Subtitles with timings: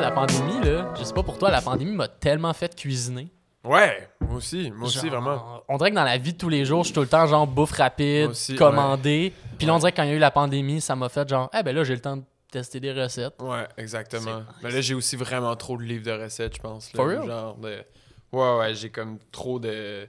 [0.00, 3.30] la pandémie, là, je sais pas pour toi, la pandémie m'a tellement fait cuisiner.
[3.64, 5.62] Ouais, moi aussi, moi aussi, vraiment.
[5.68, 7.26] On dirait que dans la vie de tous les jours, je suis tout le temps
[7.26, 9.32] genre bouffe rapide, aussi, commandé.
[9.56, 11.26] Puis là, on dirait que quand il y a eu la pandémie, ça m'a fait
[11.28, 13.40] genre, eh ben là, j'ai le temps de tester des recettes.
[13.40, 14.42] Ouais, exactement.
[14.62, 16.92] Mais là, j'ai aussi vraiment trop de livres de recettes, je pense.
[16.92, 17.26] là, For real?
[17.26, 17.84] Genre de...
[18.32, 20.06] Ouais, ouais, j'ai comme trop de...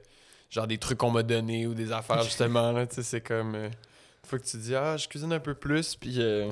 [0.50, 3.56] Genre des trucs qu'on m'a donné ou des affaires, justement, là, tu sais, c'est comme...
[3.56, 3.70] euh,
[4.26, 6.16] fois que tu dis, ah, je cuisine un peu plus, puis...
[6.20, 6.52] euh,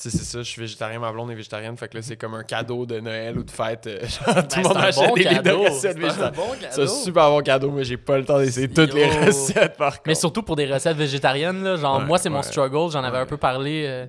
[0.00, 2.16] tu sais, c'est ça, je suis végétarien, ma blonde est végétarienne, fait que là, c'est
[2.16, 3.86] comme un cadeau de Noël ou de fête.
[3.86, 5.62] euh, genre, tout Ben, le monde achète bon des livres de cadeau.
[5.64, 6.34] recettes C'est un végétariennes.
[6.36, 6.86] bon C'est un cadeau.
[6.86, 10.02] super bon cadeau, mais j'ai pas le temps d'essayer toutes les recettes, par contre.
[10.06, 12.90] Mais surtout pour des recettes végétariennes, là, genre, Ouais, moi, c'est mon struggle.
[12.92, 14.06] J'en avais un peu parlé euh,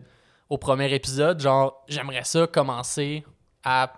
[0.50, 1.40] au premier épisode.
[1.40, 3.24] Genre, j'aimerais ça commencer
[3.64, 3.92] à.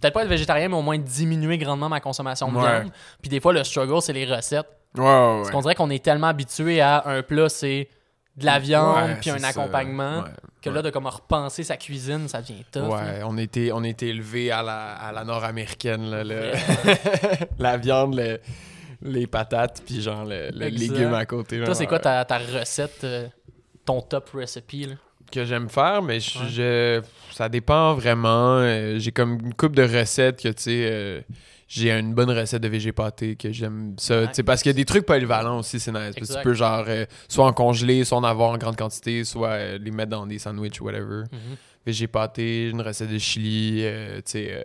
[0.00, 2.90] Peut-être pas être végétarien, mais au moins diminuer grandement ma consommation de viande.
[3.20, 4.66] Puis des fois, le struggle, c'est les recettes.
[4.94, 7.88] Parce qu'on dirait qu'on est tellement habitué à un plat, c'est
[8.36, 9.42] de la viande, puis un c'est
[10.66, 12.82] Ouais, que là, de comme repenser sa cuisine, ça devient tough.
[12.82, 12.88] là.
[12.88, 16.52] Ouais, on était, on était élevé à la, à la nord-américaine, là, le-
[17.58, 18.40] la viande, le-
[19.02, 21.62] les patates, puis genre le, le légume à côté.
[21.64, 23.26] Toi, c'est quoi ta, ta recette, euh,
[23.84, 24.86] ton top recipe?
[24.88, 24.94] Là?
[25.32, 26.44] que j'aime faire, mais je, Ouais.
[26.48, 28.56] je- ça dépend vraiment.
[28.58, 31.20] Euh, j'ai comme une coupe de recettes que, tu sais, euh,
[31.72, 34.26] j'ai une bonne recette de végé pâté que j'aime ça.
[34.44, 36.14] Parce qu'il y a des trucs polyvalents aussi, c'est nice.
[36.16, 39.22] Parce que tu peux, genre, euh, soit en congeler, soit en avoir en grande quantité,
[39.22, 41.22] soit euh, les mettre dans des sandwichs ou whatever.
[41.86, 44.64] Végé pâté, une recette de chili, euh, tu sais.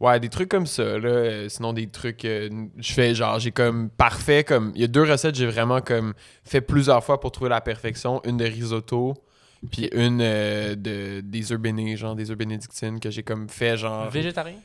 [0.00, 1.08] ouais, des trucs comme ça, là.
[1.08, 2.24] Euh, sinon, des trucs.
[2.26, 4.72] euh, je fais genre, j'ai comme parfait, comme.
[4.74, 6.12] Il y a deux recettes, j'ai vraiment comme
[6.44, 8.20] fait plusieurs fois pour trouver la perfection.
[8.24, 9.14] Une de risotto,
[9.70, 13.76] puis une euh, de, des œufs bénis, genre des œufs bénédictines, que j'ai comme fait,
[13.78, 14.10] genre.
[14.10, 14.56] Végétarien?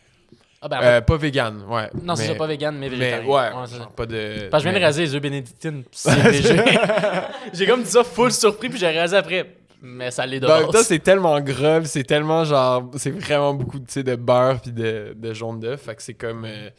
[0.61, 1.89] Ah ben, en Euh, pas vegan, ouais.
[2.03, 3.27] non, c'est mais- ça, pas vegan, mais Mais végétarien.
[3.29, 3.77] ouais, ça.
[3.77, 4.47] genre pas de.
[4.49, 5.83] Parce que je viens de mais- raser les œufs bénédictines.
[7.53, 9.53] J'ai comme dit ça full surpris, puis j'ai rasé après.
[9.81, 10.75] Mais ça l'est de Ben, en même base.
[10.81, 12.89] temps, c'est tellement pis c'est tellement genre.
[12.95, 15.81] C'est vraiment beaucoup tu sais, de beurre puis de, de jaune d'œuf.
[15.81, 16.45] Fait que c'est comme.
[16.45, 16.69] euh,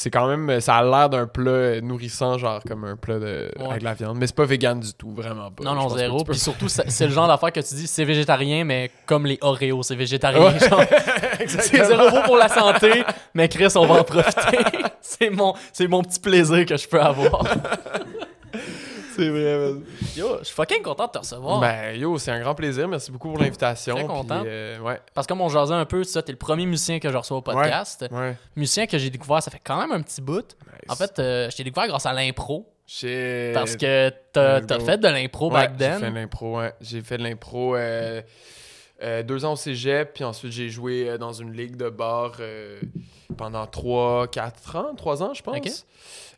[0.00, 0.60] c'est quand même.
[0.60, 3.66] Ça a l'air d'un plat nourrissant, genre comme un plat de, Ouais.
[3.66, 4.16] avec de la viande.
[4.18, 5.62] Mais c'est pas vegan du tout, vraiment pas.
[5.62, 6.24] Non, non, zéro.
[6.24, 9.82] Puis surtout, c'est le genre d'affaire que tu dis, c'est végétarien, mais comme les Oreos,
[9.82, 10.40] c'est végétarien.
[10.52, 10.58] Ouais.
[10.58, 10.82] genre.
[11.46, 14.58] c'est zéro bon pour la santé, mais Chris, on va en profiter.
[15.02, 17.44] c'est mon, c'est mon petit plaisir que je peux avoir.
[19.20, 19.82] C'est vrai, man.
[20.16, 21.60] Yo, je suis fucking content de te recevoir.
[21.60, 22.88] Ben, yo, c'est un grand plaisir.
[22.88, 23.94] Merci beaucoup pour l'invitation.
[23.94, 24.42] Très puis, content.
[24.46, 24.98] euh, ouais.
[25.12, 27.36] Parce que comme on jasait un peu, ça, t'es le premier musicien que je reçois
[27.36, 28.06] au podcast.
[28.10, 28.36] Ouais.
[28.56, 30.56] Musicien que j'ai découvert, ça fait quand même un petit bout.
[30.88, 32.66] En fait, euh, je t'ai découvert grâce à l'impro.
[32.86, 33.52] Shit.
[33.54, 34.80] Parce que t'as go.
[34.84, 36.10] fait de l'impro Ouais, back J'ai fait then.
[36.10, 36.72] de l'impro, ouais.
[36.80, 38.20] J'ai fait de l'impro euh,
[39.02, 42.32] euh, deux ans au cégep, puis ensuite j'ai joué euh, dans une ligue de bar
[42.40, 42.80] euh,
[43.40, 45.86] pendant trois, quatre ans, trois ans, je pense.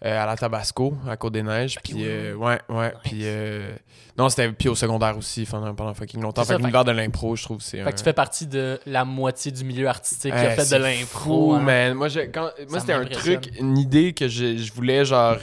[0.04, 1.78] Euh, à la Tabasco, à Côte-des-Neiges.
[1.82, 2.92] Puis, ouais, euh, ouais, ouais.
[3.04, 3.72] Puis, euh,
[4.16, 4.50] non, c'était.
[4.52, 6.42] Puis au secondaire aussi, pendant, pendant fucking longtemps.
[6.42, 7.78] Fait ça, que fait l'univers de l'impro, je trouve, c'est.
[7.78, 10.70] Fait un- que tu fais partie de la moitié du milieu artistique qui a fait
[10.76, 11.54] de l'impro.
[11.54, 11.60] hein.
[11.60, 11.94] man.
[11.94, 15.36] Moi, quand- moi c'était un truc, une idée que je, je voulais, genre.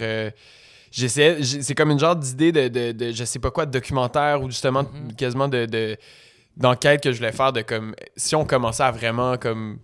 [0.92, 4.42] J'essayais, c'est comme une genre d'idée de, de, de- je sais pas quoi, de documentaire
[4.42, 5.14] ou justement Mhm.
[5.16, 5.96] quasiment de, de-
[6.58, 9.78] d'enquête que je voulais faire de comme si on commençait à vraiment comme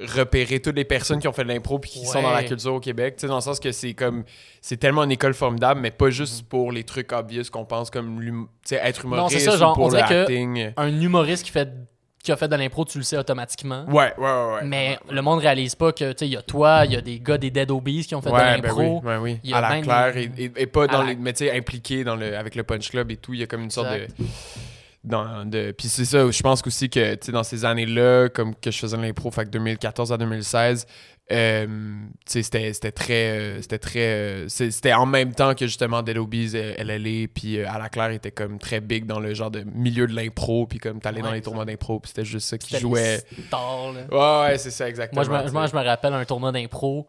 [0.00, 2.74] repérer toutes les personnes qui ont fait de l'impro puis qui sont dans la culture
[2.74, 4.24] au Québec, tu sais dans le sens que c'est comme
[4.60, 6.10] c'est tellement une école formidable mais pas Mhm.
[6.12, 9.98] juste pour les trucs obvious qu'on pense comme être humoriste ça, ou pour on le
[9.98, 10.72] que- acting.
[10.76, 11.68] Un humoriste qui, fait,
[12.22, 13.84] qui a fait de l'impro, tu le sais automatiquement.
[13.88, 14.60] Ouais, ouais, ouais, ouais.
[14.64, 17.00] Mais le monde réalise pas que, tu sais, il y a toi, il y a
[17.00, 19.00] des gars des Dead Obies qui ont fait ouais, de ben l'impro.
[19.02, 19.52] oui, ouais, oui.
[19.52, 21.16] A À la même claire des- et, et- et pas dans la- les.
[21.16, 23.32] Mais tu sais, impliqué dans le, avec le Punch Club et tout.
[23.34, 24.06] Il y a comme une sorte de.
[25.02, 28.54] Dans, de puis c'est ça, je pense aussi que tu sais, dans ces années-là, comme
[28.54, 30.86] que je faisais de l'impro, fait que 2014 à 2016,
[31.32, 31.66] euh,
[32.26, 33.38] c'était très.
[33.38, 33.98] euh, C'était très.
[34.00, 38.10] euh, C'était en même temps que justement Dead Obies, euh, LLA, puis à la claire
[38.10, 41.28] était comme très big dans le genre de milieu de l'impro, puis comme t'allais dans
[41.28, 43.22] Ouais, les tournois d'impro, puis c'était juste ça qui jouait.
[43.46, 44.44] stars, là.
[44.44, 45.24] Ouais, ouais, c'est ça, exactement.
[45.24, 47.08] Moi, je me, moi, je me rappelle un tournoi d'impro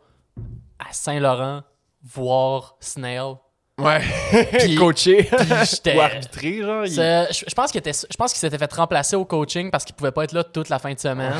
[0.79, 1.63] à Saint-Laurent,
[2.03, 3.33] voir Snail.
[3.79, 3.99] Ouais,
[4.59, 5.23] Puis- coaché.
[5.23, 5.91] Puis.
[5.97, 6.85] Ou arbitré, genre.
[6.85, 9.95] il- Je, pense qu'il était, je pense qu'il s'était fait remplacer au coaching parce qu'il
[9.95, 11.33] pouvait pas être là toute la fin de semaine.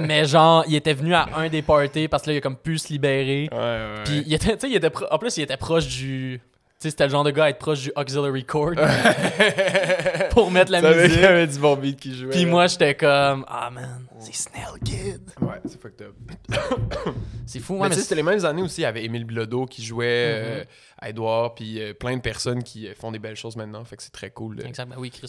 [0.00, 2.56] mais genre, il était venu à un des parties parce que là, il a comme
[2.56, 3.48] pu se libérer.
[3.52, 4.02] Ouais, ouais.
[4.04, 6.40] Puis il était, tu sais, il était pro- en plus, il était proche du.
[6.84, 8.72] Sais, c'était le genre de gars à être proche du auxiliary chord
[10.32, 11.16] pour mettre la Ça musique.
[11.16, 12.28] Il y avait du bon beat qui jouait.
[12.28, 15.22] Puis moi, j'étais comme, ah man, c'est Snail Kid.
[15.40, 16.14] Ouais, c'est fucked up.
[17.46, 18.80] C'est fou, mais ouais, tu mais sais, c'était les mêmes années aussi.
[18.80, 20.64] Il y avait Émile Bilodeau qui jouait euh,
[20.98, 23.82] à Edouard, puis euh, plein de personnes qui euh, font des belles choses maintenant.
[23.84, 25.26] Fait que c'est très cool Exactement, oui, euh,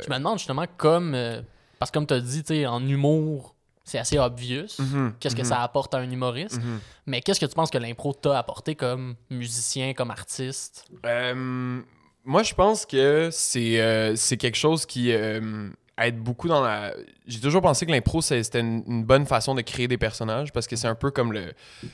[0.00, 1.16] Je me demande justement, comme.
[1.80, 3.53] parce que comme tu as dit, tu sais, en humour,
[3.84, 4.66] c'est assez obvious.
[4.78, 6.60] mhm, Qu'est-ce que mhm, ça apporte à un humoriste?
[6.62, 6.80] mhm.
[7.06, 10.86] Mais qu'est-ce que tu penses que l'impro t'a apporté comme musicien, comme artiste?
[11.06, 11.80] Euh,
[12.24, 16.92] moi, je pense que c'est euh, c'est quelque chose qui, euh, être beaucoup dans la.
[17.26, 20.66] J'ai toujours pensé que l'impro, c'était une, une bonne façon de créer des personnages parce
[20.66, 21.52] que c'est un peu comme le,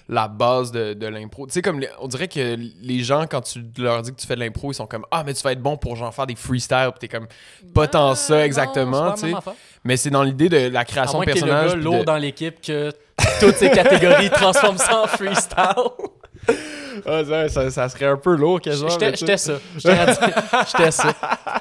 [0.09, 1.47] la base de, de l'impro.
[1.47, 4.27] Tu sais, comme les- on dirait que les gens, quand tu leur dis que tu
[4.27, 6.27] fais de l'impro, ils sont comme Ah, mais tu vas être bon pour genre faire
[6.27, 6.91] des freestyles.
[6.99, 7.27] Puis t'es comme
[7.75, 9.55] Pas tant ça Ah, exactement, c'est pas tu sais.
[9.85, 11.75] Mais c'est dans l'idée de la À création moins de que t'aies le personnages.
[11.77, 12.93] gars lourd de- dans l'équipe que
[13.41, 15.91] toutes ces catégories transforment ça en freestyle.
[17.07, 18.89] Ah, ça, ça- ça serait un peu lourd, quasiment.
[18.91, 19.53] J'étais mais tu j'étais ça.
[19.87, 21.15] À J'étais ça.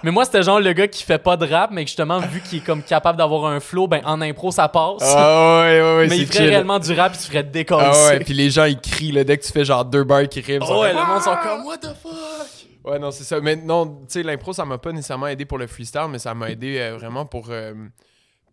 [0.04, 2.42] Mais moi, c'était genre le gars qui fait pas de rap, mais que justement, vu
[2.42, 4.98] qu'il est comme capable d'avoir un flow, ben en impro, ça passe.
[5.02, 6.50] Ah, ouais, ouais, ouais, mais il ferait chill.
[6.50, 7.86] réellement du rap, il se ferait décoller.
[7.90, 10.28] Ah ouais, puis les gens ils crient là, dès que tu fais genre deux bars
[10.28, 10.66] qui riment.
[10.68, 11.42] Oh ouais, le monde sont Ah!
[11.42, 12.48] comme What the fuck?
[12.90, 13.40] Ouais, non, c'est ça.
[13.42, 16.34] Mais non, tu sais, l'impro, ça m'a pas nécessairement aidé pour le freestyle, mais ça
[16.34, 17.48] m'a aidé euh, vraiment pour.
[17.50, 17.74] euh,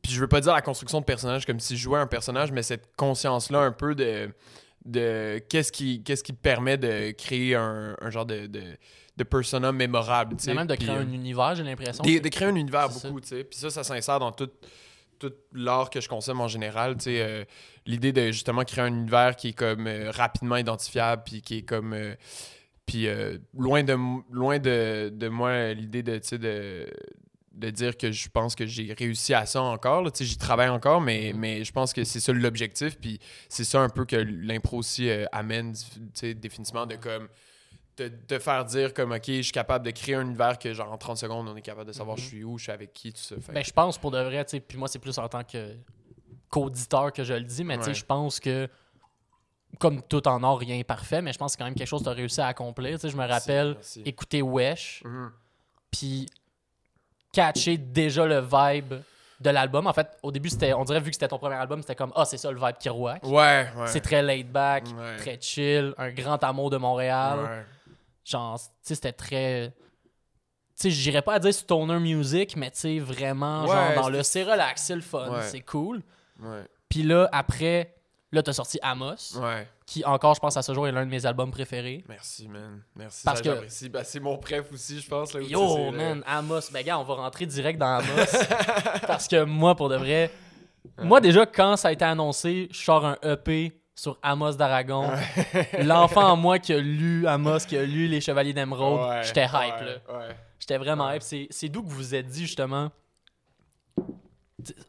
[0.02, 2.52] Puis je veux pas dire la construction de personnage comme si je jouais un personnage,
[2.52, 4.30] mais cette conscience-là un peu de.
[4.84, 8.62] de qu'est-ce qui, qu'est-ce qui te permet de créer un, un genre de, de,
[9.16, 10.36] de persona mémorable.
[10.36, 10.50] tu sais.
[10.50, 12.04] C'est même de créer euh, un univers, j'ai l'impression.
[12.04, 13.44] de, de créer un univers beaucoup, tu sais.
[13.44, 14.50] Puis ça, ça s'insère dans tout,
[15.18, 17.22] tout l'art que je consomme en général, tu sais.
[17.22, 17.44] euh,
[17.86, 21.62] L'idée de justement créer un univers qui est comme euh, rapidement identifiable, puis qui est
[21.62, 21.92] comme...
[21.94, 22.14] euh,
[22.86, 23.96] puis euh, loin de
[24.30, 26.86] loin de, de moi l'idée de, de
[27.52, 30.06] de dire que je pense que j'ai réussi à ça encore.
[30.20, 31.40] J'y travaille encore, mais, Mhm.
[31.40, 32.98] mais je pense que c'est ça l'objectif.
[33.00, 33.18] Puis
[33.48, 35.72] c'est ça un peu que l'impro aussi euh, amène,
[36.34, 37.28] définitivement, de comme
[37.96, 40.92] de te faire dire comme ok, je suis capable de créer un univers que genre
[40.92, 42.22] en 30 secondes, on est capable de savoir Mhm.
[42.22, 43.36] je suis où, je suis avec qui, tout ça.
[43.40, 45.26] Fait Ben, que- je pense pour de vrai, tu sais, puis moi, c'est plus en
[45.26, 45.76] tant que
[46.50, 47.94] qu'auditeur que je le dis, mais tu sais, Ouais.
[47.94, 48.68] je pense que,
[49.78, 51.87] comme tout en art, rien n'est parfait, mais je pense que c'est quand même quelque
[51.88, 52.93] chose que tu as réussi à accomplir.
[52.93, 54.02] Tu sais, je me rappelle Merci.
[54.05, 55.31] écouter Wesh, Mhm.
[55.90, 56.26] puis
[57.32, 58.94] catcher déjà le vibe
[59.40, 59.87] de l'album.
[59.87, 62.12] En fait, au début, c'était, on dirait, vu que c'était ton premier album, c'était comme,
[62.17, 62.88] ah, c'est ça le vibe qui.
[62.88, 63.67] Ouais, ouais.
[63.87, 65.17] C'est très laid back, Ouais.
[65.17, 67.38] très chill, un grand amour de Montréal.
[67.40, 67.64] Ouais.
[68.25, 69.72] Genre, tu sais, c'était très.
[70.79, 74.08] Tu sais, j'irais pas à dire stoner music, mais tu sais, vraiment, Ouais, genre, dans
[74.08, 76.02] le c'est relax, c'est le fun, c'est cool.
[76.88, 77.95] Puis là, après,
[78.36, 79.66] là, t'as sorti Amos, Ouais.
[79.86, 82.04] qui encore, je pense, à ce jour, est l'un de mes albums préférés.
[82.08, 82.82] Merci, man.
[82.94, 83.22] Merci.
[83.24, 83.88] Parce ça, que-.
[83.88, 85.34] Ben, c'est mon préf aussi, je pense.
[85.34, 86.60] Là, Yo, man, Amos.
[86.72, 88.06] Ben, gars, on va rentrer direct dans Amos.
[89.06, 90.30] parce que moi, pour de vrai,
[91.02, 95.10] moi, déjà, quand ça a été annoncé, je sors un EP sur Amos d'Aragon.
[95.82, 99.44] L'enfant en moi qui a lu Amos, qui a lu Les Chevaliers d'Emeraude, Ouais, j'étais
[99.46, 100.28] hype, là.
[100.58, 101.22] J'étais vraiment hype.
[101.22, 102.90] C'est- C'est d'où que vous vous êtes dit, justement.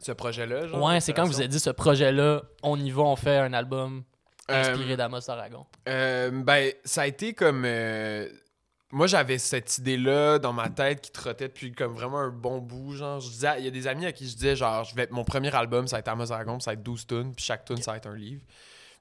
[0.00, 0.82] Ce projet-là, genre.
[0.82, 4.02] Ouais, c'est quand vous êtes dit ce projet-là, on y va, on fait un album
[4.48, 5.66] inspiré Euh, d'Amos d'Aragon.
[5.88, 7.64] Euh, ben, ça a été comme.
[7.66, 8.28] euh,
[8.90, 12.94] Moi, j'avais cette idée-là dans ma tête qui trottait depuis comme vraiment un bon bout.
[12.94, 15.06] Genre, je disais, il y a des amis à qui je disais, genre, je vais,
[15.10, 17.64] mon premier album, ça va être Amos Dragon, ça va être 12 tunes, puis chaque
[17.66, 18.42] tune, ça va être un livre.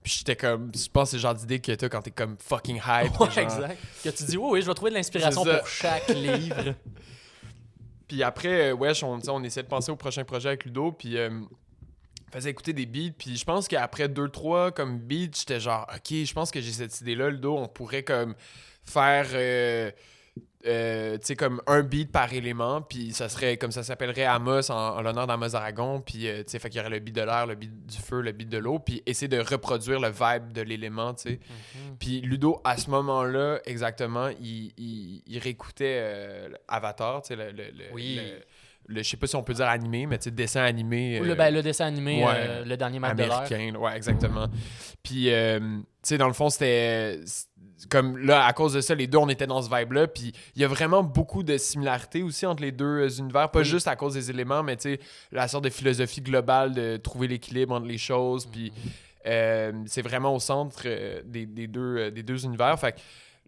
[0.04, 2.36] Puis j'étais comme, je pense que c'est le genre d'idée que t'as quand t'es comme
[2.40, 3.20] fucking hype.
[3.20, 3.40] Ouais, genre.
[3.40, 3.78] exact.
[4.04, 6.74] Que tu dis, oui, oui, je vais trouver de l'inspiration pour chaque livre.
[8.08, 11.18] Puis après, euh, wesh, on, on essaie de penser au prochain projet avec Ludo, puis
[11.18, 11.30] euh,
[12.32, 13.14] faisait écouter des beats.
[13.18, 16.72] Puis je pense qu'après deux, trois comme beats, j'étais genre, ok, je pense que j'ai
[16.72, 18.36] cette idée-là, Ludo, on pourrait comme
[18.84, 19.92] faire, euh,
[20.66, 24.70] euh, tu sais, comme un beat par élément, puis ça serait comme ça s'appellerait Amos
[24.72, 27.16] en, en l'honneur d'Amos Aragon, puis euh, tu sais, fait qu'il y aurait le beat
[27.16, 30.10] de l'air, le beat du feu, le beat de l'eau, puis essayer de reproduire le
[30.10, 31.40] vibe de l'élément, tu sais.
[32.00, 37.52] Puis Ludo, à ce moment-là, exactement, il, il, il réécoutait euh, Avatar, tu sais, le,
[37.52, 38.16] le, le- Oui.
[38.22, 38.44] le-
[38.88, 41.20] le- je sais pas si on peut dire animé, mais tu sais, dessin animé.
[41.20, 43.76] Ou euh, le, ben, le dessin animé, ouais, euh, le dernier match américain.
[43.76, 44.48] Ouais, exactement.
[45.04, 47.20] Puis, euh, tu sais, dans le fond, c'était.
[47.92, 50.08] Comme là, à cause de ça, les deux, on était dans ce vibe-là.
[50.08, 53.52] Puis, il y a vraiment beaucoup de similarités aussi entre les deux euh, univers.
[53.52, 53.66] Pas Oui.
[53.66, 55.00] juste à cause des éléments, mais tu sais,
[55.32, 58.48] la sorte de philosophie globale de trouver l'équilibre entre les choses.
[58.48, 58.74] Puis,
[59.24, 60.84] c'est vraiment au centre
[61.24, 62.80] des, des deux, des deux univers.
[62.80, 62.98] Fait que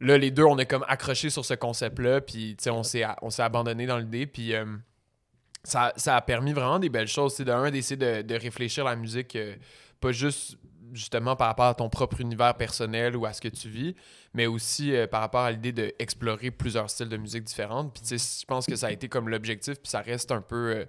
[0.06, 2.22] là, les deux, on est comme accroché sur ce concept-là.
[2.22, 4.28] Puis, tu sais, on s'est on s'est abandonné dans l'idée.
[4.28, 4.54] Puis,
[5.64, 7.36] ça, ça a permis vraiment des belles choses.
[7.36, 9.56] C'est d'un, d'essayer de, de réfléchir la musique, euh,
[10.00, 10.58] pas juste
[10.92, 13.96] justement par rapport à ton propre univers personnel ou à ce que tu vis,
[14.34, 17.94] mais aussi euh, par rapport à l'idée d'explorer plusieurs styles de musique différentes.
[17.94, 20.42] Puis, tu sais, je pense que ça a été comme l'objectif, puis ça reste un
[20.42, 20.72] peu.
[20.78, 20.86] euh,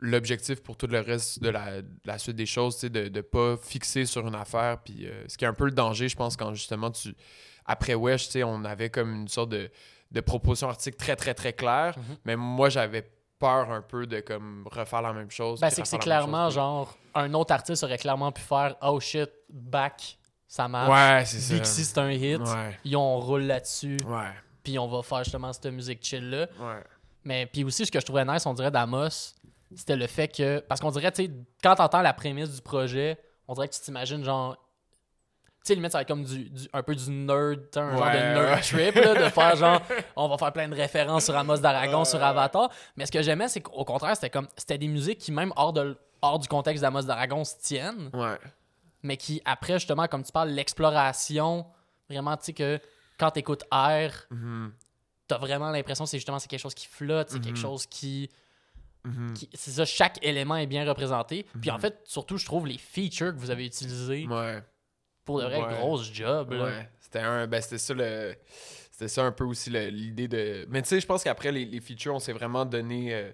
[0.00, 3.56] l'objectif pour tout le reste de la, de la suite des choses, de ne pas
[3.56, 4.78] fixer sur une affaire.
[4.84, 7.14] Puis, euh, ce qui est un peu le danger, je pense, quand justement tu.
[7.66, 9.68] Après Wesh, tu sais, on avait comme une sorte de,
[10.12, 11.98] de proposition artistique très, très, très claire.
[11.98, 12.16] Mhm.
[12.24, 15.60] Mais moi, j'avais peur un peu de comme refaire la même chose.
[15.60, 18.98] Ben, c'est que c'est clairement chose, genre un autre artiste aurait clairement pu faire Oh
[19.00, 20.90] shit, back, ça marche.
[20.90, 21.54] Ouais, c'est ça.
[21.54, 22.40] Dixie, c'est un hit.
[22.40, 22.78] Ouais.
[22.82, 23.96] Puis on roule là-dessus.
[24.06, 24.32] Ouais.
[24.62, 26.48] Puis on va faire justement cette musique chill-là.
[26.58, 26.82] Ouais.
[27.24, 29.34] Mais puis aussi, ce que je trouvais nice, on dirait d'Amos,
[29.74, 30.60] c'était le fait que.
[30.60, 31.30] Parce qu'on dirait, tu sais,
[31.62, 34.56] quand t'entends la prémisse du projet, on dirait que tu t'imagines genre.
[35.68, 38.16] Sais, limite, ça va être comme du, du- un peu du nerd, un genre de
[38.16, 38.60] nerd ouais.
[38.62, 39.82] trip, là, de faire genre,
[40.16, 42.22] on va faire plein de références sur Amos d'Aragon, sur.
[42.22, 42.70] Avatar.
[42.96, 45.72] Mais ce que j'aimais, c'est qu'au contraire, c'était comme, c'était des musiques qui, même hors,
[45.74, 48.38] de, hors du contexte d'Amos d'Aragon, se tiennent, Ouais.
[49.02, 51.66] mais qui, après, justement, comme tu parles, l'exploration,
[52.08, 52.80] vraiment, tu sais, que
[53.18, 54.72] quand t'écoutes Air, Mhm.
[55.26, 57.62] t'as vraiment l'impression que c'est justement quelque chose qui flotte, c'est quelque Mhm.
[57.62, 58.30] chose qui,
[59.04, 59.34] Mhm.
[59.34, 61.44] qui- c'est ça, chaque élément est bien représenté.
[61.60, 64.62] Puis en fait, surtout, je trouve les features que vous avez utilisés Ouais.
[65.28, 65.74] Pour de vrai Ouais.
[65.78, 66.52] grosse job.
[66.52, 66.64] Là.
[66.64, 68.34] Ouais, c'était un ben c'était ça le
[68.90, 71.80] c'était ça un peu aussi l'idée de mais tu sais je pense qu'après les, les
[71.80, 73.30] features on s'est vraiment donné euh,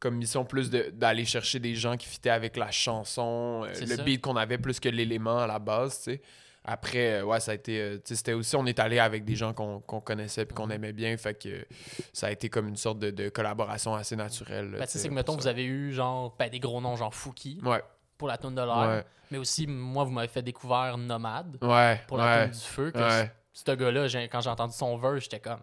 [0.00, 3.96] comme mission plus de- d'aller chercher des gens qui fitaient avec la chanson, euh, le
[3.96, 4.02] ça.
[4.02, 6.22] beat qu'on avait plus que l'élément à la base, tu sais.
[6.64, 7.98] Après, euh, ouais, ça a été.
[8.04, 10.68] tu sais, c'était aussi, on est allé avec des gens qu'on qu'on connaissait puis qu'on
[10.70, 11.16] aimait bien.
[11.18, 11.66] Fait que
[12.12, 14.70] ça a été comme une sorte de, de collaboration assez naturelle.
[14.72, 17.14] Ben, tu sais, c'est que mettons, vous avez eu genre ben, des gros noms, genre
[17.14, 17.82] Fouki Ouais,
[18.20, 18.88] pour la tune de l'air.
[18.88, 22.00] ouais, Mais aussi, moi, vous m'avez fait découvrir Nomade ouais.
[22.06, 22.90] pour la tune du feu.
[22.92, 23.00] Que
[23.52, 25.60] ce gars-là, quand j'ai entendu son verse, j'étais comme.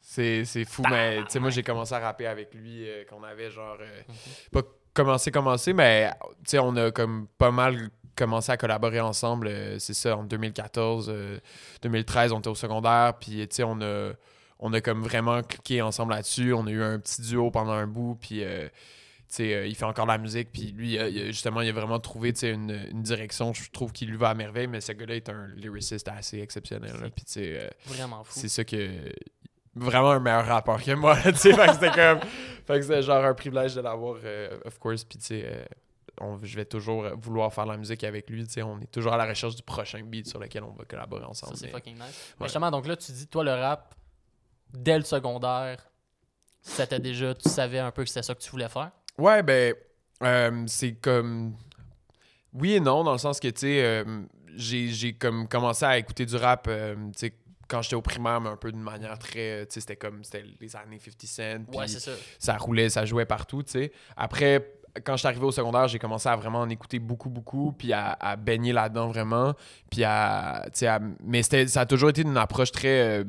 [0.00, 3.50] C'est, fou, mais tu sais, moi j'ai commencé à rapper avec lui euh, qu'on avait
[3.50, 3.76] genre.
[3.80, 4.14] euh, Mhm.
[4.50, 9.46] Pas commencé, commencé, mais tu sais, on a comme pas mal commencé à collaborer ensemble.
[9.46, 11.38] euh, c'est ça, en 2014, euh,
[11.82, 14.10] 2013, on était au secondaire, puis tu sais, on a,
[14.58, 16.52] on a comme vraiment cliqué ensemble là-dessus.
[16.52, 18.42] On a eu un petit duo pendant un bout, puis.
[19.40, 22.34] Euh, il fait encore de la musique, puis lui, euh, justement, il a vraiment trouvé
[22.42, 25.46] une, une direction, je trouve, qui lui va à merveille, mais ce gars-là est un
[25.56, 26.92] lyriciste assez exceptionnel.
[27.00, 28.32] là, Puis, euh, Vraiment fou.
[28.38, 28.90] c'est ça que.
[29.74, 31.52] Vraiment un meilleur rapport que moi, tu sais.
[31.72, 32.20] c'était comme.
[32.66, 35.02] Fait que c'était genre un privilège de l'avoir, euh, of course.
[35.04, 35.66] Puis, tu sais,
[36.20, 38.46] on- je vais toujours vouloir faire de la musique avec lui.
[38.62, 41.28] On est toujours à la recherche du prochain beat sur lequel on va collaborer Ça,
[41.30, 41.56] ensemble.
[41.56, 42.34] c'est fucking nice.
[42.38, 43.94] Mais justement, donc là, tu dis, toi, le rap,
[44.74, 45.88] dès le secondaire,
[46.60, 48.90] c'était déjà, tu savais un peu que c'était ça que tu voulais faire?
[49.18, 49.74] Ouais, ben,
[50.22, 51.54] euh, c'est comme.
[52.52, 54.04] Oui et non, dans le sens que, tu sais, euh,
[54.56, 57.34] j'ai j'ai comme commencé à écouter du rap, euh, tu sais,
[57.68, 59.66] quand j'étais au primaire, mais un peu d'une manière très.
[59.66, 60.22] Tu sais, c'était comme.
[60.24, 61.76] C'était les années 50 Cent.
[61.78, 62.12] Ouais, c'est ça.
[62.38, 63.92] ça roulait, ça jouait partout, tu sais.
[64.16, 67.72] Après, quand je suis arrivé au secondaire, j'ai commencé à vraiment en écouter beaucoup, beaucoup,
[67.72, 69.54] puis à, à baigner là-dedans vraiment.
[69.90, 73.24] Puis à, tu sais, à- mais ça a toujours été une approche très, euh,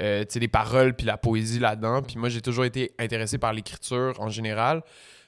[0.00, 2.02] euh, des paroles puis la poésie là-dedans.
[2.02, 4.82] Puis moi, j'ai toujours été intéressé par l'écriture en général.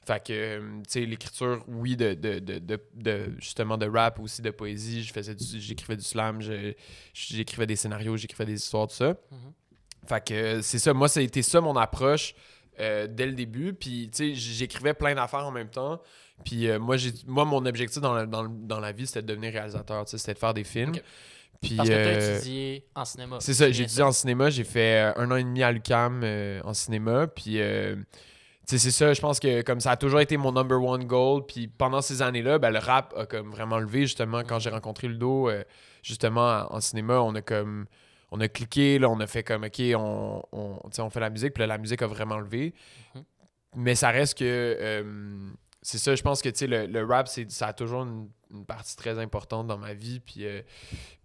[0.07, 2.61] Fait que, euh, tu sais, l'écriture, oui, de, de, de,
[2.95, 5.03] de, justement de rap, aussi de poésie.
[5.03, 6.41] Je faisais du- j'écrivais du slam,
[7.13, 9.09] j'écrivais des scénarios, j'écrivais des histoires, tout ça.
[9.31, 9.53] Mhm.
[10.09, 12.35] Fait que euh, c'est ça, moi, ça a été ça mon approche
[12.79, 13.73] euh, dès le début.
[13.73, 16.01] Puis, tu sais, j'écrivais plein d'affaires en même temps.
[16.45, 16.97] Puis, euh, moi,
[17.27, 20.39] moi, mon objectif dans la, dans, dans la vie, c'était de devenir réalisateur, c'était de
[20.39, 20.93] faire des films.
[21.61, 23.37] Puis, Parce que tu as euh, étudié en cinéma.
[23.41, 24.51] c'est ça, j'ai étudié en cinéma.
[24.51, 27.27] J'ai fait euh, un an et demi à l'UCAM euh, en cinéma.
[27.27, 27.61] Puis,
[28.67, 31.47] c'est ça, je pense que comme ça a toujours été mon number one goal.
[31.47, 35.07] Puis pendant ces années-là, ben, le rap a comme vraiment levé, justement, quand j'ai rencontré
[35.07, 35.63] Ludo, euh,
[36.03, 37.87] justement, en cinéma, on a comme.
[38.33, 41.55] On a cliqué, là, on a fait comme, OK, on, on, on fait la musique,
[41.55, 42.75] puis là, la musique a vraiment levé.
[43.15, 43.25] Mhm.
[43.77, 44.45] Mais ça reste que.
[44.45, 48.29] euh, c'est ça, je pense que, tu sais, le, le rap, ça a toujours une,
[48.53, 50.21] une partie très importante dans ma vie.
[50.21, 50.63] Puis, euh,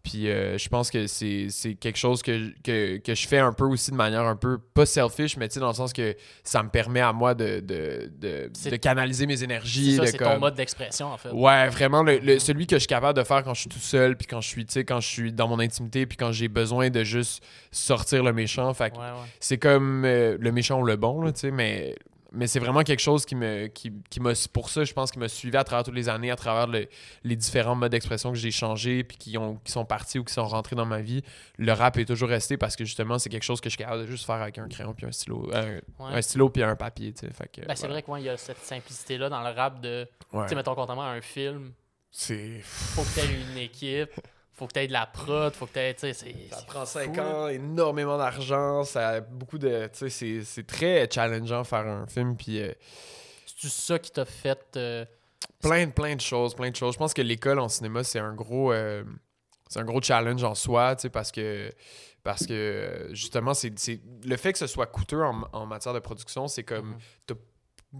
[0.03, 3.53] puis euh, je pense que c'est, c'est quelque chose que, que, que je fais un
[3.53, 6.15] peu aussi de manière un peu, pas selfish, mais tu sais, dans le sens que
[6.43, 9.95] ça me permet à moi de, de, de, de canaliser mes C'est énergies.
[9.97, 11.29] ça, de c'est comme- ton mode d'expression, en fait.
[11.29, 12.39] Ouais, vraiment, le, le- Mhm.
[12.39, 14.47] celui que je suis capable de faire quand je suis tout seul, puis quand je
[14.49, 18.33] suis, quand je suis dans mon intimité, puis quand j'ai besoin de juste sortir le
[18.33, 18.73] méchant.
[18.73, 19.27] Fait que Ouais, ouais.
[19.39, 21.95] c'est comme euh, le méchant ou le bon, là, tu sais, mais,
[22.31, 23.67] mais c'est vraiment quelque chose qui me.
[23.67, 26.31] Qui, qui m'a pour ça, je pense, qui m'a suivi à travers toutes les années,
[26.31, 26.87] à travers le-
[27.23, 30.33] les différents modes d'expression que j'ai changés, puis qui, ont, qui sont partis ou qui
[30.33, 31.21] sont rentrés dans ma vie.
[31.57, 34.03] Le rap est toujours resté parce que justement, c'est quelque chose que je suis capable
[34.03, 35.51] de juste faire avec un crayon, puis un stylo.
[35.53, 36.13] euh, Ouais.
[36.13, 37.33] Un stylo, puis un papier, tu sais.
[37.33, 38.01] Fait que, Ben, c'est voilà.
[38.01, 40.07] vrai qu'il y a cette simplicité-là dans le rap de.
[40.33, 40.43] Ouais.
[40.43, 41.73] Tu sais, mettons, contrairement à un film,
[42.09, 42.59] C'est.
[42.63, 44.11] faut que tu aies une équipe,
[44.61, 46.13] faut que tu aies de la prod, faut que tu aies.
[46.51, 47.23] Ça prend fou, 5 là.
[47.27, 49.89] ans, énormément d'argent, ça a beaucoup de.
[49.91, 52.71] C'est- c'est très challengeant faire un film, puis euh,
[53.47, 54.59] C'est-tu ça qui t'a fait.
[54.77, 55.03] euh,
[55.61, 56.93] plein, de- plein de choses, plein de choses.
[56.93, 58.71] Je pense que l'école en cinéma, c'est un gros.
[58.71, 59.03] euh,
[59.67, 61.71] c'est un gros challenge en soi, parce que.
[62.23, 65.99] Parce que justement, c'est c'est- le fait que ce soit coûteux en, en matière de
[65.99, 66.89] production, c'est comme.
[66.89, 66.97] Mhm.
[67.25, 67.33] T'as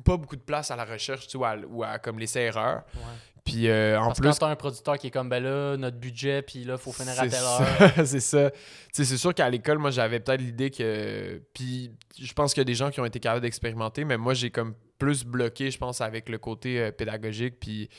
[0.06, 2.84] pas beaucoup de place à la recherche, tu vois, ou à comme laisser erreur.
[2.96, 3.02] ouais.
[3.44, 4.30] Puis euh, en Parce plus.
[4.30, 7.20] quand t'as un producteur qui est comme, ben là, notre budget, puis là, faut finir
[7.20, 7.92] à telle heure.
[8.06, 8.52] c'est ça.
[8.92, 11.42] C'est sûr qu'à l'école, moi, j'avais peut-être l'idée que.
[11.54, 14.36] Puis, je pense qu'il y a des gens qui ont été capables d'expérimenter, mais moi,
[14.36, 17.60] j'ai comme plus bloqué, je pense, avec le côté euh, pédagogique.
[17.60, 17.90] Puis,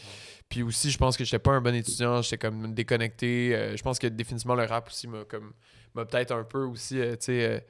[0.48, 3.54] puis aussi, je pense que j'étais pas un bon étudiant, j'étais comme déconnecté.
[3.54, 5.52] Euh, je pense que définitivement, le rap aussi m'a comme.
[5.96, 7.66] m'a peut-être un peu aussi, tu sais.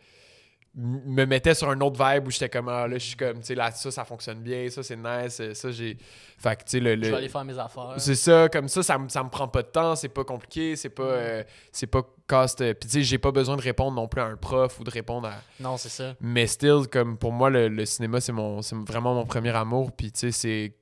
[0.74, 3.46] Me mettait sur un autre vibe où j'étais comme ah là je suis comme tu
[3.48, 5.98] sais là ça ça fonctionne bien ça c'est nice euh, ça j'ai
[6.38, 7.92] fait que tu sais le, Je le- vais aller faire mes affaires.
[7.98, 10.74] c'est ça comme ça ça me ça me prend pas de temps c'est pas compliqué
[10.76, 10.94] c'est Mm.
[10.94, 14.08] pas euh, c'est pas cost euh, puis tu sais j'ai pas besoin de répondre non
[14.08, 16.14] plus à un prof ou de répondre à Non, c'est ça.
[16.20, 19.92] mais still comme pour moi le, le cinéma c'est mon c'est vraiment mon premier amour
[19.92, 20.74] puis tu sais c'est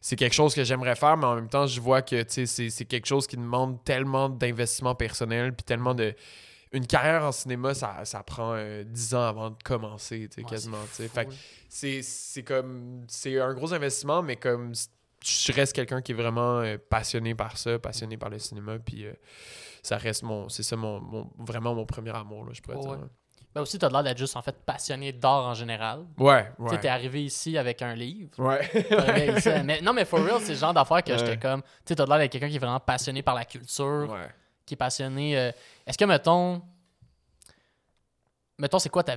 [0.00, 2.46] c'est quelque chose que j'aimerais faire mais en même temps je vois que tu sais
[2.46, 6.14] c'est c'est quelque chose qui demande tellement d'investissement personnel puis tellement de
[6.76, 10.40] une carrière en cinéma ça, ça prend euh, 10 ans avant de commencer tu sais
[10.42, 11.24] Ouais, quasiment c'est tu là.
[11.68, 14.72] c'est c'est comme c'est un gros investissement mais comme
[15.24, 19.06] je reste quelqu'un qui est vraiment euh, passionné par ça passionné par le cinéma puis
[19.06, 19.12] euh,
[19.82, 22.90] ça reste mon c'est ça mon, mon- vraiment mon premier amour là, je pourrais dire
[22.90, 22.98] ouais.
[23.54, 26.04] Ben aussi, t'as l'air d'être juste en fait passionné d'art en général.
[26.18, 28.28] ouais Tu ouais t'es arrivé ici avec un livre.
[28.38, 28.68] ouais
[29.38, 31.18] ici- mais, non, mais for real, c'est le genre d'affaire que Ouais.
[31.18, 31.62] j'étais comme.
[31.62, 34.28] Tu sais, t'as l'air d'être quelqu'un qui est vraiment passionné par la culture, ouais
[34.66, 35.38] qui est passionné.
[35.38, 35.52] euh,
[35.86, 36.62] Est-ce que, mettons.
[38.58, 39.16] Mettons, c'est quoi ta.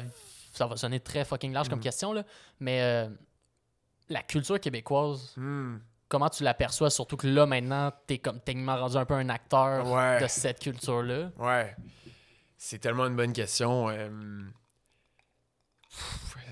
[0.53, 1.83] Ça va sonner très fucking large comme Mhm.
[1.83, 2.23] question, là.
[2.59, 3.07] Mais euh,
[4.09, 5.77] la culture québécoise, Hmm.
[6.09, 6.89] comment tu l'aperçois?
[6.89, 10.21] Surtout que là, maintenant, t'es comme techniquement rendu un peu un acteur Ouais.
[10.21, 11.31] de cette culture-là?
[11.37, 11.75] Ouais.
[12.57, 13.89] C'est tellement une bonne question.
[13.89, 14.09] euh,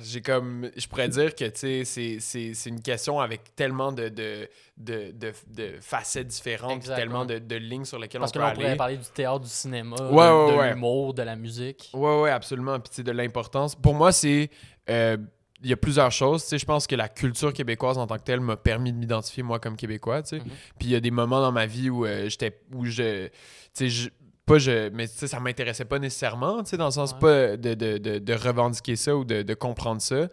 [0.02, 0.70] J'ai comme.
[0.78, 5.34] Je pourrais dire que, tu sais, c'est- une question avec tellement de, de, de, de,
[5.48, 8.54] de facettes différentes, tellement de, de lignes sur lesquelles Parce on que peut là, on
[8.54, 8.78] pourrait aller.
[8.78, 10.70] parler du théâtre, du cinéma, Ouais, de, ouais, de ouais.
[10.74, 11.90] l'humour, de la musique.
[11.94, 12.80] Ouais, ouais, absolument.
[12.80, 13.74] Puis, de l'importance.
[13.76, 14.50] Pour moi, c'est.
[14.90, 15.18] euh,
[15.64, 16.44] il y a plusieurs choses.
[16.44, 18.98] Tu sais, je pense que la culture québécoise en tant que telle m'a permis de
[19.00, 20.44] m'identifier, moi, comme Québécois, tu sais.
[20.44, 20.52] Mhm.
[20.78, 22.60] Puis il y a des moments dans ma vie où euh, j'étais.
[22.72, 23.26] où je.
[23.26, 23.32] Tu
[23.74, 24.10] sais, je-
[24.48, 24.90] pas je.
[24.90, 27.20] Mais ça m'intéressait pas nécessairement, tu sais, dans le sens Ouais.
[27.20, 30.28] pas de, de, de, de revendiquer ça ou de, de comprendre ça.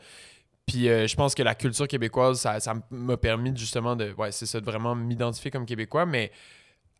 [0.66, 4.12] Puis euh, je pense que la culture québécoise, ça m'a permis de, justement de.
[4.16, 6.06] Ouais, c'est ça, de vraiment m'identifier comme Québécois.
[6.06, 6.30] Mais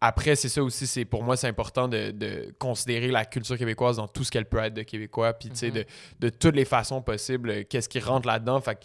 [0.02, 3.96] après, c'est ça aussi, c'est pour moi, c'est important de, de considérer la culture québécoise
[3.96, 5.32] dans tout ce qu'elle peut être de Québécois.
[5.32, 5.74] Puis, sais, Mhm.
[5.76, 5.84] de,
[6.20, 8.60] de toutes les façons possibles, euh, qu'est-ce qui rentre là-dedans.
[8.60, 8.84] Fait que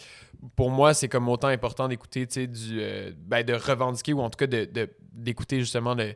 [0.56, 2.80] pour moi, c'est comme autant important d'écouter, tu sais, du.
[2.80, 6.14] euh, ben, de revendiquer ou en tout cas de, de- d'écouter justement le,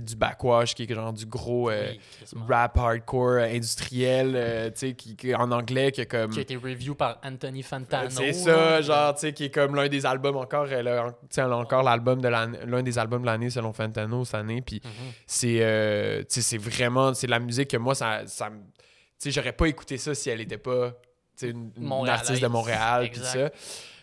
[0.00, 1.92] du backwash qui est genre du gros euh,
[2.34, 6.30] Oui, rap hardcore euh, industriel, euh, qui, qui- en anglais, que comme.
[6.30, 8.10] qui a été review par Anthony Fantano.
[8.10, 11.42] C'est ça, genre, tu sais, qui est comme l'un des albums encore, elle a, elle
[11.44, 14.80] a encore l'album de l'année, l'un des albums de l'année selon Fantano cette année, puis
[14.84, 14.90] Mhm.
[15.26, 18.62] c'est, euh, c'est vraiment, c'est de la musique que moi, ça, ça me- tu
[19.18, 20.92] sais, j'aurais pas écouté ça si elle était pas,
[21.42, 23.50] une, une artiste de Montréal, puis ça.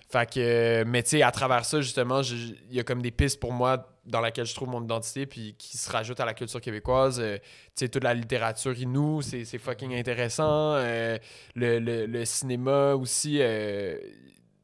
[0.09, 3.39] Fait que, mais tu sais, à travers ça, justement, il y a comme des pistes
[3.39, 6.59] pour moi dans laquelle je trouve mon identité, puis qui se rajoutent à la culture
[6.59, 7.19] québécoise.
[7.19, 7.43] Euh, tu
[7.75, 10.73] sais, toute la littérature inou, c'est c'est fucking intéressant.
[10.75, 11.17] Euh,
[11.55, 13.97] le, le- le cinéma aussi, euh,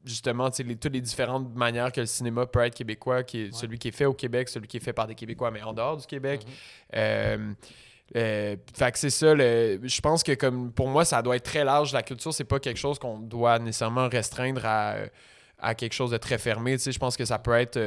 [0.03, 3.53] justement, tu sais, toutes les différentes manières que le cinéma peut être québécois, qui est
[3.53, 5.73] celui qui est fait au Québec, celui qui est fait par des Québécois, mais en
[5.73, 6.41] dehors du Québec.
[6.95, 7.53] Euh,
[8.15, 11.63] fait que c'est ça, le- je pense que comme pour moi, ça doit être très
[11.65, 11.93] large.
[11.93, 14.95] La culture, c'est pas quelque chose qu'on doit nécessairement restreindre à,
[15.59, 16.77] à quelque chose de très fermé.
[16.77, 17.77] Tu sais, je pense que ça peut être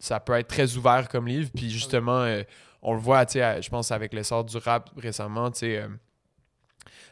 [0.00, 1.50] ça peut être très ouvert comme livre.
[1.54, 2.42] Puis justement, euh,
[2.82, 5.88] on le voit, je pense avec l'essor du rap récemment, tu sais, euh,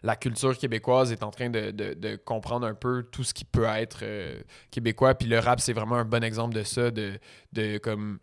[0.02, 3.64] la culture québécoise est en train de, de- comprendre un peu tout ce qui peut
[3.64, 4.38] être euh,
[4.70, 5.14] québécois.
[5.14, 7.18] Puis le rap, c'est vraiment un bon exemple de ça, de,
[7.54, 8.18] de comme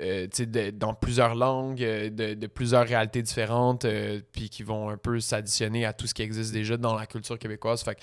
[0.00, 3.86] euh, de- dans plusieurs langues, de, plusieurs réalités différentes,
[4.32, 7.38] puis qui vont un peu s'additionner à tout ce qui existe déjà dans la culture
[7.38, 7.82] québécoise.
[7.82, 8.00] Fait que,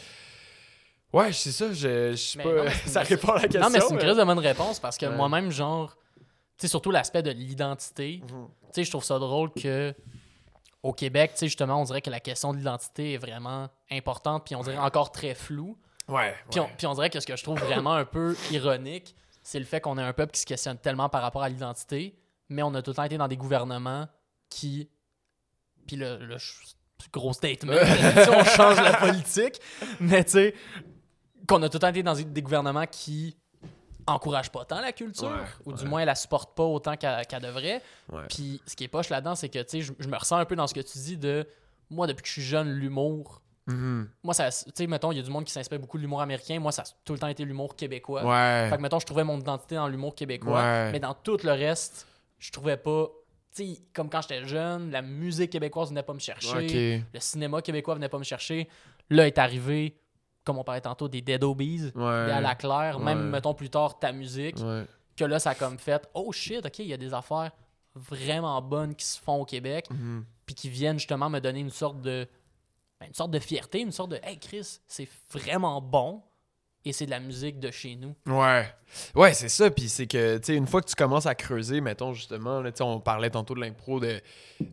[1.16, 3.62] ouais, c'est ça, je, je pas, non, ça répond à la question.
[3.62, 5.16] Non, mais c'est une crise de bonne réponse parce que Ouais.
[5.16, 6.24] moi-même, genre, tu
[6.58, 8.48] sais, surtout l'aspect de l'identité, Mhm.
[8.48, 9.94] tu sais, je trouve ça drôle que
[10.84, 14.46] au Québec, tu sais, justement, on dirait que la question de l'identité est vraiment importante,
[14.46, 15.78] puis on dirait encore très floue.
[16.08, 16.68] Ouais, Puis, ouais.
[16.72, 19.66] on, puis on dirait que ce que je trouve vraiment un peu ironique, c'est le
[19.66, 22.16] fait qu'on est un peuple qui se questionne tellement par rapport à l'identité,
[22.50, 24.08] mais on a tout le temps été dans des gouvernements
[24.50, 24.90] qui.
[25.88, 26.38] Puis le, le
[27.12, 27.74] gros statement,
[28.30, 29.60] on change la politique,
[30.00, 30.56] mais tu sais,
[31.48, 33.38] qu'on a tout le temps été dans des gouvernements qui
[34.08, 35.90] encouragent pas tant la culture, Ouais, ou du ouais.
[35.90, 37.82] moins la supportent pas autant qu'elle devrait.
[38.12, 38.22] Ouais.
[38.30, 40.46] Puis ce qui est poche là-dedans, c'est que tu sais, je, je me ressens un
[40.46, 41.48] peu dans ce que tu dis de
[41.90, 43.42] moi, depuis que je suis jeune, l'humour.
[43.68, 44.08] Mhm.
[44.24, 46.22] Moi, ça, tu sais, mettons, il y a du monde qui s'inspire beaucoup de l'humour
[46.22, 46.60] américain.
[46.60, 48.24] Moi, ça a tout le temps été l'humour québécois.
[48.24, 48.70] Ouais.
[48.70, 50.92] Fait que, mettons, je trouvais mon identité dans l'humour québécois.
[50.92, 53.10] Mais dans tout le reste, je trouvais pas.
[53.56, 57.04] Tu sais, comme quand j'étais jeune, la musique québécoise venait pas me chercher.
[57.14, 58.68] Le cinéma québécois venait pas me chercher.
[59.10, 59.98] Là est arrivé,
[60.46, 62.26] comme on parlait tantôt, des Dead Obies, Ouais.
[62.28, 63.24] des à la claire, même, Ouais.
[63.32, 64.58] mettons, plus tard, ta musique.
[64.60, 64.86] Ouais.
[65.18, 67.52] Que là, ça a comme fait, oh shit, ok, il y a des affaires
[67.96, 70.26] vraiment bonnes qui se font au Québec, Mhm.
[70.46, 72.28] puis qui viennent justement me donner une sorte de.
[73.00, 76.22] ben, une sorte de fierté, une sorte de, hey Chris, c'est vraiment bon.
[76.86, 78.16] Et c'est de la musique de chez nous.
[78.28, 78.66] Ouais.
[79.16, 79.70] Ouais, c'est ça.
[79.72, 82.70] Puis c'est que, tu sais, une fois que tu commences à creuser, mettons, justement, là,
[82.82, 84.22] on parlait tantôt de l'impro, de.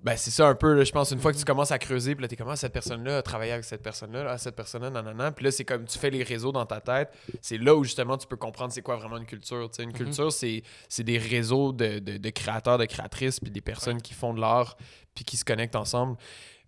[0.05, 2.23] Ben, c'est ça un peu, je pense, une fois que tu commences à creuser, puis
[2.23, 5.33] là, t'es comme, ah, cette personne-là a travaillé avec cette personne-là, ah, cette personne-là, nanana.
[5.33, 7.09] Puis là, c'est comme, tu fais les réseaux dans ta tête.
[7.41, 9.69] C'est là où, justement, tu peux comprendre c'est quoi vraiment une culture.
[9.73, 13.63] Sais, une culture, c'est c'est des réseaux de, de- de créateurs, de créatrices, puis des
[13.63, 14.77] personnes qui font de l'art,
[15.15, 16.17] puis qui se connectent ensemble.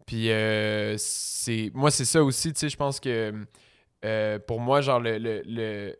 [0.06, 3.32] Puis euh, c'est moi, c'est ça aussi, tu sais, je pense que
[4.04, 5.96] euh, pour moi, genre, le, le, le-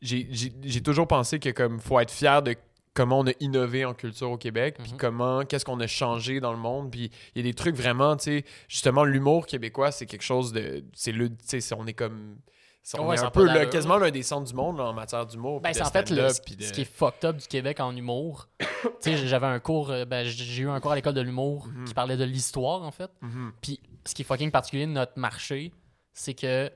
[0.00, 2.54] j'ai- toujours pensé que comme faut être fier de
[2.94, 4.98] comment on a innové en culture au Québec, puis Mhm.
[4.98, 8.16] comment, qu'est-ce qu'on a changé dans le monde, puis il y a des trucs vraiment,
[8.16, 11.92] tu sais, justement, l'humour québécois, c'est quelque chose de, c'est le, tu sais, on est
[11.94, 12.38] comme,
[12.96, 13.68] on Ouais, est un peu d'allure.
[13.70, 16.28] quasiment l'un des centres du monde là, en matière d'humour, Ben, c'est en fait le,
[16.30, 18.48] ce, puis de- ce qui est fucked up du Québec en humour.
[18.60, 18.66] tu
[19.00, 21.84] sais, j'avais un cours, euh, ben, j'ai eu un cours à l'école de l'humour Mhm.
[21.84, 23.10] qui parlait de l'histoire, en fait.
[23.20, 23.52] Mhm.
[23.60, 25.72] Puis ce qui est fucking particulier de notre marché,
[26.14, 26.70] c'est que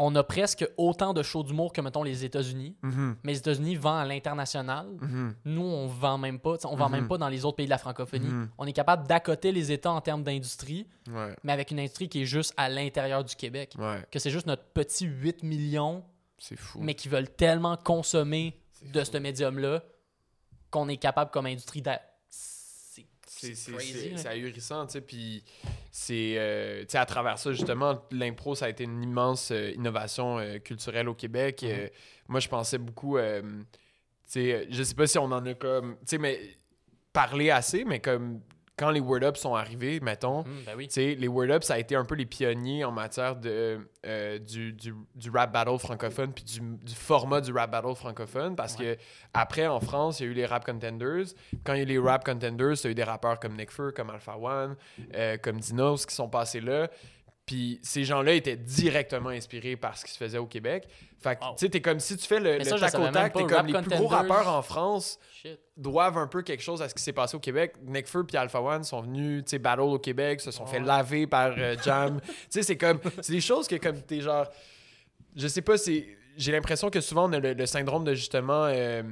[0.00, 2.76] on a presque autant de shows d'humour que, mettons, les États-Unis.
[2.82, 3.16] Mhm.
[3.24, 4.86] Mais les États-Unis vendent à l'international.
[5.00, 5.34] Mhm.
[5.44, 6.54] Nous, on vend même pas.
[6.66, 6.92] On vend Mhm.
[6.92, 8.28] même pas dans les autres pays de la francophonie.
[8.28, 8.48] Mhm.
[8.58, 12.22] On est capable d'accoter les États en termes d'industrie, Ouais, mais avec une industrie qui
[12.22, 13.74] est juste à l'intérieur du Québec.
[13.78, 16.04] ouais, Que c'est juste notre petit 8 millions,
[16.38, 16.78] c'est fou.
[16.80, 18.56] mais qui veulent tellement consommer
[18.92, 19.10] de fou.
[19.12, 19.82] ce médium-là
[20.70, 21.82] qu'on est capable comme industrie
[23.40, 25.00] C'est ahurissant, tu sais.
[25.00, 25.44] Puis
[25.90, 26.34] c'est.
[26.36, 30.38] euh, tu sais, à travers ça, justement, l'impro, ça a été une immense euh, innovation
[30.38, 31.62] euh, culturelle au Québec.
[31.62, 31.70] Mhm.
[31.70, 31.88] Euh,
[32.28, 33.18] moi, je pensais beaucoup.
[33.18, 33.22] tu
[34.24, 35.96] sais, je sais pas si on en a comme.
[36.00, 36.40] Tu sais, mais
[37.12, 38.40] parlé assez, mais comme
[38.78, 40.40] quand les Word Up sont arrivés, mettons.
[40.40, 40.88] Hum, ben oui.
[40.96, 44.72] Les Word Up, ça a été un peu les pionniers en matière de, euh, du,
[44.72, 48.96] du, du rap battle francophone puis du, du format du rap battle francophone parce que
[49.34, 51.26] après, en France, il y a eu les rap contenders.
[51.64, 53.56] Quand il y a eu les rap contenders, il y a eu des rappeurs comme
[53.56, 54.76] Nick Fur, comme Alpha One,
[55.14, 56.88] euh, comme Dinos qui sont passés là.
[57.48, 60.86] Puis ces gens-là étaient directement inspirés par ce qui se faisait au Québec.
[61.18, 61.52] Fait que, Wow.
[61.56, 63.66] tu sais, t'es comme si tu fais le, le ça, tac au tac, t'es comme
[63.66, 65.58] les plus gros rappeurs en France Shit.
[65.74, 67.72] doivent un peu quelque chose à ce qui s'est passé au Québec.
[67.82, 70.78] Nick Fur puis Alpha One sont venus, tu sais, battle au Québec, se sont fait
[70.80, 72.20] laver par euh, Jam.
[72.26, 74.46] tu sais, c'est comme, c'est des choses que comme t'es genre,
[75.34, 76.06] je sais pas, c'est,
[76.36, 79.02] j'ai l'impression que souvent on a le, le syndrome de justement, euh,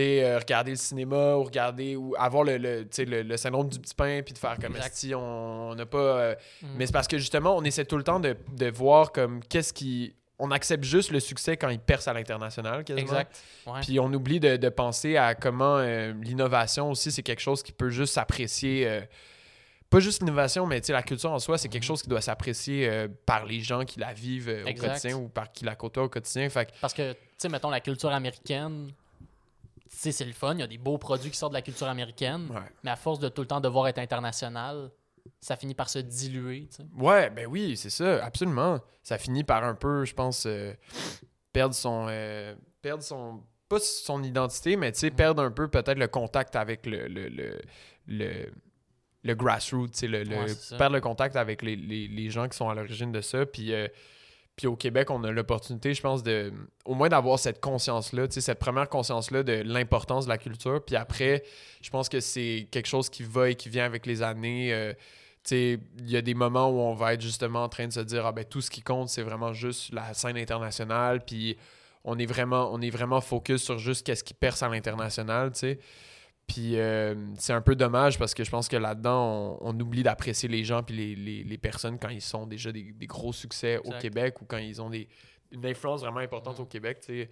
[0.00, 3.94] euh, regarder le cinéma ou regarder ou avoir le, le, le, le syndrome du petit
[3.94, 5.98] pain puis de faire comme si on n'a pas.
[5.98, 6.68] euh, Mhm.
[6.76, 9.72] Mais c'est parce que justement, on essaie tout le temps de, de voir comme qu'est-ce
[9.72, 10.14] qui.
[10.38, 13.06] On accepte juste le succès quand il perce à l'international, quasiment.
[13.06, 13.36] Exact.
[13.66, 13.80] Ouais.
[13.82, 17.70] Puis on oublie de, de penser à comment euh, l'innovation aussi, c'est quelque chose qui
[17.72, 18.88] peut juste s'apprécier.
[18.88, 19.00] euh,
[19.88, 21.86] pas juste l'innovation, mais la culture en soi, c'est quelque Mhm.
[21.88, 25.28] chose qui doit s'apprécier euh, par les gens qui la vivent euh, au quotidien ou
[25.28, 26.48] par qui la côtoient au quotidien.
[26.48, 28.90] Fait que, Parce que, tu sais, mettons, la culture américaine,
[29.94, 30.54] c'est le fun.
[30.54, 32.48] Il y a des beaux produits qui sortent de la culture américaine.
[32.50, 32.60] ouais.
[32.82, 34.90] Mais à force de tout le temps devoir être international,
[35.40, 36.86] ça finit par se diluer, tu sais.
[36.96, 38.80] Ouais, ben oui, c'est ça, absolument.
[39.02, 40.72] Ça finit par un peu, je pense, euh,
[41.52, 42.06] perdre son.
[42.08, 43.42] euh, perdre son.
[43.68, 47.06] Pas son identité, mais tu sais, perdre un peu peut-être le contact avec le.
[47.08, 47.60] le, le,
[48.06, 48.52] le
[49.24, 52.48] le grassroots, tu sais, le, le- Ouais, perdre le contact avec les, les, les gens
[52.48, 53.46] qui sont à l'origine de ça.
[53.46, 53.86] Puis, euh,
[54.56, 56.52] puis au Québec, on a l'opportunité, je pense, de
[56.84, 60.84] au moins d'avoir cette conscience-là, cette première conscience-là de l'importance de la culture.
[60.84, 61.42] Puis après,
[61.80, 64.72] je pense que c'est quelque chose qui va et qui vient avec les années.
[64.74, 64.92] euh,
[65.50, 68.24] il y a des moments où on va être justement en train de se dire
[68.24, 71.56] ah ben tout ce qui compte c'est vraiment juste la scène internationale puis
[72.04, 75.58] on est vraiment on est vraiment focus sur juste qu'est-ce qui perce à l'international tu
[75.58, 75.78] sais
[76.52, 80.02] puis euh, c'est un peu dommage parce que je pense que là-dedans on, on oublie
[80.02, 83.32] d'apprécier les gens puis les, les, les personnes quand ils sont déjà des, des gros
[83.32, 83.90] succès au.
[84.00, 85.08] Québec ou quand ils ont des
[85.50, 86.62] une influence vraiment importante Mhm.
[86.64, 87.30] au Québec tu sais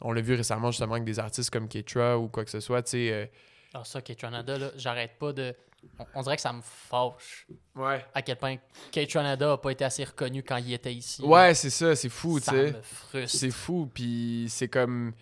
[0.00, 2.82] on l'a vu récemment justement avec des artistes comme Ketra ou quoi que ce soit
[2.82, 3.26] tu sais euh,
[3.74, 5.54] Ah, ça, K-Tronada, là, j'arrête pas de.
[5.98, 8.56] On, on dirait que ça me fâche ouais à quel point
[8.92, 11.22] K-Tronada a pas été assez reconnu quand il était ici.
[11.22, 13.38] ouais c'est ça c'est fou ça me frustre.
[13.38, 15.12] C'est fou, puis c'est comme.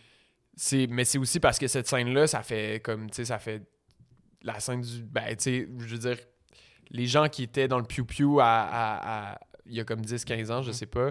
[0.56, 3.08] C'est Mais c'est aussi parce que cette scène-là, ça fait comme.
[3.10, 3.62] Tu sais, ça fait.
[4.42, 5.02] La scène du.
[5.02, 6.18] Ben, tu sais, je veux dire,
[6.90, 10.02] les gens qui étaient dans le Pew Pew à, à- à- il y a comme
[10.02, 10.72] 10-15 ans, je Mhm.
[10.74, 11.10] sais pas.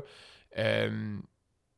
[0.59, 1.17] euh,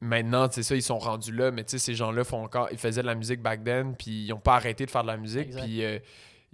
[0.02, 2.68] maintenant, tu sais, ça, ils sont rendus là, mais tu sais, ces gens-là font encore.
[2.72, 5.08] Ils faisaient de la musique back then, puis ils n'ont pas arrêté de faire de
[5.08, 5.62] la musique, Exact.
[5.64, 5.84] puis.
[5.84, 6.00] euh,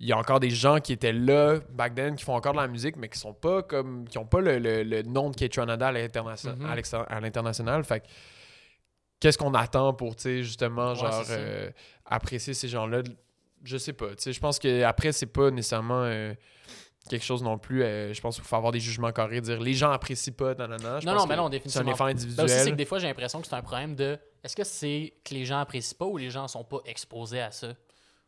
[0.03, 2.57] il y a encore des gens qui étaient là back then qui font encore de
[2.57, 5.35] la musique mais qui sont pas comme qui ont pas le, le- le nom de
[5.35, 7.05] K-Tronada à l'interna- Mhm.
[7.07, 8.03] à l'international fait
[9.21, 11.69] qu'est-ce qu'on attend pour, tu sais, justement, Ouais, genre, euh,
[12.05, 13.03] apprécier ces gens-là?
[13.63, 14.09] Je sais pas.
[14.09, 16.33] Tu sais, je pense que après c'est pas nécessairement euh,
[17.09, 17.83] quelque chose non plus.
[17.83, 20.99] euh, je pense qu'il faut avoir des jugements carrés, dire les gens apprécient pas, nanana.
[20.99, 21.91] Je Non, pense non, mais non, C'est un définitivement.
[21.91, 22.71] effort Là aussi, c'est individuel.
[22.71, 24.17] que des fois, j'ai l'impression que c'est un problème de.
[24.43, 27.51] Est-ce que c'est que les gens apprécient pas ou les gens sont pas exposés à
[27.51, 27.67] ça?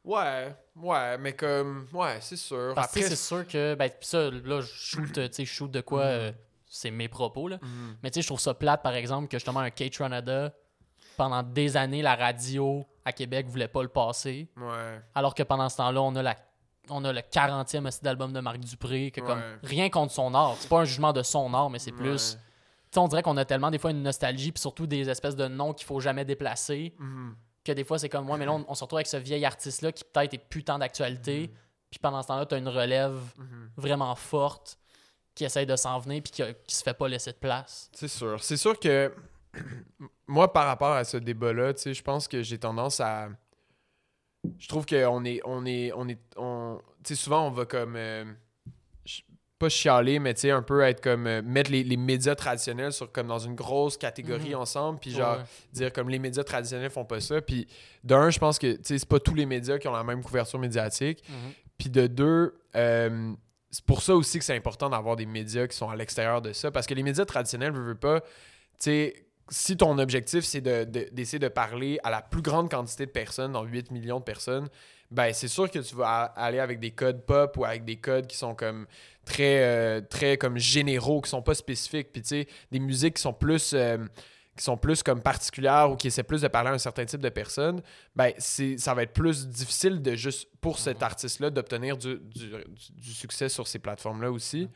[0.06, 2.74] Ouais, ouais, mais comme, ouais, c'est sûr.
[2.76, 3.74] Parce Après, c'est sûr que.
[3.74, 6.02] Ben, ça, là, je shoot, tu sais, je shoot de quoi.
[6.02, 6.32] Euh,
[6.68, 7.58] c'est mes propos, là.
[7.62, 7.96] Mhm.
[8.04, 10.54] Mais tu sais, je trouve ça plate, par exemple, que justement un K-Tronada
[11.18, 14.48] pendant des années, la radio à Québec voulait pas le passer.
[14.58, 15.02] Ouais.
[15.16, 16.36] Alors que pendant ce temps-là, on a la
[16.90, 19.58] on a le 40e aussi d'album de Marc Dupré, que comme Ouais.
[19.64, 20.58] rien contre son art.
[20.60, 22.34] C'est pas un jugement de son art, mais c'est plus.
[22.34, 22.40] Ouais.
[23.02, 25.74] On dirait qu'on a tellement des fois une nostalgie, puis surtout des espèces de noms
[25.74, 27.36] qu'il faut jamais déplacer, Mhm.
[27.64, 29.46] que des fois c'est comme moi, mais là on, on se retrouve avec ce vieil
[29.46, 31.50] artiste-là qui peut-être est plus tant d'actualité,
[31.90, 33.70] puis pendant ce temps-là, tu as une relève Mhm.
[33.78, 34.78] vraiment forte
[35.36, 37.90] qui essaye de s'en venir, puis qui, a- qui se fait pas laisser de place.
[37.94, 38.44] C'est sûr.
[38.44, 39.12] C'est sûr que
[40.28, 43.30] moi, par rapport à ce débat-là, je pense que j'ai tendance à.
[44.60, 45.42] Je trouve qu'on est.
[45.46, 45.92] On est.
[45.94, 46.20] On est.
[46.38, 46.80] On...
[47.04, 47.96] Tu sais, souvent, on va comme.
[47.96, 48.26] euh,
[49.60, 51.26] Pas chialer, mais tu sais, un peu être comme.
[51.28, 54.56] euh, mettre les, les médias traditionnels sur comme dans une grosse catégorie Mhm.
[54.56, 55.44] ensemble, puis genre Ouais.
[55.72, 57.42] dire comme les médias traditionnels font pas ça.
[57.42, 57.68] Puis
[58.04, 60.22] d'un, je pense que tu sais, c'est pas tous les médias qui ont la même
[60.24, 61.24] couverture médiatique.
[61.30, 61.36] Mhm.
[61.78, 63.34] Puis de deux, euh,
[63.72, 66.52] c'est pour ça aussi que c'est important d'avoir des médias qui sont à l'extérieur de
[66.52, 66.70] ça.
[66.70, 68.28] Parce que les médias traditionnels, veux, veux pas, tu
[68.80, 73.06] sais, si ton objectif c'est de- de- d'essayer de, parler à la plus grande quantité
[73.06, 74.70] de personnes, dans 8 millions de personnes,
[75.12, 78.26] ben c'est sûr que tu vas aller avec des codes pop ou avec des codes
[78.28, 78.88] qui sont comme
[79.26, 82.12] très, euh, très comme généraux, qui sont pas spécifiques.
[82.12, 83.74] Puis tu sais, des musiques qui sont plus.
[83.74, 83.98] euh,
[84.56, 87.22] qui sont plus comme particulières ou qui essaient plus de parler à un certain type
[87.22, 87.82] de personnes,
[88.16, 92.50] ben c'est ça va être plus difficile de juste pour cet artiste-là d'obtenir du, du-
[92.50, 94.70] du- du succès sur ces plateformes-là aussi.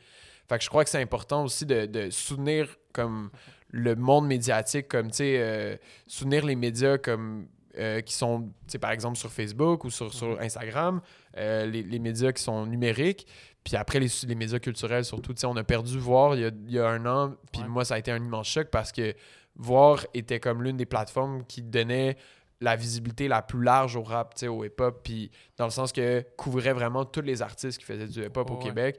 [0.48, 3.30] Fait que je crois que c'est important aussi de, de soutenir comme
[3.70, 5.76] le monde médiatique, comme tu sais, euh,
[6.06, 7.46] soutenir les médias comme
[7.78, 11.00] euh, qui sont, tu sais, par exemple sur Facebook ou sur, sur Instagram,
[11.36, 13.26] euh, les, les médias qui sont numériques.
[13.62, 16.44] Puis après, les, les médias culturels, surtout, tu sais, on a perdu Voir il y
[16.46, 17.34] a, il y a un an.
[17.52, 17.68] Puis Ouais.
[17.68, 19.14] moi, ça a été un immense choc parce que
[19.56, 22.16] Voir était comme l'une des plateformes qui donnait
[22.60, 25.92] la visibilité la plus large au rap, tu sais, au hip-hop, puis dans le sens
[25.92, 28.62] que couvrait vraiment tous les artistes qui faisaient du hip-hop au Ouais.
[28.64, 28.98] Québec.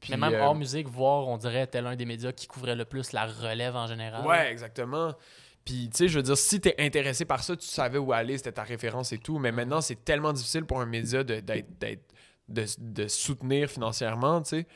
[0.00, 2.74] Puis, mais même euh, hors musique, voir, on dirait, tel un des médias qui couvrait
[2.76, 4.26] le plus la relève en général.
[4.26, 5.14] Ouais, exactement.
[5.64, 8.38] Puis, tu sais, je veux dire, si t'es intéressé par ça, tu savais où aller,
[8.38, 9.38] c'était ta référence et tout.
[9.38, 12.14] Mais maintenant, c'est tellement difficile pour un média de, d'être, d'être-
[12.48, 14.66] de, de soutenir financièrement, tu sais.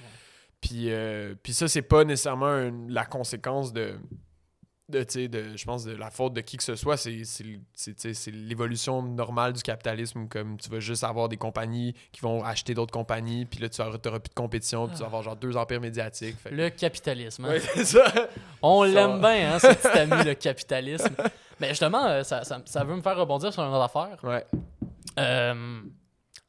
[0.61, 3.99] Puis, euh, puis ça, c'est pas nécessairement la conséquence de,
[4.89, 6.97] de, de, je pense, de la faute de qui que ce soit.
[6.97, 7.23] C'est,
[8.31, 12.93] l'évolution normale du capitalisme comme tu vas juste avoir des compagnies qui vont acheter d'autres
[12.93, 15.81] compagnies, puis là, tu n'auras plus de compétition, puis tu vas avoir genre deux empires
[15.81, 16.37] médiatiques.
[16.39, 17.45] Fait Le capitalisme.
[17.47, 17.51] hein.
[17.51, 18.05] Ouais, c'est ça.
[18.61, 21.15] On l'aime bien, hein, ce petit ami, le capitalisme.
[21.61, 24.19] Mais justement, euh, ça, ça, ça veut me faire rebondir sur une autre affaire.
[24.25, 24.45] Ouais.
[25.19, 25.81] Euh,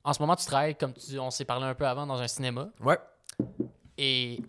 [0.04, 2.28] en ce moment, tu travailles, comme tu, on s'est parlé un peu avant, dans un
[2.28, 2.70] cinéma.
[2.84, 2.98] Ouais.
[3.98, 4.42] Et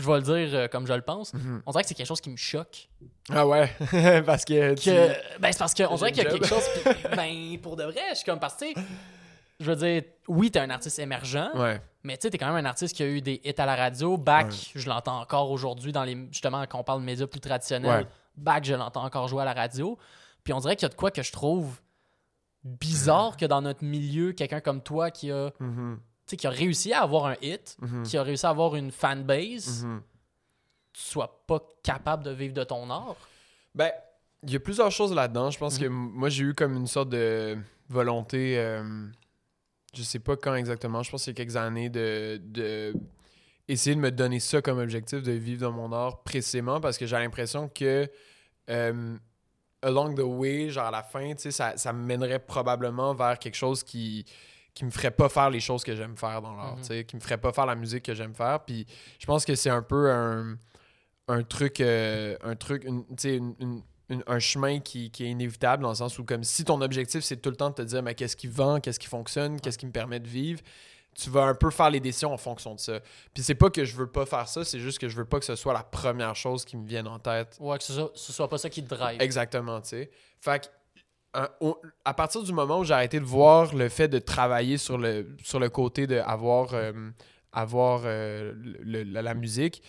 [0.00, 1.32] je vais le dire euh, comme je le pense.
[1.34, 1.62] Mhm.
[1.66, 2.88] On dirait que c'est quelque chose qui me choque.
[3.32, 3.70] Ah ouais,
[4.26, 4.90] parce que tu...
[5.38, 6.64] Ben, c'est parce qu'on dirait qu'il y a quelque chose.
[6.84, 8.66] puis, ben, pour de vrai, je suis comme parce que,
[9.60, 12.64] je veux dire, oui, t'es un artiste émergent, Ouais, mais tu sais, t'es quand même
[12.64, 14.16] un artiste qui a eu des hits à la radio.
[14.16, 14.52] Back, Ouais.
[14.74, 16.16] je l'entends encore aujourd'hui dans les.
[16.32, 18.06] Justement, quand on parle de médias plus traditionnels, Ouais.
[18.36, 19.98] Back, je l'entends encore jouer à la radio.
[20.44, 21.78] Puis on dirait qu'il y a de quoi que je trouve
[22.64, 25.98] bizarre que dans notre milieu, quelqu'un comme toi qui a, Mhm,
[26.36, 29.84] qui a réussi à avoir un hit, mhm, qui a réussi à avoir une fanbase,
[29.84, 30.02] mhm.
[30.92, 33.16] tu sois pas capable de vivre de ton art.
[33.74, 33.90] Ben,
[34.42, 35.50] il y a plusieurs choses là-dedans.
[35.50, 35.80] Je pense Mhm.
[35.80, 37.56] que m- moi, j'ai eu comme une sorte de
[37.88, 39.06] volonté, euh,
[39.94, 42.94] je sais pas quand exactement, je pense qu'il y a quelques années, de, de
[43.68, 47.06] essayer de me donner ça comme objectif, de vivre dans mon art précisément, parce que
[47.06, 48.08] j'ai l'impression que
[48.68, 49.16] euh,
[49.82, 53.38] along the way, genre à la fin, tu sais, ça, ça me mènerait probablement vers
[53.38, 54.24] quelque chose qui
[54.80, 57.14] qui me ferait pas faire les choses que j'aime faire dans l'art, tu sais, qui
[57.14, 58.60] me ferait pas faire la musique que j'aime faire.
[58.64, 58.86] Puis
[59.18, 60.56] je pense que c'est un peu un,
[61.28, 65.24] un truc, euh, un truc, une- tu sais, une- une- une- un chemin qui, qui
[65.24, 67.74] est inévitable dans le sens où comme si ton objectif c'est tout le temps de
[67.74, 70.60] te dire mais qu'est-ce qui vend, qu'est-ce qui fonctionne, qu'est-ce qui me permet de vivre,
[71.14, 73.00] tu vas un peu faire les décisions en fonction de ça.
[73.34, 75.38] Puis c'est pas que je veux pas faire ça, c'est juste que je veux pas
[75.40, 78.10] que ce soit la première chose qui me vienne en tête Ouais, que ce soit,
[78.14, 79.20] ce soit pas ça qui te drive.
[79.20, 80.10] Exactement, tu sais.
[80.40, 80.66] Fait que,
[81.34, 84.78] un- au- à partir du moment où j'ai arrêté de voir le fait de travailler
[84.78, 86.92] sur le, sur le côté de avoir, euh,
[87.52, 89.82] avoir euh, le- le- la musique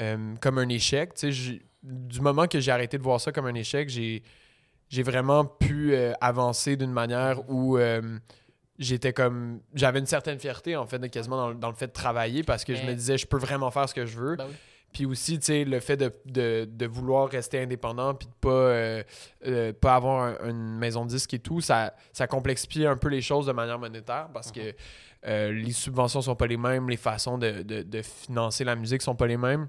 [0.00, 1.12] euh, comme un échec,
[1.82, 4.22] du moment que j'ai arrêté de voir ça comme un échec, j'ai,
[4.88, 8.18] j'ai vraiment pu euh, avancer d'une manière où euh,
[8.78, 11.92] j'étais comme j'avais une certaine fierté en fait quasiment dans, le- dans le fait de
[11.92, 14.46] travailler parce que je me disais je peux vraiment faire ce que je veux Ben
[14.48, 14.54] oui.
[14.92, 18.48] Puis aussi, tu sais, le fait de, de, de vouloir rester indépendant puis de pas,
[18.50, 19.02] euh,
[19.46, 23.08] euh, pas avoir un- une maison de disque et tout, ça, ça complexifie un peu
[23.08, 24.74] les choses de manière monétaire parce que
[25.26, 29.02] euh, les subventions sont pas les mêmes, les façons de, de, de financer la musique
[29.02, 29.68] sont pas les mêmes.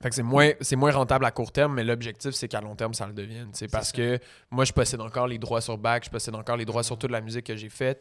[0.00, 2.76] Fait que c'est moins, c'est moins rentable à court terme, mais l'objectif, c'est qu'à long
[2.76, 3.48] terme, ça le devienne.
[3.52, 3.96] C'est parce ça.
[3.96, 6.96] que moi, je possède encore les droits sur Back, je possède encore les droits sur
[6.96, 8.00] toute la musique que j'ai faite,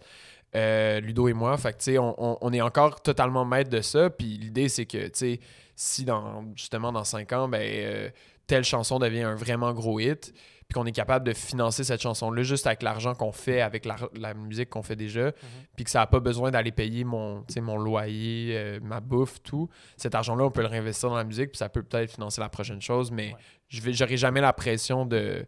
[0.53, 1.57] Ludo et moi.
[1.57, 4.11] Fait que, tu sais, on, on- on est encore totalement maître de ça.
[4.11, 5.39] Puis l'idée, c'est que, tu sais,
[5.77, 8.09] si dans, justement, dans cinq ans, ben, euh,
[8.47, 10.33] telle chanson devient un vraiment gros hit,
[10.67, 13.95] puis qu'on est capable de financer cette chanson-là juste avec l'argent qu'on fait, avec la,
[14.19, 15.31] la musique qu'on fait déjà,
[15.75, 19.69] puis que ça n'a pas besoin d'aller payer mon, mon loyer, euh, ma bouffe, tout.
[19.95, 22.49] Cet argent-là, on peut le réinvestir dans la musique, puis ça peut peut-être financer la
[22.49, 23.39] prochaine chose, mais Ouais.
[23.69, 25.45] je vais j'aurai jamais la pression de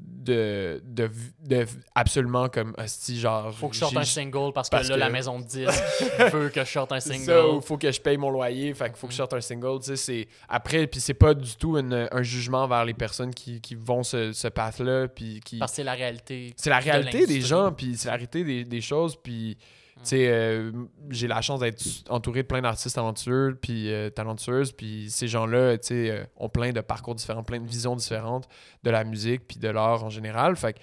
[0.00, 4.76] de, de, de absolument comme hostie genre Faut que je sorte un single parce que
[4.88, 5.82] là, la maison de disque
[6.32, 7.24] veut que je sorte un single.
[7.24, 9.22] ça, ou faut que je paye mon loyer, fait qu'il faut que je Mhm.
[9.22, 10.28] sorte un single, tu sais.
[10.48, 14.02] Après, puis c'est pas du tout une- un jugement vers les personnes qui, qui vont
[14.02, 15.08] ce, ce path-là,
[15.40, 15.58] qui...
[15.58, 16.52] Parce que c'est la réalité.
[16.56, 19.56] C'est la de réalité des gens, puis c'est la réalité des, des choses, puis...
[20.04, 20.72] Sais, euh,
[21.10, 25.76] j'ai la chance d'être entouré de plein d'artistes talentueux, puis euh, talentueuses, puis ces gens-là,
[25.78, 28.48] tu sais, euh, ont plein de parcours différents, plein de visions différentes
[28.84, 30.56] de la musique, puis de l'art en général.
[30.56, 30.78] Fait que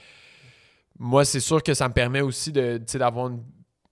[0.99, 3.43] moi, c'est sûr que ça me permet aussi de, d'avoir une,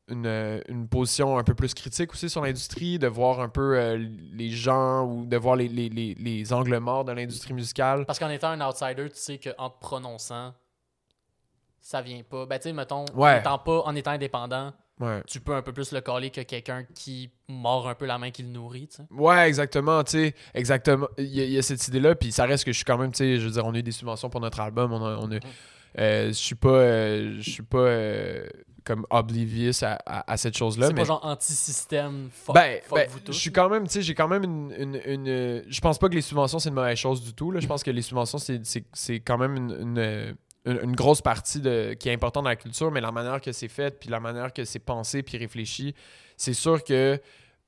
[0.10, 4.50] une, une position un peu plus critique aussi sur l'industrie, de voir un peu les
[4.50, 8.06] gens ou de voir les, les, les, les angles morts de l'industrie musicale.
[8.06, 10.54] Parce qu'en étant un outsider, tu sais qu'en te prononçant,
[11.82, 12.46] ça vient pas.
[12.46, 13.36] Ben, tu sais, mettons, Ouais.
[13.36, 15.22] en, étant pas, en étant indépendant, Ouais.
[15.28, 18.30] tu peux un peu plus le caler que quelqu'un qui mord un peu la main
[18.32, 19.04] qui le nourrit, tu sais.
[19.12, 21.08] Ouais, exactement, tu sais, exactement.
[21.18, 22.98] Il y, a- il y a cette idée-là, puis ça reste que je suis quand
[22.98, 25.04] même, tu sais, je veux dire, on a eu des subventions pour notre album, on
[25.04, 25.40] a, on a-
[26.00, 28.48] euh, je suis pas, euh, je suis pas euh,
[28.84, 32.98] comme oblivious à, à- à cette chose-là, C'est mais pas genre anti-système, fuck, ben, fuck
[32.98, 35.82] ben, vous je suis quand même, tu sais, j'ai quand même une, une, une, je
[35.82, 37.60] pense pas que les subventions c'est une mauvaise chose du tout, là.
[37.60, 42.10] Je pense que les subventions c'est, quand même une, une, une- grosse partie de, qui
[42.10, 44.64] est importante dans la culture, mais la manière que c'est fait, puis la manière que
[44.66, 45.94] c'est pensé, puis réfléchi,
[46.38, 47.20] c'est sûr que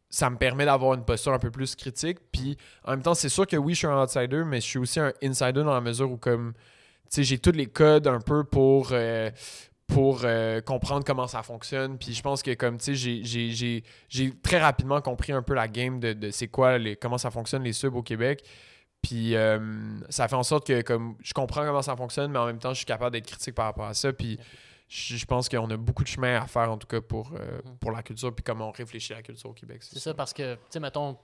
[0.09, 2.19] ça me permet d'avoir une posture un peu plus critique.
[2.31, 4.79] Puis en même temps, c'est sûr que oui, je suis un outsider, mais je suis
[4.79, 6.53] aussi un insider dans la mesure où comme
[7.15, 9.29] j'ai tous les codes un peu pour euh,
[9.87, 11.97] pour euh, comprendre comment ça fonctionne.
[11.97, 15.99] Puis je pense que comme tu sais, j'ai très rapidement compris un peu la game
[15.99, 18.43] de, de c'est quoi les, comment ça fonctionne les subs au Québec.
[19.05, 19.59] Puis euh,
[20.09, 22.71] ça fait en sorte que comme je comprends comment ça fonctionne, mais en même temps,
[22.71, 24.11] je suis capable d'être critique par rapport à ça.
[24.11, 24.39] Puis
[24.87, 27.61] je, je pense qu'on a beaucoup de chemin à faire en tout cas pour, euh,
[27.63, 27.77] Mhm.
[27.77, 29.83] pour la culture puis comment on réfléchit à la culture au Québec.
[29.83, 31.17] C'est ça, parce que, tu sais, mettons,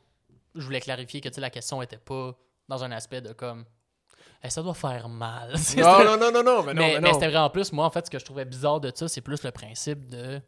[0.54, 2.36] je voulais clarifier que, la question était pas
[2.70, 3.66] dans un aspect de comme,
[4.48, 5.56] ça doit faire mal.
[5.78, 7.90] Non, non, non, non, non, mais non, mais, mais c'était vrai en plus, moi, en
[7.90, 10.40] fait, ce que je trouvais bizarre de ça, c'est plus le principe de.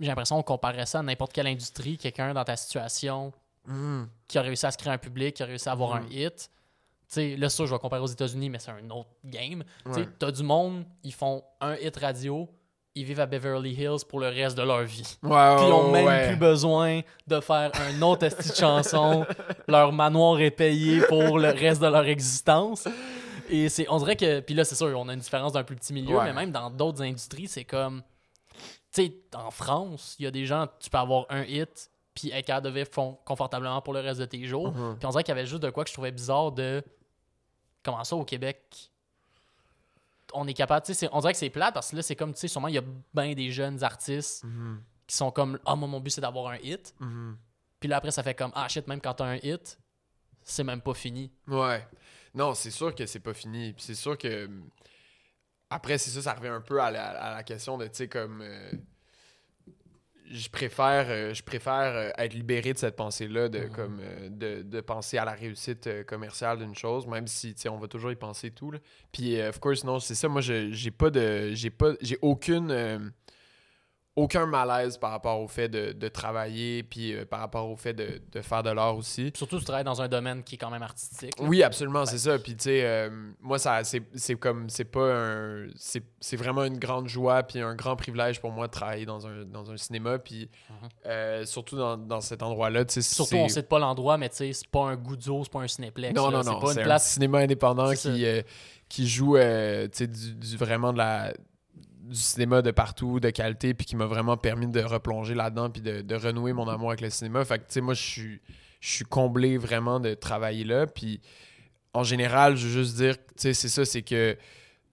[0.00, 3.32] J'ai l'impression qu'on comparait ça à n'importe quelle industrie, quelqu'un dans ta situation
[3.66, 4.08] Mhm.
[4.28, 6.50] qui a réussi à se créer un public, qui a réussi à avoir un hit.
[7.08, 9.62] Tu sais, là, ça, je vais comparer aux États-Unis, mais c'est un autre game.
[9.84, 10.08] Tu Ouais.
[10.18, 12.48] t'as du monde, ils font un hit radio,
[12.94, 15.16] ils vivent à Beverly Hills pour le reste de leur vie.
[15.20, 16.28] Puis ils ont même ouais.
[16.28, 19.26] plus besoin de faire un autre esti de chanson.
[19.68, 22.86] Leur manoir est payé pour le reste de leur existence.
[23.50, 25.76] Et c'est, on dirait que, puis là c'est sûr, on a une différence d'un plus
[25.76, 26.24] petit milieu, Ouais.
[26.24, 28.02] mais même dans d'autres industries, c'est comme,
[28.92, 32.30] tu sais, en France, il y a des gens, tu peux avoir un hit, puis
[32.30, 32.90] être capable de vivre
[33.24, 34.72] confortablement pour le reste de tes jours.
[34.72, 34.96] Mhm.
[34.98, 36.82] Puis on dirait qu'il y avait juste de quoi que je trouvais bizarre de,
[37.82, 38.90] comment ça au Québec,
[40.32, 42.16] on est capable, tu sais, c'est- on dirait que c'est plat parce que là c'est
[42.16, 44.80] comme, tu sais, sûrement il y a bien des jeunes artistes Mhm.
[45.06, 47.36] qui sont comme ah moi mon but c'est d'avoir un hit Mhm.
[47.78, 49.78] puis là après ça fait comme ah shit même quand t'as un hit
[50.42, 51.86] c'est même pas fini Ouais.
[52.34, 53.72] Non, c'est sûr que c'est pas fini.
[53.74, 54.50] Puis c'est sûr que.
[55.70, 58.08] Après, c'est ça, ça revient un peu à la, à la question de, tu sais,
[58.08, 58.40] comme.
[58.42, 58.72] euh,
[60.30, 63.70] Je préfère, euh, je préfère euh, être libéré de cette pensée-là, de, Mhm.
[63.70, 67.76] comme, euh, de, de penser à la réussite euh, commerciale d'une chose, même si, on
[67.78, 68.70] va toujours y penser tout.
[68.70, 68.78] là.
[69.12, 70.28] Puis, of course, non, c'est ça.
[70.28, 71.52] Moi, je- j'ai pas de.
[71.52, 71.92] J'ai pas.
[72.00, 73.12] J'ai aucune.
[74.16, 77.94] Aucun malaise par rapport au fait de, de travailler, puis euh, par rapport au fait
[77.94, 79.30] de, de faire de l'art aussi.
[79.32, 81.44] Puis surtout tu travailles dans un domaine qui est quand même artistique là.
[81.48, 82.06] Oui, absolument, Ouais.
[82.06, 82.38] c'est ça.
[82.38, 84.02] Puis tu sais, euh, moi, ça, c'est,
[84.36, 86.04] comme, c'est pas un, c'est,
[86.36, 89.70] vraiment une grande joie puis un grand privilège pour moi de travailler dans un, dans
[89.72, 90.18] un cinéma.
[90.20, 90.88] Puis Mhm.
[91.06, 94.68] euh, surtout dans, dans cet endroit-là, surtout on sait pas l'endroit mais tu sais c'est
[94.68, 96.36] pas un goudzo c'est pas un cinéplex Non, là.
[96.38, 98.24] non, c'est non, pas c'est une un place cinéma indépendant qui,
[98.88, 101.32] qui joue, du, du- vraiment de la
[102.08, 105.82] du cinéma de partout, de qualité, puis qui m'a vraiment permis de replonger là-dedans, puis
[105.82, 107.44] de, de renouer mon amour avec le cinéma.
[107.44, 108.40] Fait que, tu sais, moi, je suis,
[108.80, 110.86] je suis comblé vraiment de travailler là.
[110.86, 111.20] Puis,
[111.92, 114.36] en général, je veux juste dire, tu sais, c'est ça, c'est que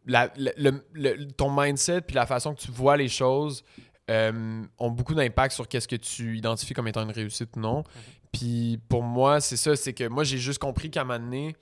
[0.05, 3.63] la- le- le- le- ton mindset, puis la façon que tu vois les choses
[4.09, 7.83] euh, ont beaucoup d'impact sur qu'est-ce que tu identifies comme étant une réussite ou non.
[8.31, 11.55] Puis, pour moi, c'est ça, c'est que moi, j'ai juste compris qu'à un moment donné,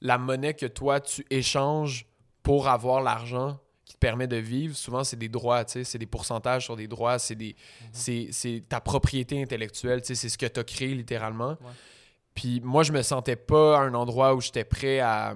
[0.00, 2.06] la monnaie que toi, tu échanges
[2.42, 5.98] pour avoir l'argent qui te permet de vivre, souvent, c'est des droits, tu sais, c'est
[5.98, 7.56] des pourcentages sur des droits, c'est des,
[7.90, 11.56] c'est, c'est ta propriété intellectuelle, tu sais, c'est ce que tu as créé littéralement.
[12.34, 15.34] Puis moi, je me sentais pas à un endroit où j'étais prêt à,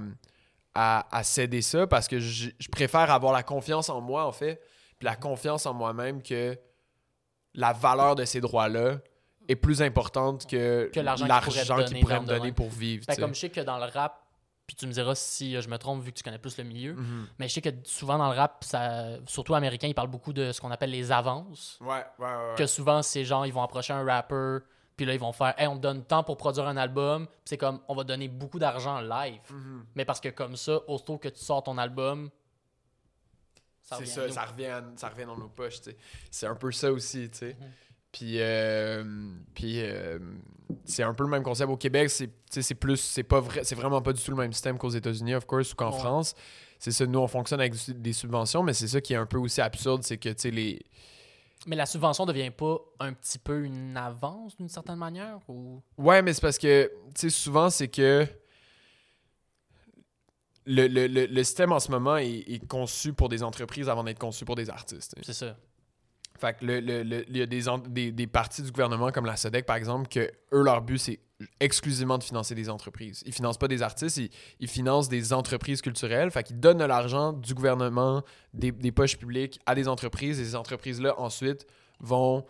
[0.75, 4.33] à, à céder ça parce que je, je préfère avoir la confiance en moi, en
[4.33, 4.61] fait,
[4.99, 6.59] puis la confiance en moi-même que
[7.55, 8.99] la valeur de ces droits-là
[9.49, 13.05] est plus importante que, Que l'argent l'argent qu'ils pourraient donner, me donner pour vivre.
[13.09, 14.22] Ben, comme je sais que dans le rap,
[14.67, 16.65] puis tu me diras si euh, je me trompe vu que tu connais plus le
[16.65, 17.27] milieu, Mhm.
[17.39, 20.53] mais je sais que souvent dans le rap, ça, surtout américain, ils parlent beaucoup de
[20.53, 21.79] ce qu'on appelle les avances.
[21.81, 22.55] Ouais, ouais, ouais.
[22.57, 24.59] Que souvent, c'est genre, ils vont approcher un rapper,
[24.97, 27.27] puis là, ils vont faire, hey, on te donne tant pour produire un album.
[27.45, 29.41] C'est comme, on va donner beaucoup d'argent live.
[29.51, 29.87] Mhm.
[29.95, 32.31] Mais parce que comme ça, aussitôt que tu sors ton album,
[33.83, 35.97] ça C'est revient à ça, ça revient, à- ça revient dans nos poches, tu sais.
[36.31, 37.57] C'est un peu ça aussi, tu sais.
[37.59, 37.67] Mhm.
[38.13, 39.03] Puis, euh,
[39.55, 40.19] puis euh,
[40.85, 42.11] c'est un peu le même concept au Québec.
[42.11, 45.35] C'est, plus, c'est pas vrai, c'est vraiment pas du tout le même système qu'aux États-Unis,
[45.35, 45.99] of course, ou qu'en Ouais.
[45.99, 46.35] France.
[46.79, 49.39] C'est ça, nous on fonctionne avec des subventions, mais c'est ça qui est un peu
[49.39, 50.85] aussi absurde, c'est que tu sais les,
[51.67, 55.81] Mais la subvention devient pas un petit peu une avance d'une certaine manière ou?
[55.97, 58.27] Ouais, mais c'est parce que, tu sais, souvent, c'est que
[60.67, 64.05] le, le, le, le système en ce moment est, est conçu pour des entreprises avant
[64.05, 65.15] d'être conçu pour des artistes.
[65.23, 65.57] c'est ça.
[66.43, 69.27] Fait que le- le- le- il y a des, des, des parties du gouvernement comme
[69.27, 71.21] la SEDEC, par exemple, que eux, leur but, c'est
[71.61, 73.23] exclusivement de financer des entreprises.
[73.27, 74.31] Ils financent pas des artistes, ils,
[74.61, 76.31] ils financent des entreprises culturelles.
[76.33, 78.23] Fait qu'ils donnent de l'argent du gouvernement,
[78.55, 80.41] des, des poches publiques à des entreprises.
[80.41, 81.65] Et ces entreprises-là, ensuite,
[82.01, 82.45] vont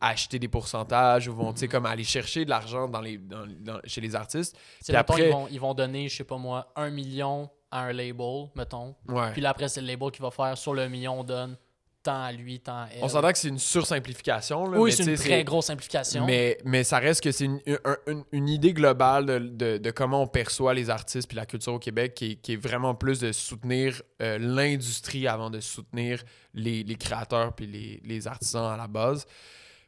[0.00, 4.00] acheter des pourcentages ou vont, comme aller chercher de l'argent dans les, dans- dans- chez
[4.00, 4.56] les artistes.
[4.80, 7.80] C'est Puis après- ils, vont, ils vont donner, je sais pas moi, un million à
[7.84, 8.94] un label, mettons.
[9.08, 9.32] Ouais.
[9.32, 11.56] Puis là, après, c'est le label qui va faire sur le million, on donne
[12.04, 13.02] tant à lui, tant à elle.
[13.02, 14.68] On s'entend que c'est une sursimplification.
[14.70, 16.24] là, Oui, c'est une très grosse simplification.
[16.26, 19.90] Mais, mais ça reste que c'est une, un- une- une idée globale de, de- de
[19.90, 22.94] comment on perçoit les artistes puis la culture au Québec qui est, qui est vraiment
[22.94, 26.22] plus de soutenir euh, l'industrie avant de soutenir
[26.54, 29.26] les, les créateurs puis les, les artisans à la base.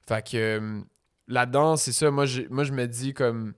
[0.08, 0.80] Fait que euh,
[1.28, 2.10] là-dedans, c'est ça.
[2.10, 2.42] Moi, je
[2.72, 3.54] me dis comme.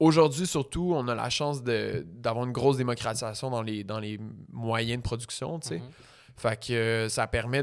[0.00, 4.18] Aujourd'hui, surtout, on a la chance d'avoir une grosse démocratisation dans les, dans les
[4.52, 5.78] moyens de production, tu sais.
[5.78, 5.84] Mhm.
[6.36, 7.62] Fait que euh, ça permet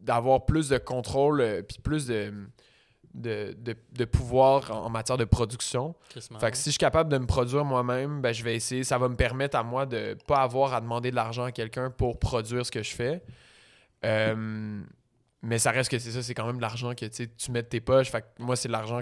[0.00, 2.32] d'avoir plus de contrôle euh, puis plus de,
[3.14, 5.94] de, de- de pouvoir en, en matière de production.
[6.40, 8.84] Fait que si je suis capable de me produire moi-même, ben, je vais essayer.
[8.84, 11.90] Ça va me permettre à moi de pas avoir à demander de l'argent à quelqu'un
[11.90, 13.22] pour produire ce que je fais.
[14.04, 14.80] Euh,
[15.44, 17.68] mais ça reste que c'est ça, c'est quand même de l'argent que tu mets de
[17.68, 18.10] tes poches.
[18.10, 19.00] Fait que moi, c'est de l'argent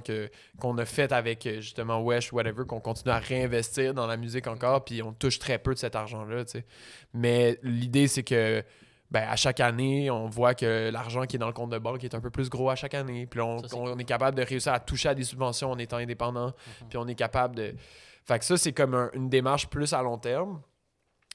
[0.58, 4.84] qu'on a fait avec justement Wesh, whatever, qu'on continue à réinvestir dans la musique encore,
[4.84, 6.44] puis on touche très peu de cet argent-là.
[7.12, 8.62] Mais l'idée, c'est que
[9.10, 12.04] ben, à chaque année, on voit que l'argent qui est dans le compte de banque
[12.04, 13.26] est un peu plus gros à chaque année.
[13.26, 15.96] Puis on, Ça, on est capable de réussir à toucher à des subventions en étant
[15.96, 16.46] indépendant.
[16.82, 16.88] Mhm.
[16.88, 17.74] Puis on est capable de.
[18.24, 20.60] Fait que ça, c'est comme un- une démarche plus à long terme.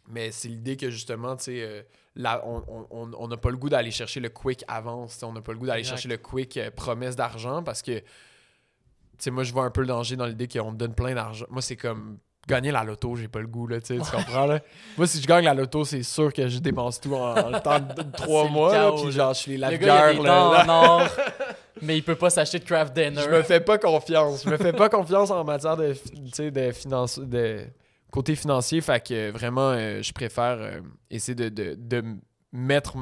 [0.07, 1.81] Mais c'est l'idée que justement, tu sais, euh,
[2.15, 5.21] là, on n'a on, on n'a pas le goût d'aller chercher le quick avance.
[5.23, 8.05] On n'a pas le goût d'aller chercher le quick euh, promesse d'argent parce que, tu
[9.17, 11.45] sais, moi, je vois un peu le danger dans l'idée qu'on te donne plein d'argent.
[11.49, 14.59] Moi, c'est comme gagner la loto, j'ai pas le goût, là, tu comprends, là?
[14.97, 18.11] Moi, si je gagne la loto, c'est sûr que je dépense tout en, temps de
[18.17, 20.65] trois mois, là, puis genre, je suis les lavigueurs, là, dents là.
[20.65, 21.09] en or,
[21.81, 23.21] mais il peut pas s'acheter de craft dinner.
[23.23, 24.43] Je me fais pas confiance.
[24.43, 27.65] Je me fais pas confiance en matière de, tu sais, de, finance, de
[28.11, 28.79] côté financier.
[28.81, 30.79] Fait que vraiment, euh, je préfère euh,
[31.09, 32.03] essayer de, de, de
[32.53, 32.95] mettre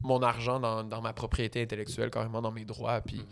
[0.00, 3.00] mon argent dans, dans ma propriété intellectuelle, carrément dans mes droits.
[3.00, 3.24] Puis Mhm.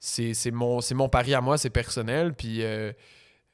[0.00, 2.32] c'est c'est mon, mon pari à moi, c'est personnel.
[2.34, 2.92] Puis euh,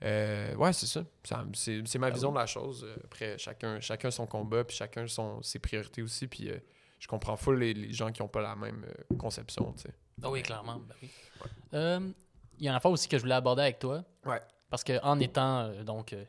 [0.02, 1.02] euh, ouais, c'est ça.
[1.24, 2.84] Ça- c'est c'est ma Ah vision de la chose.
[2.84, 6.26] Euh, Après, chacun, chacun son combat, puis chacun son, ses priorités aussi.
[6.28, 6.58] Puis euh,
[6.98, 9.94] je comprends full les, les gens qui n'ont pas la même euh, conception, tu sais.
[10.22, 10.76] Ah oui, clairement.
[10.78, 11.10] ben oui.
[11.74, 12.00] Euh,
[12.58, 14.02] Il y a une affaire aussi que je voulais aborder avec toi.
[14.24, 14.40] Ouais.
[14.70, 16.24] Parce que en étant euh, donc euh,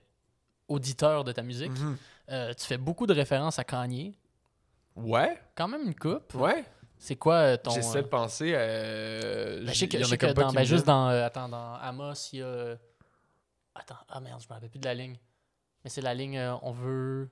[0.67, 1.97] auditeur de ta musique, Mhm.
[2.31, 4.15] euh, tu fais beaucoup de références à Kanye.
[4.95, 6.33] Ouais, Quand même une coupe.
[6.35, 6.65] ouais.
[7.01, 7.71] C'est quoi euh, ton.
[7.71, 8.51] J'essaie euh, de penser.
[8.55, 11.75] Euh, ben, je sais que, je sais que dans, ben, juste dans, euh, attends, dans
[11.75, 12.75] Amos, il y a.
[13.79, 15.17] euh, Attends, ah merde, je me rappelle plus de la ligne.
[15.83, 17.29] Mais c'est la ligne euh, on veut.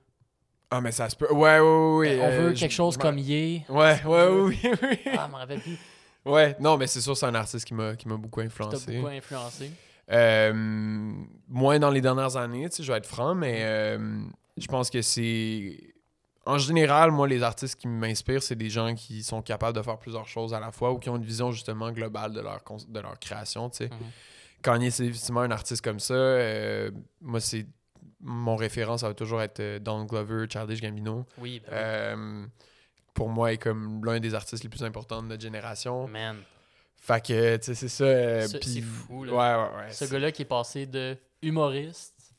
[0.70, 1.32] Ah, mais ça se peut.
[1.32, 1.96] Ouais, ouais, ouais.
[2.18, 3.64] ouais, on euh, veut je- quelque chose je comme Yé.
[3.68, 4.70] Ouais, ouais, oui, oui.
[4.82, 4.98] oui.
[5.16, 5.78] Ah, je me rappelle plus.
[6.24, 8.96] Ouais, non, mais c'est sûr, c'est un artiste qui m'a qui m'a beaucoup influencé.
[8.96, 9.70] beaucoup influencé.
[10.10, 10.52] Euh,
[11.48, 14.20] moins dans les dernières années, tu sais, je vais être franc, mais euh,
[14.56, 15.94] je pense que c'est.
[16.46, 19.98] En général, moi, les artistes qui m'inspirent, c'est des gens qui sont capables de faire
[19.98, 23.00] plusieurs choses à la fois ou qui ont une vision justement globale de leur, de
[23.00, 23.88] leur création, tu sais.
[23.90, 24.10] Mhm.
[24.62, 26.14] Kanye, c'est effectivement un artiste comme ça.
[26.14, 26.90] Euh,
[27.20, 27.66] moi, c'est.
[28.20, 31.24] Mon référent, ça va toujours être euh, Don Glover, Childish Gambino.
[31.38, 31.76] Oui, ben oui.
[31.78, 32.46] Euh,
[33.14, 36.08] pour moi, est comme l'un des artistes les plus importants de notre génération.
[36.08, 36.38] Man.
[36.96, 38.04] Fait que, tu sais, c'est ça.
[38.04, 39.32] euh, C'est- fou, là.
[39.32, 39.92] Ouais, ouais, ouais.
[39.92, 42.32] Ce gars-là qui est passé de humoriste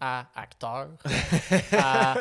[0.00, 0.88] à acteur
[1.72, 2.14] à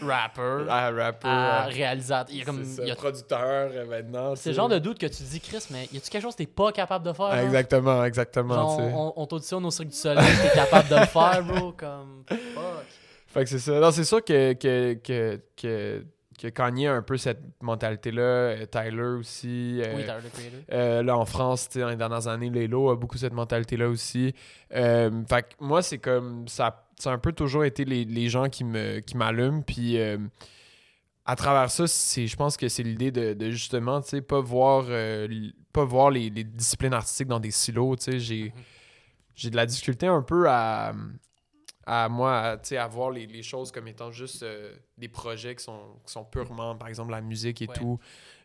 [0.00, 1.28] rapper à rapper.
[1.28, 1.72] à ouais.
[1.74, 2.32] réalisateur.
[2.34, 2.64] Il y a comme.
[2.64, 3.40] Ça, il y a- producteur
[3.72, 4.34] euh, maintenant.
[4.36, 6.38] C'est le genre de doute que tu dis, Chris, mais y a-tu quelque chose que
[6.38, 7.26] t'es pas capable de faire?
[7.26, 7.46] Ah, genre?
[7.46, 8.54] Exactement, exactement.
[8.54, 8.92] Genre, sais.
[8.94, 11.72] on, on t'auditionne au Cirque du Soleil, t'es capable de le faire, bro.
[11.72, 12.24] Comme.
[12.28, 12.86] Fuck.
[13.28, 13.72] Fait que c'est ça.
[13.80, 16.04] Non, c'est sûr que, que, que, que,
[16.42, 18.20] que Kanye a un peu cette mentalité-là.
[18.22, 19.80] euh, Tyler aussi.
[19.82, 23.32] euh, Oui, Tyler, euh, là, en France, dans les dernières années, Lelo a beaucoup cette
[23.32, 24.34] mentalité-là aussi.
[24.74, 26.46] Euh, fait que moi, c'est comme.
[26.48, 29.62] Ça, ça a un peu toujours été les, les gens qui me qui m'allument.
[29.62, 29.98] Puis
[31.24, 34.86] à travers ça, je pense que c'est l'idée de, de justement, tu sais, pas voir,
[35.72, 37.96] pas voir les, les disciplines artistiques dans des silos.
[37.96, 38.52] Tu sais, j'ai, Mhm.
[39.36, 40.92] j'ai de la difficulté un peu à,
[41.86, 45.08] à moi, à, tu sais, à voir les, les choses comme étant juste euh, des
[45.08, 47.74] projets qui sont, qui sont purement, par exemple, la musique et Ouais.
[47.74, 47.98] tout.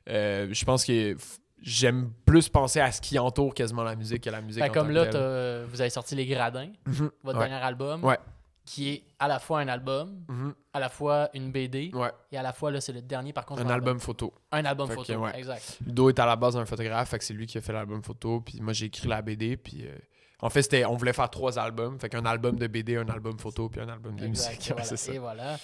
[0.10, 1.16] Euh, je pense que
[1.62, 4.64] j'aime plus penser à ce qui entoure quasiment la musique que la musique.
[4.64, 7.12] Fait en comme tant là, que vous avez sorti Les Gradins, Mhm.
[7.24, 7.48] votre Ouais.
[7.50, 8.18] dernier album, Ouais.
[8.66, 10.54] qui est à la fois un album, Mhm.
[10.74, 13.46] à la fois une BD, Ouais, et à la fois, là, c'est le dernier, par
[13.46, 13.62] contre.
[13.66, 14.34] un album photo.
[14.52, 15.80] Un album Fait photo, exact.
[15.86, 18.04] Ludo est à la base un photographe, fait que c'est lui qui a fait l'album
[18.04, 19.96] photo, puis moi j'ai écrit la BD, puis euh,
[20.42, 23.38] en fait c'était, on voulait faire trois albums, fait qu'un album de BD, un album
[23.40, 24.68] photo, puis un album de Exact, musique.
[24.72, 24.84] voilà.
[24.84, 25.14] c'est ça.
[25.14, 25.58] Et voilà.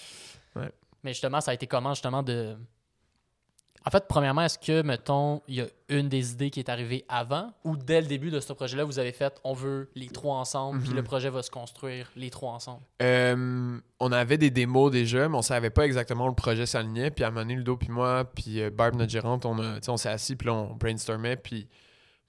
[0.56, 0.70] Ouais.
[1.02, 2.56] Mais justement, ça a été comment, justement, de...
[3.86, 7.04] En fait, premièrement, est-ce que, mettons, il y a une des idées qui est arrivée
[7.06, 10.36] avant ou dès le début de ce projet-là, vous avez fait on veut les trois
[10.38, 10.96] ensemble, puis Mhm.
[10.96, 12.80] le projet va se construire les trois ensemble?
[13.02, 17.10] Euh, on avait des démos déjà, mais on savait pas exactement où le projet s'alignait.
[17.10, 19.78] Puis à un moment donné, Ludo puis moi, puis euh, Barb, notre gérante, on, a-
[19.86, 21.36] on s'est assis, puis là, on brainstormait.
[21.36, 21.68] Puis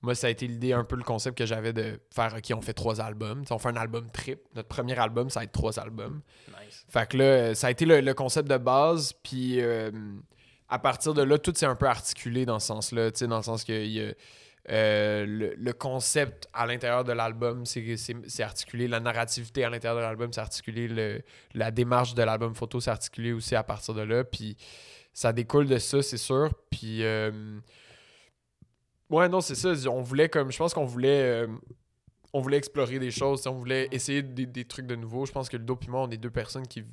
[0.05, 2.61] moi, ça a été l'idée, un peu le concept que j'avais de faire, OK, on
[2.61, 3.43] fait trois albums.
[3.49, 4.39] On fait un album trip.
[4.55, 6.21] Notre premier album, ça va être trois albums.
[6.47, 6.85] Nice.
[6.87, 9.11] Fait que là, ça a été le, le concept de base.
[9.23, 9.91] Puis euh,
[10.69, 13.11] à partir de là, tout s'est un peu articulé dans ce sens-là.
[13.11, 14.13] Tu sais, dans le sens que y a,
[14.71, 18.87] euh, le, le concept à l'intérieur de l'album, c'est articulé.
[18.87, 20.87] La narrativité à l'intérieur de l'album, c'est articulé.
[20.87, 21.21] Le-
[21.53, 24.23] la démarche de l'album photo, c'est articulé aussi à partir de là.
[24.23, 24.55] Puis
[25.13, 26.49] ça découle de ça, c'est sûr.
[26.69, 27.03] Puis.
[27.03, 27.59] euh,
[29.09, 29.69] ouais, non, c'est ça.
[29.89, 30.51] On voulait comme.
[30.51, 31.21] Je pense qu'on voulait.
[31.43, 31.47] euh,
[32.33, 35.25] on voulait explorer des choses, on voulait essayer des, des trucs de nouveau.
[35.25, 36.83] Je pense que Ludo et moi, on est deux personnes qui,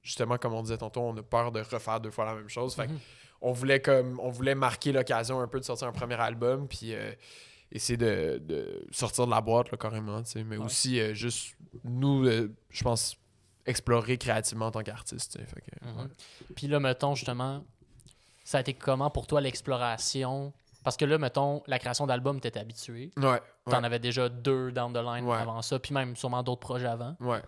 [0.00, 2.74] justement, comme on disait tantôt, on a peur de refaire deux fois la même chose.
[2.76, 2.98] Fait Mhm.
[3.40, 6.94] on voulait comme on voulait marquer l'occasion un peu de sortir un premier album, puis
[6.94, 7.12] euh,
[7.72, 10.64] essayer de, de sortir de la boîte là, carrément, mais Ouais.
[10.64, 12.24] aussi euh, juste nous,
[12.70, 13.16] je pense,
[13.66, 15.36] explorer créativement en tant qu'artiste.
[15.82, 15.96] Mhm.
[15.98, 16.04] ouais.
[16.54, 17.64] Puis là, mettons, justement,
[18.44, 20.52] ça a été comment pour toi l'exploration?
[20.84, 23.10] Parce que là, mettons, la création d'albums, t'étais habitué.
[23.16, 25.36] Ouais, T'en ouais, avais déjà deux down the line Ouais.
[25.36, 27.14] avant ça, puis même sûrement d'autres projets avant.
[27.20, 27.40] ouais.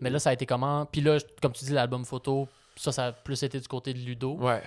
[0.00, 0.86] Mais là, ça a été comment?
[0.86, 3.98] Puis là, comme tu dis, l'album photo, ça, ça a plus été du côté de
[3.98, 4.34] Ludo.
[4.38, 4.62] Ouais.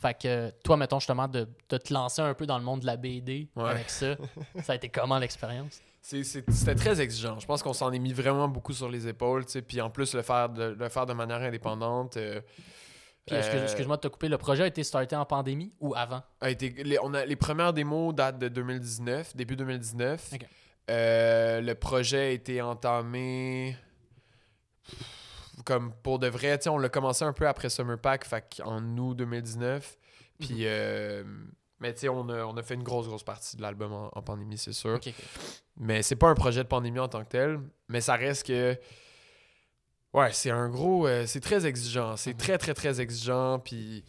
[0.00, 2.86] Fait que toi, mettons justement, de, de te lancer un peu dans le monde de
[2.86, 3.70] la BD Ouais.
[3.70, 4.14] avec ça,
[4.62, 5.80] ça a été comment l'expérience?
[6.00, 7.38] C'était très exigeant.
[7.40, 9.88] Je pense qu'on s'en est mis vraiment beaucoup sur les épaules, tu sais, puis en
[9.90, 12.16] plus, le faire de, le faire de manière indépendante.
[12.16, 12.40] euh,
[13.26, 16.22] Puis euh, excuse-moi de te couper, le projet a été starté en pandémie ou avant?
[16.40, 20.32] a été, les, on a, les premières démos datent de 2019, début 2019.
[20.34, 20.46] Ok.
[20.90, 23.76] Euh, le projet a été entamé
[25.64, 26.58] comme pour de vrai.
[26.68, 29.96] On l'a commencé un peu après Summer Pack, fait en août 2019.
[30.40, 31.24] Puis, euh,
[31.80, 34.10] mais tu sais, on a, on a fait une grosse, grosse partie de l'album en,
[34.12, 34.94] en pandémie, c'est sûr.
[34.96, 35.14] Ok, ok.
[35.78, 37.60] Mais c'est pas un projet de pandémie en tant que tel.
[37.88, 38.78] Mais ça reste que.
[40.14, 41.06] Ouais, c'est un gros.
[41.06, 42.16] euh, c'est très exigeant.
[42.16, 42.38] C'est Mhm.
[42.38, 43.58] très, très, très exigeant.
[43.58, 44.04] Puis.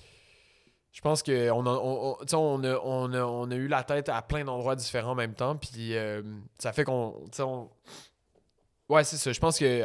[0.93, 4.07] Je pense qu'on on, on, on, on, a, on, a, on a eu la tête
[4.07, 5.57] à plein d'endroits différents en même temps.
[5.57, 6.21] Puis euh,
[6.57, 7.21] ça fait qu'on.
[7.39, 7.69] on-
[8.87, 9.33] Ouais, c'est ça.
[9.33, 9.83] Je pense que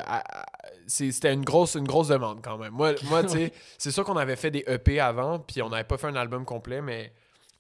[0.87, 2.73] c'était une grosse, une grosse demande quand même.
[2.75, 5.85] Moi, moi tu sais, c'est sûr qu'on avait fait des EP avant, puis on n'avait
[5.85, 7.13] pas fait un album complet, mais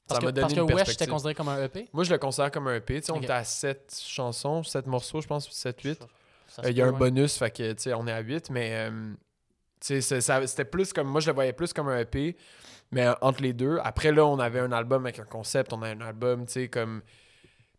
[0.07, 1.89] Parce ça que, m'a donné parce que une Wesh considéré comme un EP?
[1.95, 3.01] Moi, je le considère comme un EP.
[3.01, 6.01] Tu sais, on était à 7 chansons, 7 morceaux, je pense, 7, 8.
[6.61, 6.99] Ça Euh, Il y a un ouais.
[6.99, 9.13] bonus, fait que, tu sais, on est à 8, mais euh,
[9.81, 11.09] tu sais, c'était plus comme.
[11.09, 12.37] Moi, je le voyais plus comme un EP,
[12.93, 13.79] mais entre les deux.
[13.83, 16.69] Après, là, on avait un album avec un concept, on a un album, tu sais,
[16.69, 17.03] comme.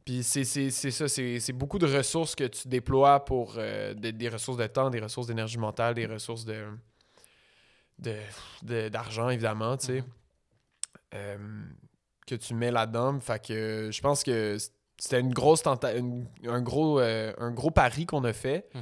[0.03, 4.57] Puis c'est ça, c'est beaucoup de ressources que tu déploies pour euh, des, des ressources
[4.57, 6.65] de temps, des ressources d'énergie mentale, des ressources de
[7.99, 8.15] de-
[8.63, 10.07] de- d'argent, évidemment, tu sais, Mhm.
[11.13, 11.37] euh,
[12.25, 13.19] que tu mets là-dedans.
[13.19, 14.57] Fait que je pense que
[15.03, 18.67] c'était une grosse tenta une- un, gros, euh, un gros pari qu'on a fait.
[18.75, 18.81] Mhm.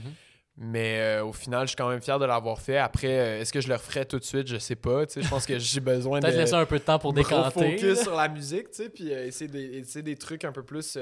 [0.62, 2.78] Mais euh, au final, je suis quand même fier de l'avoir fait.
[2.78, 4.46] Après, euh, est-ce que je le referais tout de suite?
[4.48, 5.04] Je sais pas.
[5.16, 7.78] Je pense que j'ai besoin de Peut-être laisser un peu de temps pour me décanter.
[7.78, 10.64] focus sur la musique, tu sais, puis euh, essayer, des, essayer des trucs un peu
[10.64, 10.98] plus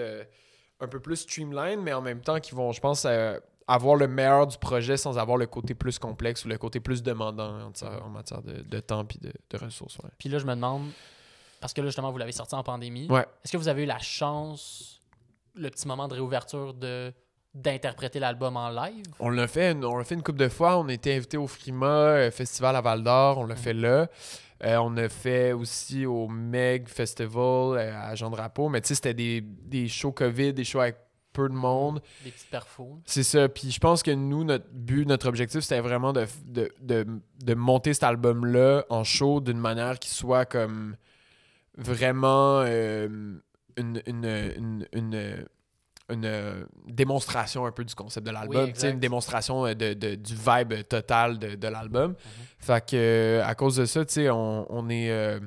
[0.80, 3.08] un peu plus streamline, mais en même temps qui vont, je pense,
[3.68, 7.02] avoir le meilleur du projet sans avoir le côté plus complexe ou le côté plus
[7.02, 9.98] demandant en, matière- en matière de, de temps puis de, de ressources.
[10.20, 10.84] Puis là, je me demande,
[11.60, 13.08] parce que là, justement, vous l'avez sorti en pandémie.
[13.10, 13.26] Ouais.
[13.44, 14.97] Est-ce que vous avez eu la chance,
[15.58, 17.14] le petit moment de réouverture de
[17.54, 19.04] d'interpréter l'album en live?
[19.20, 20.78] On l'a fait, une- on l'a fait une couple de fois.
[20.78, 23.40] On a été invité au Frima euh, Festival à Val d'Or.
[23.40, 23.58] On l'a Mm.
[23.58, 24.08] fait là.
[24.64, 28.70] Euh, on a fait aussi au Meg Festival euh, à Jean Drapeau.
[28.70, 30.98] Mais tu sais, c'était des, des shows COVID, des shows avec
[31.34, 32.02] peu de monde.
[32.24, 33.00] Des petites perfos.
[33.06, 33.50] C'est ça.
[33.50, 37.06] Puis je pense que nous, notre but, notre objectif, c'était vraiment de, de, de,
[37.44, 40.96] de monter cet album-là en show d'une manière qui soit comme
[41.78, 43.38] vraiment euh,
[43.78, 45.46] une, une, une,
[46.10, 48.64] une- euh, démonstration un peu du concept de l'album.
[48.66, 52.12] Oui, une démonstration euh, de, de- du vibe total de, de l'album.
[52.12, 52.16] Mhm.
[52.60, 55.12] Fait que euh, à cause de ça, tu sais, on, on est.
[55.12, 55.40] euh,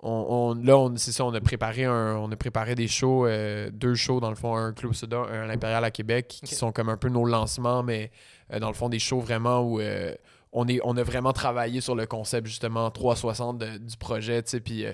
[0.00, 3.26] on, on- là, on, c'est ça, on a préparé un, on a préparé des shows,
[3.26, 6.54] euh, deux shows dans le fond, un Club Soda, un à l'Impérial à Québec, qui
[6.54, 8.12] sont comme un peu nos lancements, mais
[8.52, 10.14] euh, dans le fond des shows vraiment où euh,
[10.52, 14.50] on, est, on a vraiment travaillé sur le concept justement 360 de- du projet, tu
[14.52, 14.86] sais, puis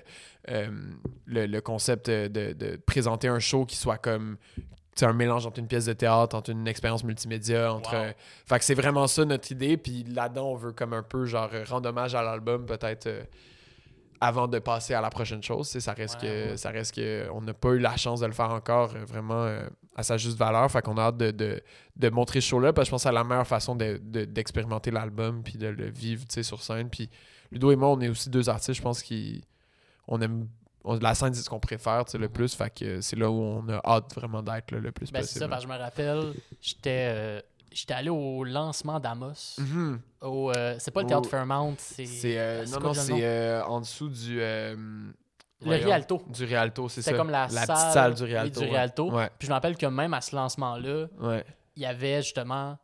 [0.48, 0.68] euh,
[1.26, 4.36] le, le concept de, de présenter un show qui soit comme
[5.02, 8.02] un mélange entre une pièce de théâtre, entre une expérience multimédia, entre Wow.
[8.02, 8.12] euh,
[8.46, 9.76] fait que c'est vraiment ça notre idée.
[9.76, 13.24] Puis là-dedans, on veut comme un peu genre rendre hommage à l'album peut-être euh,
[14.20, 15.66] avant de passer à la prochaine chose.
[15.68, 18.32] Ça reste Ouais, que ça reste que on n'a pas eu la chance de le
[18.32, 19.48] faire encore vraiment
[19.96, 20.70] à sa juste valeur.
[20.70, 21.60] Fait qu'on a hâte de, de,
[21.96, 22.72] de montrer ce show-là.
[22.72, 25.66] Parce que je pense que c'est la meilleure façon de- de- d'expérimenter l'album puis de
[25.66, 26.88] le vivre sur scène.
[26.88, 27.10] Puis
[27.50, 29.02] Ludo et moi, on est aussi deux artistes, je pense
[30.06, 30.48] qu'on aime.
[30.86, 32.28] on- la scène, c'est ce qu'on préfère le Mhm.
[32.28, 32.54] plus.
[32.54, 35.40] Fait que c'est là où on a hâte vraiment d'être le plus Ben, c'est possible.
[35.40, 37.40] ça, parce que je me rappelle, j'étais euh,
[37.72, 39.56] j'étais allé au lancement d'Amos.
[39.58, 40.00] Mhm.
[40.20, 42.04] Au, euh, c'est pas le théâtre Au- Fairmount, c'est.
[42.04, 45.14] C'est euh, c'est non non c'est en dessous du Le
[45.76, 46.22] Rialto.
[46.28, 48.70] du Rialto c'est ça C'était comme la, la salle, petite salle du Rialto du ouais.
[48.72, 49.10] Rialto.
[49.10, 51.44] ouais Puis je me rappelle que même à ce lancement-là, ouais
[51.76, 52.76] il y avait justement.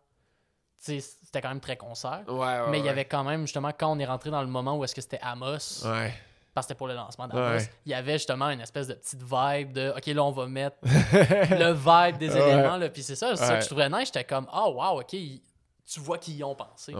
[0.78, 2.22] C'était quand même très concert.
[2.26, 2.88] ouais, ouais mais il y ouais.
[2.90, 5.20] avait quand même, justement, quand on est rentré dans le moment où est-ce que c'était
[5.20, 6.14] Amos, ouais
[6.60, 7.70] parce que c'était pour le lancement d'Amos, Ouais.
[7.86, 10.76] il y avait justement une espèce de petite vibe de OK, là, on va mettre
[10.82, 12.52] le vibe des Ouais.
[12.52, 12.76] éléments.
[12.76, 13.58] Là, puis c'est ça, c'est ça Ouais.
[13.58, 14.06] que je trouvais nice.
[14.06, 16.94] J'étais comme, oh, wow, OK, tu vois qu'ils y ont pensé.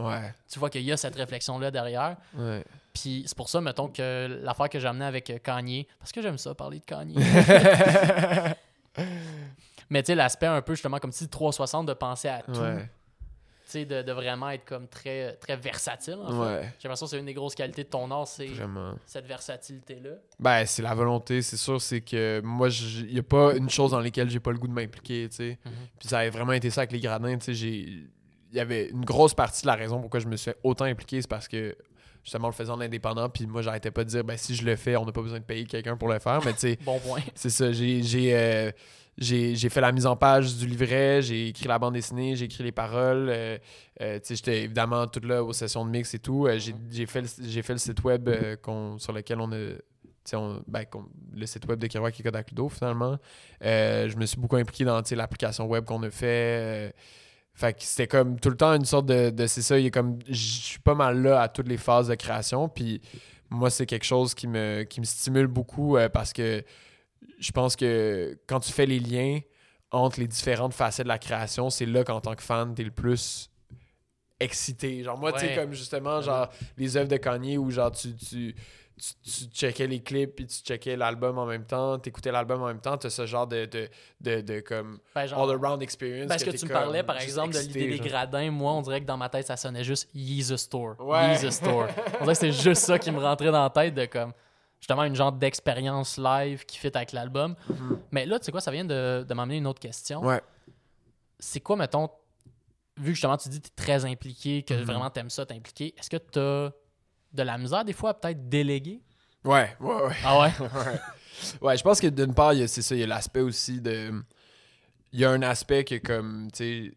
[0.50, 2.16] Tu vois qu'il y a cette réflexion-là derrière.
[2.92, 6.20] Puis c'est pour ça, mettons, que l'affaire que j'ai amenée avec euh, Kanye, parce que
[6.20, 7.14] j'aime ça, parler de Kanye.
[9.90, 12.52] Mais tu sais, l'aspect un peu, justement, comme si 360 de penser à tout.
[12.60, 12.88] ouais
[13.72, 16.38] de, de vraiment être comme très, très versatile, en fait.
[16.60, 18.48] ouais J'ai l'impression que c'est une des grosses qualités de ton art, c'est
[19.06, 20.10] cette versatilité-là.
[20.38, 23.90] ben c'est la volonté c'est sûr c'est que moi il y a pas une chose
[23.92, 25.72] dans laquelle j'ai pas le goût de m'impliquer tu sais Mhm.
[25.98, 27.36] Puis ça a vraiment été ça avec les gradins.
[27.38, 27.78] Tu sais, j'ai.
[28.52, 31.20] Il y avait une grosse partie de la raison pourquoi je me suis autant impliqué,
[31.22, 31.76] c'est parce que
[32.24, 33.28] justement, on le faisait en indépendant.
[33.28, 35.38] Puis moi, j'arrêtais pas de dire, ben si je le fais, on n'a pas besoin
[35.38, 36.40] de payer quelqu'un pour le faire.
[36.44, 37.20] Mais tu sais, Bon point.
[37.34, 37.70] c'est ça.
[37.72, 38.02] J'ai.
[38.02, 38.70] j'ai, euh,
[39.20, 42.64] j'ai fait la mise en page du livret, j'ai écrit la bande dessinée, j'ai écrit
[42.64, 43.28] les paroles.
[43.28, 43.58] euh,
[44.00, 46.46] euh, j'étais évidemment tout là aux sessions de mix et tout.
[46.46, 46.58] Euh,
[46.90, 48.28] j'ai fait, le- fait le site web
[48.98, 49.72] sur lequel on a.
[50.34, 50.84] on- ben,
[51.34, 53.18] le site web de Kerouac et Kodak Ludo, finalement.
[53.60, 56.94] Je me suis beaucoup impliqué dans l'application web qu'on a fait.
[57.52, 59.28] fait que c'était comme tout le temps une sorte de.
[59.30, 60.18] de- c'est ça, il a comme.
[60.28, 62.68] Je suis pas mal là à toutes les phases de création.
[62.70, 63.02] Puis
[63.50, 66.62] moi, c'est quelque chose qui me, qui me stimule beaucoup parce que
[67.40, 69.40] je pense que quand tu fais les liens
[69.90, 72.90] entre les différentes facettes de la création, c'est là qu'en tant que fan, t'es le
[72.92, 73.50] plus
[74.38, 75.02] excité.
[75.02, 78.14] Genre, moi, tu sais, comme justement, genre, les œuvres de Kanye où, genre, tu.
[78.14, 78.54] tu
[79.00, 82.66] tu, tu checkais les clips puis tu checkais l'album en même temps, t'écoutais l'album en
[82.66, 83.88] même temps, t'as ce genre de, de,
[84.20, 86.28] de, de comme Ben, all-around experience.
[86.28, 88.50] parce que tu me parlais, par exemple, de l'idée des gradins.
[88.50, 91.00] Moi, on dirait que dans ma tête, ça sonnait juste Yeezus Store.
[91.00, 91.30] Ouais.
[91.30, 91.88] Yeezus Store.
[92.20, 94.34] On dirait que c'est juste ça qui me rentrait dans la tête de comme
[94.80, 97.54] justement une genre d'expérience live qui fit avec l'album.
[97.68, 97.98] Mhm.
[98.10, 100.24] Mais là, tu sais quoi, ça vient de, de m'amener une autre question.
[100.24, 100.40] Ouais.
[101.38, 102.08] C'est quoi, mettons,
[102.96, 104.82] vu que justement tu dis que tu es très impliqué, que Mhm.
[104.82, 106.72] vraiment t'aimes ça, t'impliquer, est-ce que tu as
[107.32, 109.00] de la misère des fois à peut-être déléguer?
[109.44, 110.16] Ouais, ouais, ouais.
[110.24, 110.52] Ah ouais?
[110.60, 111.00] ouais.
[111.62, 114.12] Ouais, je pense que d'une part, c'est ça, il y a l'aspect aussi de.
[115.12, 116.58] Il y a un aspect que, comme, tu
[116.88, 116.94] sais,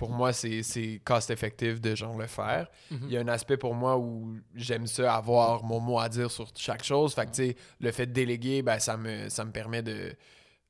[0.00, 2.68] pour moi, c'est cost-effectif de genre le faire.
[2.90, 2.98] Mhm.
[3.06, 6.30] Il y a un aspect pour moi où j'aime ça avoir mon mot à dire
[6.30, 7.12] sur chaque chose.
[7.12, 10.14] Fait que, tu sais, le fait de déléguer, ben, ça me, ça me permet de.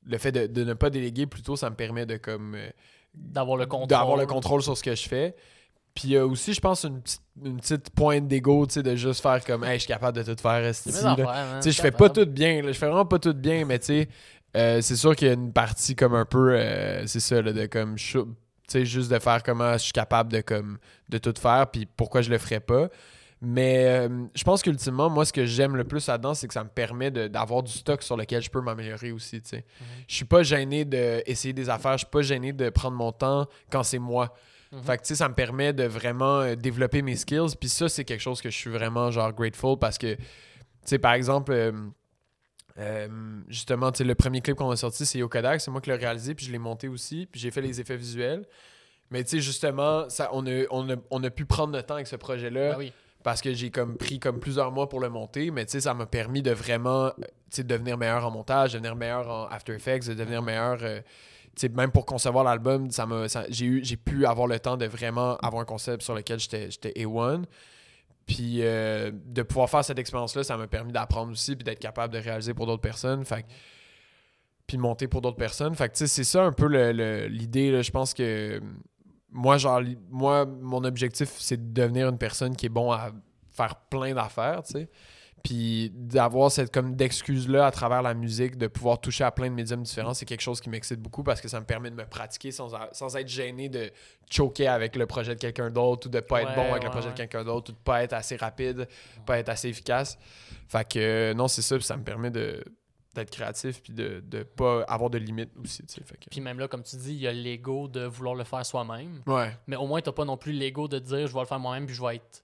[0.05, 2.55] Le fait de, de ne pas déléguer, plutôt, ça me permet de, comme.
[2.55, 2.69] euh,
[3.13, 3.87] D'avoir le contrôle.
[3.87, 5.33] d'avoir le contrôle sur ce que je fais.
[5.95, 8.83] Puis il y a aussi, je pense, une petite, une petite pointe d'ego, tu sais,
[8.83, 10.61] de juste faire comme, hey, je suis capable de tout faire,
[11.53, 13.79] man, Tu sais, je fais pas tout bien, je fais vraiment pas tout bien, mais
[13.79, 14.09] tu sais,
[14.57, 17.51] euh, c'est sûr qu'il y a une partie comme un peu, euh, c'est ça, là,
[17.53, 17.97] de comme,
[18.71, 20.77] sais, juste de faire comment je suis capable de comme,
[21.09, 22.89] de tout faire, puis pourquoi je le ferais pas.
[23.43, 26.63] Mais euh, je pense qu'ultimement, moi, ce que j'aime le plus là-dedans, c'est que ça
[26.63, 29.57] me permet d'avoir du stock sur lequel je peux m'améliorer aussi, tu sais.
[29.57, 29.87] Mhm.
[30.07, 33.47] Je suis pas gêné d'essayer des affaires, je suis pas gêné de prendre mon temps
[33.71, 34.31] quand c'est moi.
[34.71, 34.83] Mhm.
[34.83, 37.55] Fait que, tu sais, ça me permet de vraiment euh, développer mes skills.
[37.59, 40.21] Puis ça, c'est quelque chose que je suis vraiment, genre, grateful parce que, tu
[40.85, 41.71] sais, par exemple, euh,
[42.77, 43.07] Euh,
[43.49, 45.59] justement, le premier clip qu'on a sorti, c'est Yokodak.
[45.61, 47.97] C'est moi qui l'ai réalisé, puis je l'ai monté aussi, puis j'ai fait les effets
[47.97, 48.45] visuels.
[49.09, 51.95] Mais tu sais, justement, ça, on, a, on, a, on a pu prendre le temps
[51.95, 52.93] avec ce projet-là Ben oui.
[53.23, 55.93] parce que j'ai comme pris comme plusieurs mois pour le monter, mais tu sais, ça
[55.93, 60.13] m'a permis de vraiment euh, devenir meilleur en montage, devenir meilleur en After Effects, de
[60.13, 60.77] devenir meilleur.
[60.81, 61.01] euh,
[61.75, 64.85] même pour concevoir l'album, ça m'a, ça- j'ai, eu, j'ai pu avoir le temps de
[64.85, 67.43] vraiment avoir un concept sur lequel j'étais, j'étais A1.
[68.25, 72.13] Puis euh, de pouvoir faire cette expérience-là, ça m'a permis d'apprendre aussi, puis d'être capable
[72.13, 73.25] de réaliser pour d'autres personnes.
[73.25, 73.45] Fait
[74.67, 75.75] puis de monter pour d'autres personnes.
[75.75, 76.67] Fait que, c'est ça un peu
[77.27, 77.83] l'idée.
[77.83, 78.61] Je pense que
[79.29, 83.11] moi, genre, moi, mon objectif, c'est de devenir une personne qui est bon à
[83.49, 84.89] faire plein d'affaires, tu sais.
[85.43, 89.55] Puis d'avoir cette comme d'excuse-là à travers la musique, de pouvoir toucher à plein de
[89.55, 92.05] médiums différents, c'est quelque chose qui m'excite beaucoup parce que ça me permet de me
[92.05, 93.91] pratiquer sans, a- sans être gêné de
[94.29, 97.07] choquer avec le projet de quelqu'un d'autre ou de pas être bon avec le projet
[97.07, 97.13] ouais.
[97.13, 98.87] de quelqu'un d'autre ou de pas être assez rapide,
[99.25, 100.17] pas être assez efficace.
[100.67, 102.63] Fait que non, c'est ça, puis ça me permet de
[103.13, 106.29] d'être créatif puis de, de pas avoir de limites aussi, tu que...
[106.29, 109.21] Puis même là, comme tu dis, il y a l'ego de vouloir le faire soi-même.
[109.27, 111.59] Ouais, Mais au moins, t'as pas non plus l'ego de dire je vais le faire
[111.59, 112.43] moi-même puis je vais être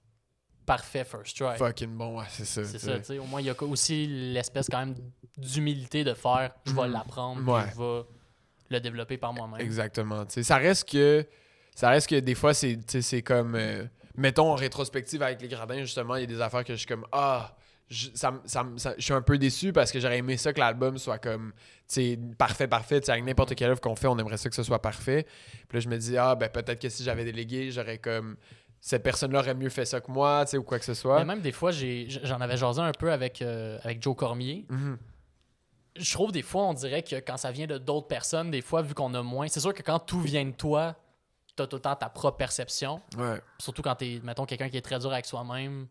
[0.68, 1.56] parfait first try.
[1.58, 2.64] fucking bon, ouais, c'est ça.
[2.64, 3.18] C'est ça, tu sais.
[3.18, 4.94] Au moins, il y a aussi l'espèce quand même
[5.36, 6.92] d'humilité de faire je vais Mhm.
[6.92, 7.62] l'apprendre Ouais.
[7.74, 8.02] je vais
[8.70, 9.60] le développer par moi-même.
[9.60, 10.24] Exactement.
[10.26, 10.42] tu sais.
[10.42, 11.26] ça reste que
[11.74, 13.84] ça reste que des fois c'est comme euh,
[14.16, 16.86] mettons en rétrospective avec les gradins justement, il y a des affaires que je suis
[16.86, 17.54] comme ah
[17.90, 20.36] je, ça, me- ça, me- ça- je suis un peu déçu parce que j'aurais aimé
[20.36, 21.52] ça que l'album soit comme
[22.36, 25.24] parfait parfait, avec n'importe quelle œuvre qu'on fait, on aimerait ça que ce soit parfait.
[25.68, 28.36] Puis là je me dis ah ben peut-être que si j'avais délégué, j'aurais comme
[28.80, 31.18] cette personne-là aurait mieux fait ça que moi, tu sais ou quoi que ce soit.
[31.18, 34.66] Mais même des fois, j'en avais jasé un peu avec, euh, avec Joe Cormier.
[34.68, 34.98] Mhm.
[35.96, 38.82] Je trouve des fois, on dirait que quand ça vient de d'autres personnes, des fois,
[38.82, 40.94] vu qu'on a moins, c'est sûr que quand tout vient de toi,
[41.56, 43.02] t'as tout le temps ta propre perception.
[43.16, 43.40] Ouais.
[43.58, 45.88] Surtout quand t'es, mettons, quelqu'un qui est très dur avec soi-même.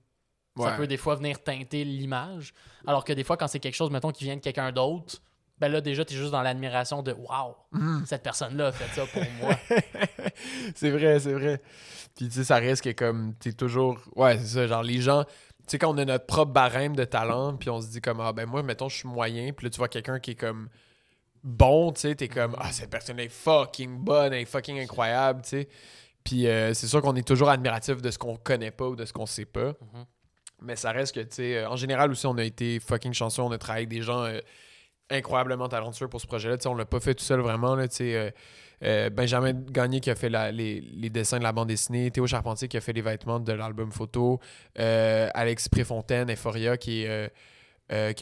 [0.57, 2.53] Ça peut des fois venir teinter l'image.
[2.87, 5.21] Alors que des fois, quand c'est quelque chose, mettons, qui vient de quelqu'un d'autre,
[5.59, 8.03] ben là, déjà, t'es juste dans l'admiration de Waouh, Mhm.
[8.05, 9.55] cette personne-là a fait ça pour moi.
[10.75, 11.61] c'est vrai, c'est vrai.
[12.15, 13.99] Puis tu sais, ça reste que comme, t'es toujours.
[14.15, 14.67] Ouais, c'est ça.
[14.67, 15.23] Genre, les gens.
[15.23, 18.21] Tu sais, quand on a notre propre barème de talent, puis on se dit comme,
[18.21, 20.69] ah ben moi, mettons, je suis moyen, puis là, tu vois quelqu'un qui est comme
[21.43, 25.41] bon, tu sais, t'es comme, ah, cette personne est fucking bonne, elle est fucking incroyable,
[25.43, 25.67] tu sais.
[26.23, 29.05] Puis euh, c'est sûr qu'on est toujours admiratif de ce qu'on connaît pas ou de
[29.05, 29.69] ce qu'on sait pas.
[29.69, 30.05] Mhm.
[30.61, 33.51] Mais ça reste que, tu sais, en général aussi, on a été fucking chanceux, on
[33.51, 34.39] a travaillé avec des gens euh,
[35.09, 36.57] incroyablement talentueux pour ce projet-là.
[36.65, 38.31] On l'a pas fait tout seul vraiment, là, euh,
[38.83, 42.27] euh, Benjamin Gagné qui a fait la- les, les dessins de la bande dessinée, Théo
[42.27, 44.39] Charpentier qui a fait les vêtements de l'album photo,
[44.79, 47.29] euh, Alexis Préfontaine, Euphoria qui, a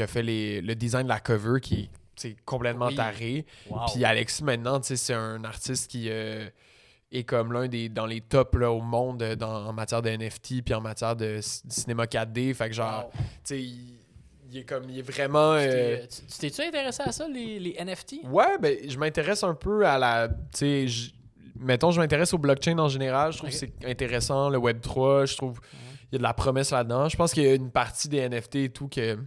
[0.07, 1.89] fait les- le design de la cover qui
[2.23, 2.95] est complètement Oui.
[2.95, 3.45] taré.
[3.69, 3.79] Wow.
[3.93, 8.71] Puis Alexis maintenant, c'est un artiste qui est comme l'un des dans les tops là,
[8.71, 12.53] au monde dans- en matière de NFT puis en matière de cinéma 4D.
[12.53, 13.11] Fait que genre, Wow.
[13.13, 13.65] tu sais,
[14.51, 15.55] il, est comme il est vraiment.
[15.57, 18.15] Tu euh, t'es- tu- tu t'es-tu intéressé à ça, les, les NFT?
[18.29, 20.27] Ouais, ben, je m'intéresse un peu à la.
[20.57, 21.11] Tu sais,
[21.59, 23.31] mettons, je m'intéresse au blockchain en général.
[23.31, 25.25] Je trouve que c'est intéressant, le Web3.
[25.27, 25.59] Je trouve
[26.11, 27.09] il y a de la promesse là-dedans.
[27.09, 29.17] Je pense qu'il y a une partie des NFT et tout que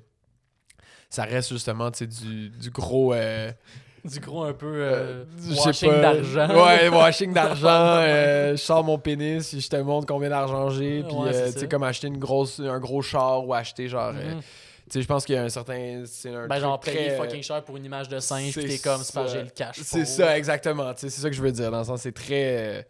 [1.10, 3.12] ça reste justement tu sais, du, du gros.
[3.14, 3.50] euh,
[4.04, 6.48] Du gros un peu euh, euh, washing d'argent.
[6.64, 7.66] Ouais, washing d'argent.
[7.68, 11.02] euh, je sors mon pénis, puis je te montre combien d'argent j'ai.
[11.02, 14.12] Puis, Ouais, euh, tu sais, comme acheter une grosse, un gros char ou acheter genre.
[14.12, 14.40] Mhm.
[14.88, 16.02] Tu sais, je pense qu'il y a un certain.
[16.06, 18.78] C'est un Ben, genre, payer fucking cher pour une image de singe, c'est puis t'es
[18.78, 19.76] comme, c'est j'ai le cash.
[19.82, 20.92] C'est ça, exactement.
[20.94, 21.70] Tu sais, C'est ça que je veux dire.
[21.70, 22.86] Dans le sens, c'est très,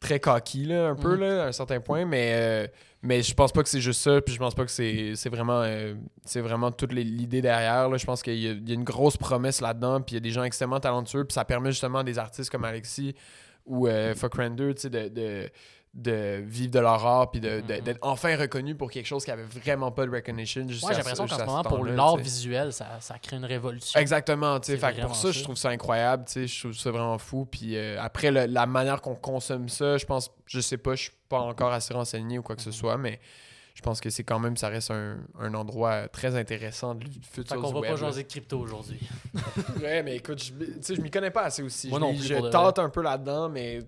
[0.00, 1.20] très cocky, là, un peu, Mhm.
[1.20, 2.04] là, à un certain point.
[2.04, 2.66] Mais, euh,
[3.02, 4.20] mais je pense pas que c'est juste ça.
[4.20, 7.88] Puis je pense pas que c'est c'est vraiment, euh, c'est vraiment toute l'idée derrière.
[7.88, 7.96] Là.
[7.96, 10.00] Je pense qu'il y, y a une grosse promesse là-dedans.
[10.00, 11.24] Puis il y a des gens extrêmement talentueux.
[11.24, 13.14] Puis ça permet justement à des artistes comme Alexis
[13.66, 15.48] ou euh, Fuck Render, tu sais, de, de,
[15.94, 17.30] de vivre de leur art.
[17.30, 17.80] Puis de- de- Mhm.
[17.80, 20.66] d'être enfin reconnu pour quelque chose qui avait vraiment pas de recognition.
[20.66, 24.00] jusqu'à Ouais, j'ai l'impression qu'en ce moment, pour l'art visuel, ça, ça crée une révolution.
[24.00, 24.78] Exactement, tu sais.
[24.78, 25.32] Fait pour ça, ça.
[25.32, 26.46] je trouve ça incroyable, tu sais.
[26.46, 27.44] Je trouve ça vraiment fou.
[27.44, 31.02] Puis euh, après, le- la manière qu'on consomme ça, je pense, je sais pas, je
[31.02, 32.74] suis pas encore assez renseigné ou quoi que ce Mhm.
[32.74, 33.20] soit, mais
[33.74, 37.42] je pense que c'est quand même, ça reste un, un endroit très intéressant du Fait
[37.42, 39.00] futur qu'on du va pas jaser de crypto aujourd'hui.
[39.80, 41.88] Ouais, mais écoute, je, tu sais, je m'y connais pas assez aussi.
[41.88, 43.80] Moi je non m'y- plus, je de tâte un peu là-dedans, mais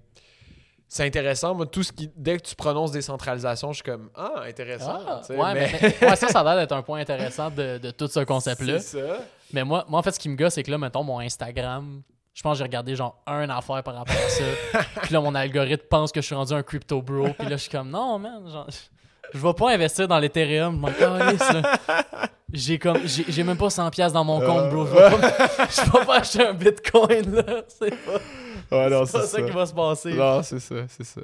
[0.88, 1.54] c'est intéressant.
[1.54, 4.98] Moi, tout ce qui, dès que tu prononces décentralisation, je suis comme, ah, intéressant.
[5.06, 5.70] Ah, tu sais, ouais, mais-
[6.00, 8.78] mais, ouais, ça, ça a l'air d'être un point intéressant de, de tout ce concept-là.
[8.80, 9.18] C'est ça.
[9.52, 12.02] Mais moi, moi, en fait, ce qui me gosse, c'est que là, mettons, mon Instagram,
[12.32, 14.44] je pense que j'ai regardé genre un affaire par rapport à ça.
[15.02, 17.28] puis là, mon algorithme pense que je suis rendu un crypto bro.
[17.38, 18.66] Puis là, je suis comme, non, man, genre,
[19.32, 20.84] je vais pas investir dans l'Ethereum.
[22.52, 24.86] J'ai comme, j'ai même pas 100$ piastres dans mon compte, bro.
[24.86, 27.62] Je vais pas, je vais pas acheter un bitcoin, là.
[27.68, 28.20] C'est pas,
[28.72, 30.14] Ouais, c'est pas ça, qui va se passer.
[30.14, 31.20] Non, c'est ça, c'est ça.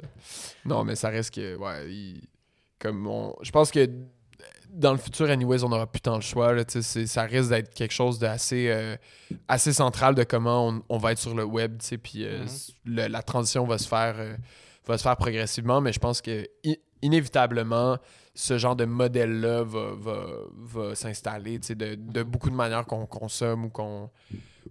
[0.65, 2.27] Non, mais ça reste que, ouais, il-
[2.79, 3.87] comme on, je pense que
[4.69, 6.53] dans le futur, anyways, on n'aura plus tant le choix.
[6.53, 8.95] Là, ça risque d'être quelque chose d'assez euh,
[9.47, 11.77] assez central de comment on, on va être sur le web.
[12.01, 12.47] Puis euh, Mhm.
[12.85, 14.35] le- la transition va se faire euh,
[14.87, 17.97] va se faire progressivement, mais je pense que i- inévitablement,
[18.33, 20.25] ce genre de modèle-là va, va,
[20.55, 24.09] va s'installer de, de beaucoup de manières qu'on consomme ou qu'on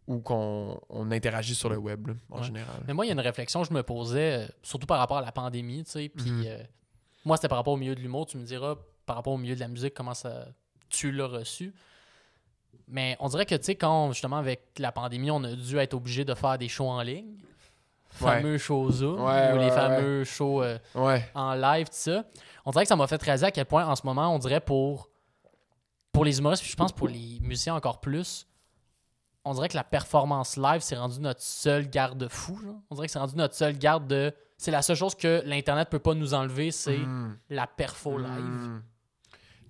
[0.06, 2.44] ou qu'on on interagit sur le web là, en Ouais.
[2.44, 2.82] général.
[2.86, 5.18] Mais moi, il y a une réflexion que je me posais, euh, surtout par rapport
[5.18, 6.08] à la pandémie, tu sais.
[6.08, 6.44] Puis Mhm.
[6.46, 6.62] euh,
[7.24, 8.26] moi, c'était par rapport au milieu de l'humour.
[8.26, 8.76] Tu me diras,
[9.06, 10.46] par rapport au milieu de la musique, comment ça
[10.88, 11.72] tu l'as reçu.
[12.88, 15.94] Mais on dirait que, tu sais, quand justement, avec la pandémie, on a dû être
[15.94, 17.36] obligé de faire des shows en ligne,
[18.20, 18.26] Ouais.
[18.40, 20.78] fameux shows Zoom, Ouais, ou les fameux shows euh,
[21.34, 22.24] en live, tout ça.
[22.64, 24.60] On dirait que ça m'a fait réaliser à quel point, en ce moment, on dirait
[24.60, 25.08] pour,
[26.12, 28.48] pour les humoristes, puis je pense pour les musiciens encore plus,
[29.44, 32.58] on dirait que la performance live, c'est rendu notre seul garde-fou.
[32.90, 34.32] On dirait que c'est rendu notre seul garde de.
[34.58, 37.38] C'est la seule chose que l'Internet peut pas nous enlever, c'est Mhm.
[37.48, 38.28] la perfo live.
[38.28, 38.82] Hmm.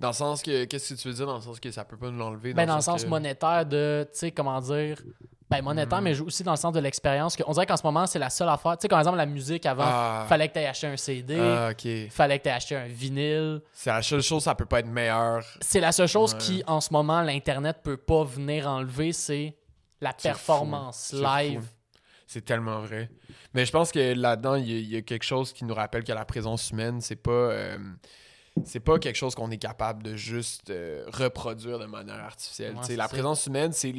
[0.00, 0.64] Dans le sens que.
[0.64, 2.54] Qu'est-ce que tu veux dire dans le sens que ça peut pas nous l'enlever?
[2.54, 5.00] Ben, dans le sens que- monétaire de, tu sais, comment dire.
[5.48, 6.04] Ben, monétaire, Mm.
[6.04, 7.36] mais aussi dans le sens de l'expérience.
[7.44, 8.76] On dirait qu'en ce moment, c'est la seule affaire.
[8.78, 11.38] Tu sais, par exemple, la musique avant, Ah, fallait que tu aies acheté un CD,
[11.40, 11.70] ah,
[12.10, 13.60] fallait que tu aies acheté un vinyle.
[13.72, 15.44] C'est la seule chose, ça peut pas être meilleur.
[15.60, 16.38] C'est la seule chose Ouais.
[16.38, 19.56] qui, en ce moment, l'Internet peut pas venir enlever, c'est
[20.00, 21.64] la performance live.
[22.26, 23.10] C'est tellement vrai.
[23.54, 25.74] Mais je pense que là-dedans, il y, a- il y a quelque chose qui nous
[25.74, 27.30] rappelle que la présence humaine, c'est pas.
[27.32, 27.78] euh,
[28.64, 32.74] c'est pas quelque chose qu'on est capable de juste euh, reproduire de manière artificielle.
[32.76, 33.08] Ouais, la ça.
[33.08, 33.94] présence humaine, c'est.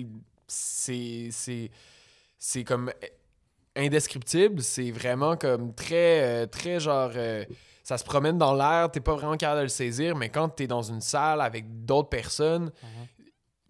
[0.47, 2.63] C'est.
[2.63, 2.91] Comme
[3.75, 4.61] indescriptible.
[4.61, 6.43] C'est vraiment comme très.
[6.43, 7.11] euh, très genre.
[7.15, 7.45] euh,
[7.83, 10.67] ça se promène dans l'air, t'es pas vraiment capable de le saisir, mais quand t'es
[10.67, 13.07] dans une salle avec d'autres personnes, Mhm.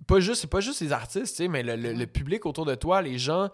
[0.07, 3.01] Pas juste, c'est pas juste les artistes, mais le, le- le public autour de toi,
[3.01, 3.49] les gens,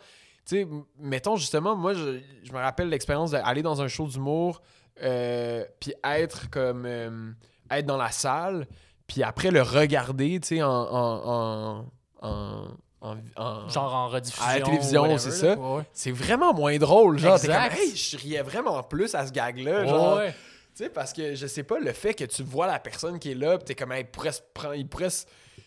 [0.45, 0.67] tu sais,
[0.99, 4.61] mettons justement, moi, je, je me rappelle l'expérience d'aller dans un show d'humour,
[5.03, 7.31] euh, puis être comme, euh,
[7.69, 8.67] être dans la salle,
[9.07, 11.85] puis après le regarder, tu sais, en, en,
[12.21, 12.67] en, en-
[13.01, 14.45] en- en- Genre en rediffusion.
[14.45, 15.55] À la télévision, c'est ça.
[15.55, 19.31] Ouais, c'est vraiment moins drôle, genre, t'es comme, hey, je riais vraiment plus à ce
[19.31, 19.87] gag-là, ouais.
[19.87, 20.31] genre, Ouais.
[20.75, 23.31] tu sais, parce que je sais pas, le fait que tu vois la personne qui
[23.31, 25.25] est là, pis t'es comme, hey, il pourrait se prendre, il pourrait se,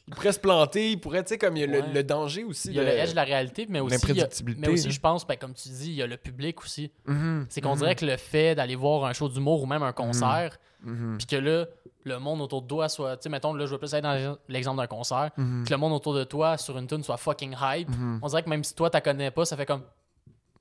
[0.09, 1.93] il pourrait se planter, il pourrait, tu sais, comme il y a le- Ouais.
[1.93, 4.27] le, danger aussi Il y a de le edge de la réalité, mais aussi, a-
[4.59, 4.91] mais aussi hein.
[4.91, 6.91] je pense, ben, comme tu dis, il y a le public aussi.
[7.07, 9.83] Mhm, C'est qu'on mhm, dirait que le fait d'aller voir un show d'humour ou même
[9.83, 11.67] un concert, mhm, puis que là,
[12.05, 13.17] le monde autour de toi soit.
[13.19, 15.93] Tu sais, mettons, là, je vais plus aller dans l'exemple d'un concert, que le monde
[15.93, 17.89] autour de toi sur une tune soit fucking hype.
[18.23, 19.83] On dirait que même si toi, t'as connais pas, ça fait comme.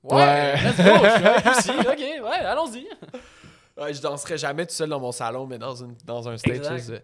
[0.02, 0.54] Ouais, Ouais.
[0.62, 2.86] let's go, je suis hype aussi, ok, ouais, allons-y.
[3.80, 6.78] Ouais, je danserais jamais tout seul dans mon salon, mais dans, une, dans un stage.
[6.80, 7.02] C'est-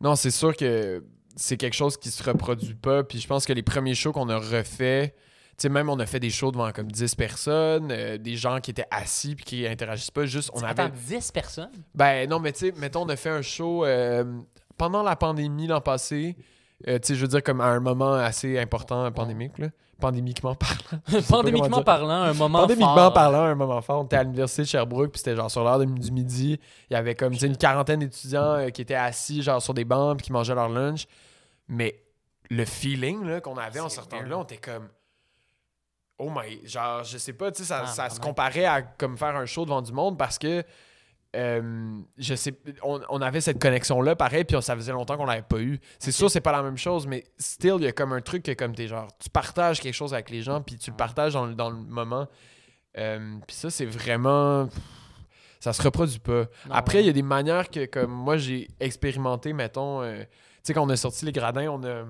[0.00, 1.02] Non, c'est sûr que
[1.38, 3.04] c'est quelque chose qui se reproduit pas.
[3.04, 5.14] Puis je pense que les premiers shows qu'on a refait,
[5.56, 8.60] tu sais, même on a fait des shows devant comme 10 personnes, euh, des gens
[8.60, 10.26] qui étaient assis puis qui interagissent pas.
[10.26, 10.82] Juste, on avait.
[10.82, 11.70] Attends, 10 personnes?
[11.94, 14.24] Ben non, mais tu sais, mettons, on a fait un show euh,
[14.76, 16.36] pendant la pandémie l'an passé.
[16.86, 19.68] Euh, tu sais, je veux dire, comme à un moment assez important pandémique, là.
[20.00, 21.22] Pandémiquement parlant.
[21.28, 22.60] Pandémiquement parlant, un moment.
[22.60, 23.12] Pandémiquement fort.
[23.12, 24.02] parlant, un moment fort.
[24.02, 26.60] On était à l'université de Sherbrooke, puis c'était genre sur l'heure du midi.
[26.88, 29.84] Il y avait comme, tu sais, une quarantaine d'étudiants qui étaient assis, genre sur des
[29.84, 31.08] bancs, puis qui mangeaient leur lunch.
[31.68, 32.02] Mais
[32.50, 34.88] le feeling qu'on avait en sortant de là, on était comme.
[36.18, 36.66] Oh my.
[36.66, 39.46] Genre, je sais pas, tu sais, ça, Ah, ça se comparait à comme faire un
[39.46, 40.64] show devant du monde parce que.
[41.36, 45.42] euh, je sais, on, on avait cette connexion-là, pareil, puis ça faisait longtemps qu'on l'avait
[45.42, 45.78] pas eu.
[45.98, 46.14] C'est Ok.
[46.16, 48.52] sûr, c'est pas la même chose, mais still, il y a comme un truc que,
[48.52, 51.46] comme t'es genre, tu partages quelque chose avec les gens, puis tu le partages dans,
[51.46, 52.26] le- dans le moment.
[52.96, 54.68] Euh, puis ça, c'est vraiment.
[55.60, 56.44] Ça se reproduit pas.
[56.66, 57.04] Non, Après, ouais.
[57.04, 60.02] il y a des manières que, comme moi, j'ai expérimenté, mettons.
[60.02, 60.24] euh,
[60.68, 62.04] sais, quand on a sorti Les Gradins, on a,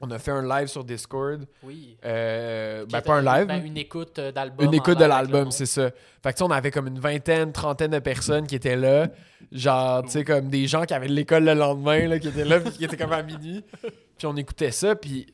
[0.00, 1.46] on a fait un live sur Discord.
[1.62, 1.96] Oui.
[2.04, 3.46] Euh, ben, pas un live.
[3.46, 4.66] ben, une écoute euh, d'album.
[4.66, 5.90] Une écoute de l'album, c'est ça.
[6.22, 9.08] Fait que tu sais, on avait comme une vingtaine, trentaine de personnes qui étaient là.
[9.52, 12.44] Genre, tu sais, comme des gens qui avaient de l'école le lendemain, là, qui étaient
[12.44, 13.64] là, puis qui étaient comme à minuit.
[14.18, 15.26] Puis on écoutait ça, puis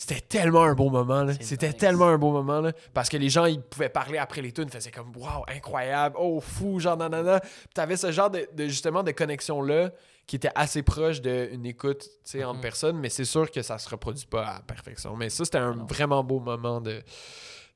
[0.00, 2.72] c'était tellement un beau moment, C'était tellement un beau moment, là.
[2.94, 6.16] Parce que les gens, ils pouvaient parler après les tunes, ils faisaient comme, waouh, incroyable,
[6.18, 7.40] oh, fou, genre, nanana.
[7.40, 9.90] Puis t'avais ce genre de, de, justement, de connexion-là
[10.30, 12.60] qui était assez proche d'une écoute, tu sais, entre Mhm.
[12.62, 15.16] personnes, mais c'est sûr que ça se reproduit pas à la perfection.
[15.16, 15.86] Mais ça, c'était un Non.
[15.86, 17.02] vraiment beau moment de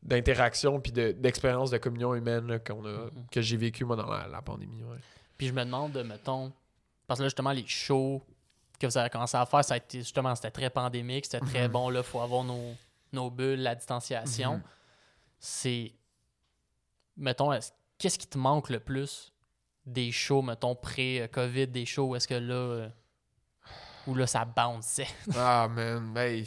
[0.05, 3.11] d'interaction puis de- d'expérience de communion humaine là, a, Mhm.
[3.33, 4.85] que j'ai vécu moi dans la, la pandémie.
[4.85, 4.99] ouais.
[5.37, 6.53] Puis je me demande, mettons,
[7.09, 8.23] parce que là, justement, les shows
[8.79, 11.67] que vous avez commencé à faire, ça a été justement, c'était très pandémique, c'était très
[11.67, 11.73] Mhm.
[11.73, 12.75] bon, là, il faut avoir nos,
[13.13, 14.63] nos bulles, la distanciation.
[15.41, 15.93] C'est,
[17.17, 19.33] mettons, est-ce- qu'est-ce qui te manque le plus
[19.87, 22.89] des shows, mettons, pré-COVID, des shows où est-ce que là, euh,
[24.07, 25.07] où là, ça bounçait?
[25.37, 26.45] Ah man, ben,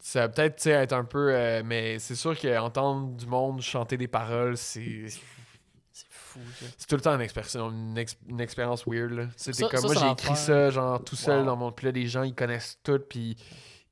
[0.00, 3.60] ça va peut-être tu sais, être un peu, euh, mais c'est sûr qu'entendre du monde
[3.60, 5.06] chanter des paroles, c'est
[5.92, 6.40] C'est fou.
[6.78, 9.10] C'est tout le temps une, expérience, une, ex- une expérience weird.
[9.12, 9.26] Là.
[9.36, 11.46] Ça- comme ça, moi, j'ai écrit ça genre tout seul Wow.
[11.46, 11.72] dans mon.
[11.72, 13.36] Puis là, les gens, ils connaissent tout, puis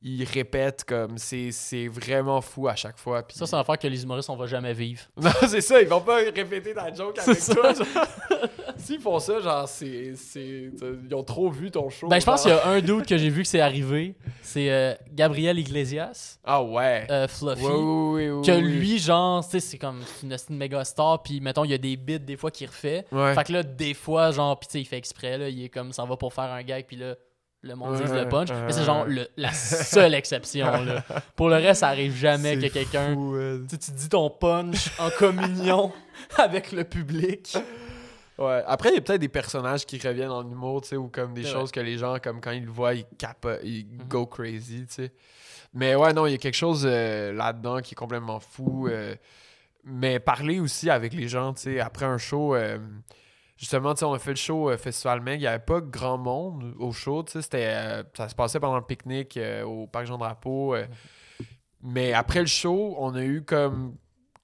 [0.02, 1.18] ils répètent comme.
[1.18, 3.22] C'est vraiment fou à chaque fois.
[3.22, 3.36] Puis...
[3.36, 5.02] Ça, c'est l'affaire que les humoristes, on va jamais vivre.
[5.20, 7.54] Non, c'est ça, ils vont pas répéter ta joke avec ça.
[7.54, 7.72] toi.
[8.78, 10.14] S'ils font ça, genre, c'est.
[10.16, 10.70] c'est-
[11.08, 12.08] Ils ont trop vu ton show.
[12.08, 14.14] Ben, je pense qu'il y a un doute que j'ai vu que c'est arrivé.
[14.42, 17.06] C'est euh, Gabriel Iglesias, Ah ouais.
[17.10, 17.62] euh, Fluffy.
[17.62, 21.40] Oui, oui, oui, que lui, genre, tu sais, c'est comme une, une méga star, puis
[21.40, 23.04] mettons, il y a des bits des fois qu'il refait.
[23.12, 23.34] Ouais.
[23.34, 25.68] Fait que là, des fois, genre, pis tu sais, il fait exprès, là, il est
[25.68, 27.14] comme, ça va pour faire un gag, puis là,
[27.62, 28.48] le monde dit Ouais, le punch.
[28.50, 31.04] mais c'est genre le- la seule exception, là.
[31.36, 33.14] Pour le reste, ça arrive jamais que quelqu'un.
[33.68, 35.92] Tu dis ton punch en communion
[36.38, 37.56] avec le public.
[38.38, 38.62] Ouais.
[38.66, 41.34] Après, il y a peut-être des personnages qui reviennent en humour, tu sais, ou comme
[41.34, 44.08] des choses que les gens, comme quand ils le voient, ils capotent, ils Mhm.
[44.08, 45.12] go crazy, tu sais.
[45.74, 48.88] Mais ouais, non, il y a quelque chose euh, là-dedans qui est complètement fou.
[48.88, 49.14] euh,
[49.84, 52.78] mais parler aussi avec les gens, tu sais, après un show, euh,
[53.60, 55.80] justement, tu sais, on a fait le show euh, Festival Meg, il n'y avait pas
[55.80, 59.62] grand monde au show, tu sais, c'était, euh, ça se passait pendant le pique-nique euh,
[59.62, 60.74] au Parc Jean-Drapeau.
[61.82, 63.94] mais après le show, on a eu comme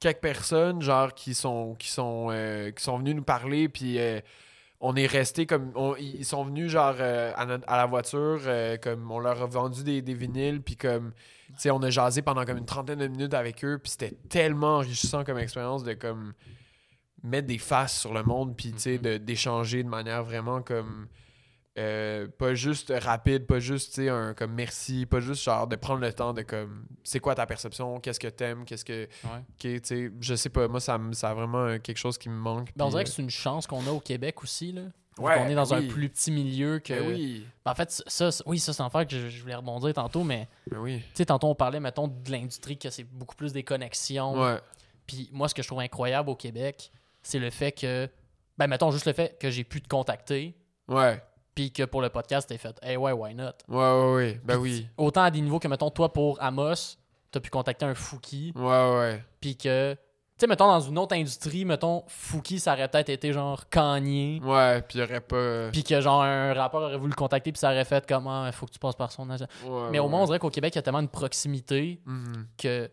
[0.00, 4.20] quelques personnes genre qui sont qui sont euh, qui sont venues nous parler puis euh,
[4.78, 8.40] on est resté comme on- ils sont venus genre euh, à, notre- à la voiture
[8.82, 11.12] comme on leur a vendu des, des vinyles puis comme
[11.48, 14.14] tu sais on a jasé pendant comme une trentaine de minutes avec eux puis c'était
[14.28, 16.34] tellement enrichissant comme expérience de comme
[17.22, 21.08] mettre des faces sur le monde puis de- d'échanger de manière vraiment comme
[21.78, 25.76] euh, pas juste rapide, pas juste tu sais un comme merci, pas juste genre de
[25.76, 29.80] prendre le temps de comme c'est quoi ta perception, qu'est-ce que t'aimes, qu'est-ce que Ouais.
[29.82, 32.70] Sais, je sais pas, moi, ça, ça a vraiment quelque chose qui me manque.
[32.76, 34.82] Ben, on dirait que euh, c'est une chance qu'on a au Québec aussi, là.
[35.18, 35.86] Ouais, on est dans oui.
[35.86, 36.92] un plus petit milieu que.
[36.94, 39.42] Ben oui, Ben, en fait, ça, ça- oui, ça, c'est un affaire que je, je
[39.42, 40.98] voulais rebondir tantôt, mais oui.
[41.00, 44.38] tu sais, tantôt, on parlait, mettons, de l'industrie, que c'est beaucoup plus des connexions.
[44.42, 44.58] Ouais,
[45.06, 46.90] Puis moi, ce que je trouve incroyable au Québec,
[47.26, 48.08] c'est le fait que,
[48.58, 50.56] ben, mettons juste le fait que j'ai pu te contacter,
[50.88, 51.22] ouais,
[51.54, 53.52] puis que pour le podcast, t'es fait, hey, ouais, why not?
[53.68, 54.88] ouais, ouais, ouais, ben oui.
[54.96, 56.96] Autant à des niveaux que, mettons, toi, pour Amos,
[57.30, 58.62] t'as pu contacter un Fouki, Ouais,
[58.96, 59.98] ouais, puis que, tu
[60.42, 64.82] sais, mettons, dans une autre industrie, mettons, Fouki, ça aurait peut-être été genre Kanye, ouais,
[64.82, 65.36] puis il aurait pas.
[65.36, 68.46] euh, puis que, genre, un rappeur aurait voulu le contacter, puis ça aurait fait comment,
[68.46, 69.46] il faut que tu passes par son agent.
[69.64, 72.46] ouais, Mais au moins, on dirait qu'au Québec, il y a tellement une proximité Mhm.
[72.58, 72.90] que.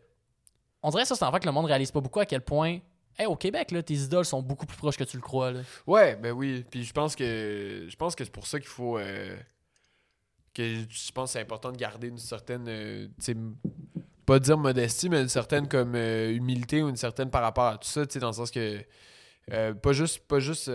[0.85, 2.41] On dirait que ça, c'est en fait que le monde réalise pas beaucoup à quel
[2.41, 2.79] point.
[3.17, 5.51] Hey, au Québec, là, tes idoles sont beaucoup plus proches que tu le crois.
[5.51, 5.61] Là.
[5.85, 6.65] Ouais, ben oui.
[6.69, 9.35] Puis je pense que je pense que c'est pour ça qu'il faut euh,
[10.53, 13.07] que je pense que c'est important de garder une certaine euh,
[14.25, 17.77] pas dire modestie, mais une certaine comme euh, humilité ou une certaine par rapport à
[17.77, 18.79] tout ça, dans le sens que
[19.51, 20.71] euh, pas juste pas juste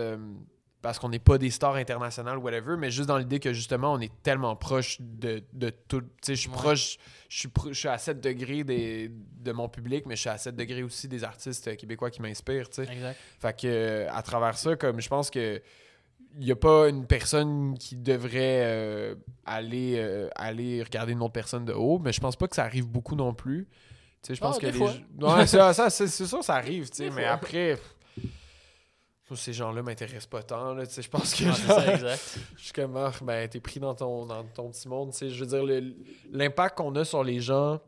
[0.81, 3.93] parce qu'on n'est pas des stars internationales ou whatever, mais juste dans l'idée que justement
[3.93, 6.01] on est tellement proche de, de tout.
[6.01, 6.55] Tu sais, je suis Ouais.
[6.55, 10.21] proche, je suis, pro- je suis à 7 degrés des, de mon public, mais je
[10.21, 12.91] suis à 7 degrés aussi des artistes québécois qui m'inspirent, tu sais.
[12.91, 13.17] Exact.
[13.39, 15.61] Fait que euh, à travers ça, comme je pense que
[16.37, 19.15] il n'y a pas une personne qui devrait euh,
[19.45, 22.63] aller, euh, aller regarder une autre personne de haut, mais je pense pas que ça
[22.63, 23.65] arrive beaucoup non plus.
[24.21, 26.89] Tu sais, je pense Ah, que des les Ouais, ça, ça, c'est sûr, ça arrive,
[26.89, 27.31] tu sais, mais fois.
[27.31, 27.71] après.
[27.75, 27.95] pff,
[29.35, 30.73] ces gens-là m'intéressent pas tant.
[30.73, 32.39] Là, je pense que genre, ça, exact.
[32.57, 35.11] je suis comme, ah, ben, t'es pris dans ton, dans ton petit monde.
[35.19, 35.83] Je veux dire,
[36.31, 37.79] l'impact qu'on a sur les gens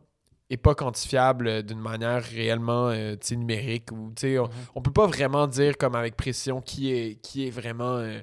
[0.49, 3.91] est pas quantifiable euh, d'une manière réellement euh, numérique.
[3.91, 4.51] Ou, tu sais, on, Mhm.
[4.75, 7.97] on peut pas vraiment dire comme avec précision qui est, qui est vraiment.
[7.97, 8.19] euh,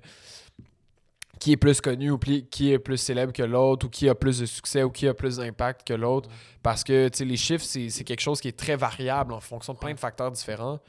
[1.40, 4.40] qui est plus connu ou qui est plus célèbre que l'autre ou qui a plus
[4.40, 6.28] de succès ou qui a plus d'impact que l'autre.
[6.64, 9.94] Parce que les chiffres, c'est quelque chose qui est très variable en fonction de plein
[9.94, 10.80] de facteurs différents.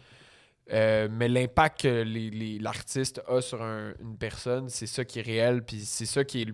[0.71, 5.63] Euh, mais l'impact que l'artiste a sur un- une personne, c'est ça qui est réel,
[5.63, 6.47] puis c'est ça qui est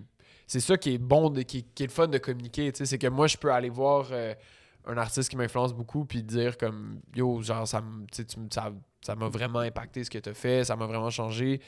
[0.48, 2.70] c'est ça qui est bon, de- qui, qui est le fun de communiquer.
[2.72, 4.32] C'est que moi, je peux aller voir euh,
[4.86, 8.06] un artiste qui m'influence beaucoup, puis dire comme yo, genre, ça me-
[9.02, 11.60] ça m'a vraiment impacté ce que tu as fait, ça m'a vraiment changé.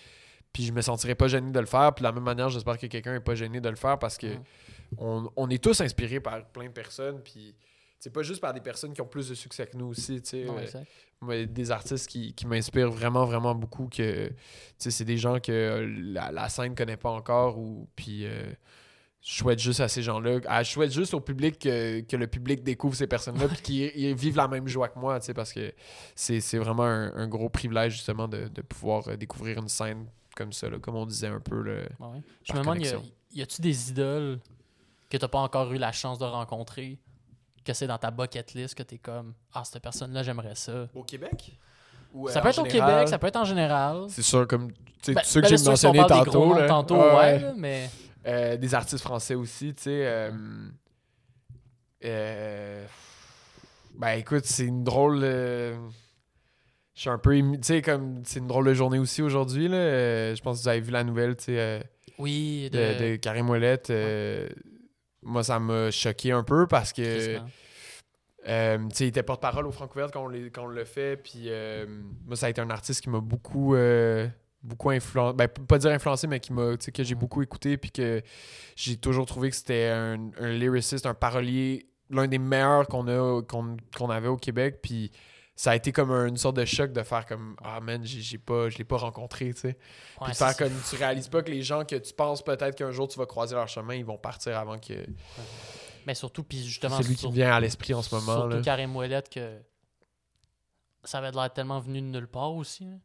[0.52, 1.92] Puis je me sentirais pas gêné de le faire.
[1.92, 4.16] Puis de la même manière, j'espère que quelqu'un est pas gêné de le faire parce
[4.16, 4.28] que
[4.96, 7.20] on, on est tous inspirés par plein de personnes.
[7.22, 7.54] Puis
[7.98, 10.20] c'est pas juste par des personnes qui ont plus de succès que nous aussi.
[10.22, 10.44] tu sais.
[10.44, 10.54] Non,
[11.28, 13.88] Euh, des artistes qui, qui m'inspirent vraiment, vraiment beaucoup.
[13.88, 14.28] que
[14.78, 17.58] tu C'est des gens que euh, la, la scène connaît pas encore.
[17.58, 18.52] Ou, puis euh,
[19.20, 22.28] je souhaite juste à ces gens-là, ah, je souhaite juste au public que, que le
[22.28, 25.18] public découvre ces personnes-là puis qu'ils ils vivent la même joie que moi.
[25.18, 25.72] tu sais, Parce que
[26.14, 30.70] c'est vraiment un, un gros privilège justement de, de pouvoir découvrir une scène comme ça,
[30.70, 31.60] là, comme on disait un peu.
[31.62, 31.82] Là.
[31.98, 32.20] Ouais.
[32.44, 32.78] Je me demande,
[33.32, 34.38] y a-tu des idoles
[35.10, 37.00] que t'as pas encore eu la chance de rencontrer,
[37.68, 40.88] que c'est dans ta bucket list, que t'es comme, ah, cette personne-là, j'aimerais ça.
[40.94, 41.56] Au Québec?
[42.14, 42.64] Ou, ça euh, peut en être au?
[42.64, 44.06] Québec, ça peut être en général.
[44.08, 46.54] C'est sûr, comme tu sais, Ben, ceux ben que là, j'ai mentionnés tantôt.
[46.54, 46.66] là.
[46.66, 47.38] tantôt, Ouais, ouais, ouais.
[47.40, 47.90] là, mais
[48.26, 50.06] Euh, des artistes français aussi, tu sais.
[50.06, 50.30] euh,
[52.04, 52.84] euh,
[53.94, 55.20] ben écoute, c'est une drôle.
[55.22, 55.76] euh,
[56.94, 57.58] je suis un peu ému.
[57.60, 59.68] Tu sais, comme c'est une drôle de journée aussi aujourd'hui.
[59.68, 59.76] là.
[59.76, 61.80] Euh, je pense que vous avez vu la nouvelle, tu sais, euh,
[62.18, 63.90] Oui, de, de, de Karim Ouellette.
[63.90, 64.48] euh,
[65.22, 67.38] Moi, ça m'a choqué un peu parce que.
[68.46, 71.16] Euh, tu sais, il était porte-parole au Francouverte quand quand on l'a fait.
[71.16, 71.86] Puis euh,
[72.26, 74.28] moi, ça a été un artiste qui m'a beaucoup, euh,
[74.62, 75.36] beaucoup influencé.
[75.36, 77.76] Ben, pas dire influencé, mais qui m'a, que j'ai beaucoup écouté.
[77.76, 78.22] Puis que
[78.76, 83.42] j'ai toujours trouvé que c'était un, un lyriciste, un parolier, l'un des meilleurs qu'on a
[83.42, 84.78] qu'on qu'on avait au Québec.
[84.82, 85.10] Puis
[85.60, 88.38] ça a été comme un- une sorte de choc de faire comme Ah man, j'ai
[88.38, 89.72] pas, je l'ai pas rencontré, tu sais.
[89.74, 90.54] Puis Ouais, faire ça.
[90.54, 93.26] comme tu réalises pas que les gens que tu penses peut-être qu'un jour tu vas
[93.26, 94.94] croiser leur chemin, ils vont partir avant que.
[96.06, 98.34] Mais surtout, puis justement, C'est lui qui me vient à l'esprit en ce moment.
[98.34, 98.62] surtout Là.
[98.62, 99.58] Karim Ouellette que
[101.04, 102.84] ça avait l'air tellement venu de nulle part aussi.
[102.84, 102.96] là.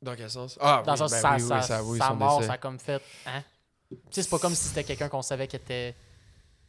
[0.00, 0.56] Dans quel sens?
[0.60, 2.48] Ah, Dans oui, sens, ben sa, oui, oui, sa- ça, oui, son mort, décès.
[2.48, 3.02] ça a comme fait.
[3.26, 3.42] Hein?
[3.90, 5.94] Tu sais, c'est pas comme si c'était quelqu'un qu'on savait qui était.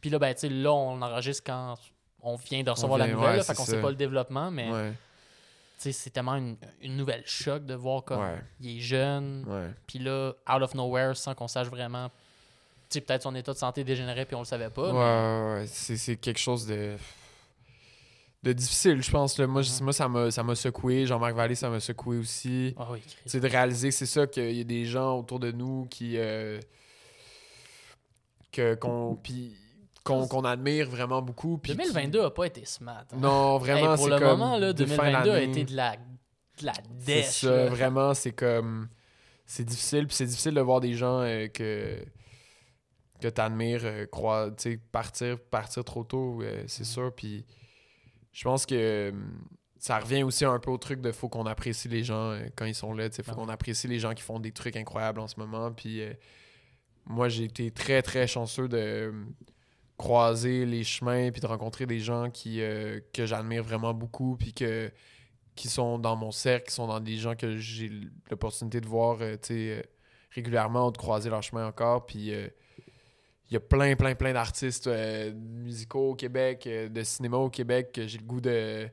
[0.00, 1.76] Puis là, ben, tu sais, là, on enregistre quand
[2.22, 3.72] on vient de recevoir vient, la nouvelle, ouais, là, fait qu'on ça.
[3.72, 4.92] sait pas le développement, mais Ouais,
[5.92, 9.44] c'est tellement une, une nouvelle choc de voir comme ouais, il est jeune,
[9.86, 12.10] puis là, out of nowhere, sans qu'on sache vraiment.
[12.92, 14.88] Peut-être son état de santé dégénérait, puis on le savait pas.
[14.88, 15.66] Ouais, mais- ouais, ouais.
[15.68, 16.96] C'est, quelque chose de.
[18.42, 19.38] de difficile, je pense.
[19.38, 19.46] Là.
[19.46, 19.84] Moi, Mhm.
[19.84, 21.06] moi ça, m'a, ça m'a secoué.
[21.06, 22.74] Jean-Marc Vallée, ça m'a secoué aussi.
[22.76, 23.00] Ah oui.
[23.26, 26.16] C'est de réaliser que c'est ça, qu'il y a des gens autour de nous qui.
[26.18, 26.58] euh,
[28.52, 29.56] que, qu'on, puis
[30.04, 31.58] qu'on, admire vraiment beaucoup.
[31.58, 33.04] puis qui- 2022 a pas été smart.
[33.12, 33.16] hein.
[33.18, 35.76] Non, Hey, vraiment, pour c'est le comme moment, là, de fin 2022 a été de
[35.76, 37.26] la, de la C'est dèche.
[37.42, 37.66] ça, là.
[37.68, 38.88] vraiment, c'est comme.
[39.46, 42.04] C'est difficile, puis c'est difficile de voir des gens euh, que.
[43.20, 43.28] que
[43.84, 46.86] euh, croire, tu sais, partir, partir trop tôt, euh, c'est Mhm.
[46.86, 47.14] sûr.
[47.14, 47.44] Puis
[48.32, 49.12] je pense que euh,
[49.78, 52.74] ça revient aussi un peu au truc de faut qu'on apprécie les gens quand ils
[52.74, 55.26] sont là, sais, faut Ah qu'on apprécie les gens qui font des trucs incroyables en
[55.26, 55.72] ce moment.
[55.72, 56.02] Puis
[57.06, 59.12] moi, j'ai été très, très chanceux de
[60.00, 64.54] croiser les chemins puis de rencontrer des gens qui, euh, que j'admire vraiment beaucoup puis
[64.54, 64.90] que
[65.54, 67.90] qui sont dans mon cercle, qui sont dans des gens que j'ai
[68.30, 69.82] l'opportunité de voir euh, euh,
[70.30, 72.06] régulièrement ou de croiser leur chemin encore.
[72.06, 74.88] Puis il y a plein, plein, plein d'artistes
[75.34, 78.88] musicaux au Québec, de cinéma au Québec, que j'ai le goût de,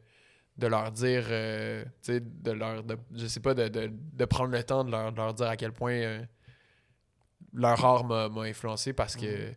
[0.57, 2.83] de leur dire, de leur,
[3.15, 5.71] je sais pas, de, de, de prendre le temps de leur, leur dire à quel
[5.71, 6.25] point
[7.53, 9.53] leur art m'a influencé parce que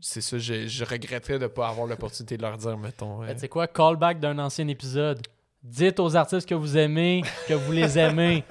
[0.00, 3.18] c'est ça, je, je regretterais de ne pas avoir l'opportunité de leur dire, mettons.
[3.20, 5.20] Ben, euh, tu sais quoi, callback d'un ancien épisode.
[5.62, 8.44] Dites aux artistes que vous aimez, que vous les aimez.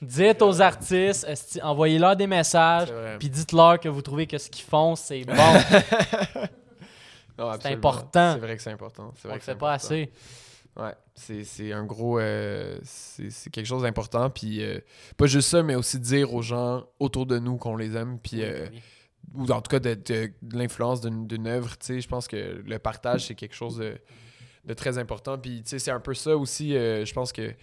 [0.00, 1.26] Dites aux artistes,
[1.62, 5.34] envoyez-leur des messages, c'est puis dites-leur que vous trouvez que ce qu'ils font, c'est bon.
[7.38, 7.78] Non, absolument.
[7.78, 8.32] important.
[8.34, 9.12] C'est vrai que c'est important.
[9.16, 9.86] C'est vrai que c'est pas important.
[9.86, 10.12] assez.
[10.76, 12.18] Ouais, c'est, c'est un gros.
[12.18, 14.28] euh, c'est, c'est quelque chose d'important.
[14.28, 14.78] Puis euh,
[15.16, 18.18] pas juste ça, mais aussi dire aux gens autour de nous qu'on les aime.
[18.22, 18.82] Puis, euh, Oui.
[19.34, 21.76] Ou en tout cas de, de- de l'influence d'une, œuvre.
[21.78, 23.98] Tu sais, je pense que le partage, c'est quelque chose de,
[24.64, 25.38] de très important.
[25.38, 26.76] Puis, tu sais, c'est un peu ça aussi.
[26.76, 27.54] euh, je pense que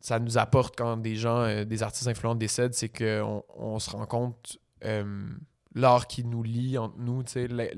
[0.00, 3.90] ça nous apporte quand des gens, euh, des artistes influents décèdent, c'est qu'on on se
[3.90, 5.04] rend compte euh,
[5.74, 7.68] l'art qui nous lie entre nous, tu sais, l'in-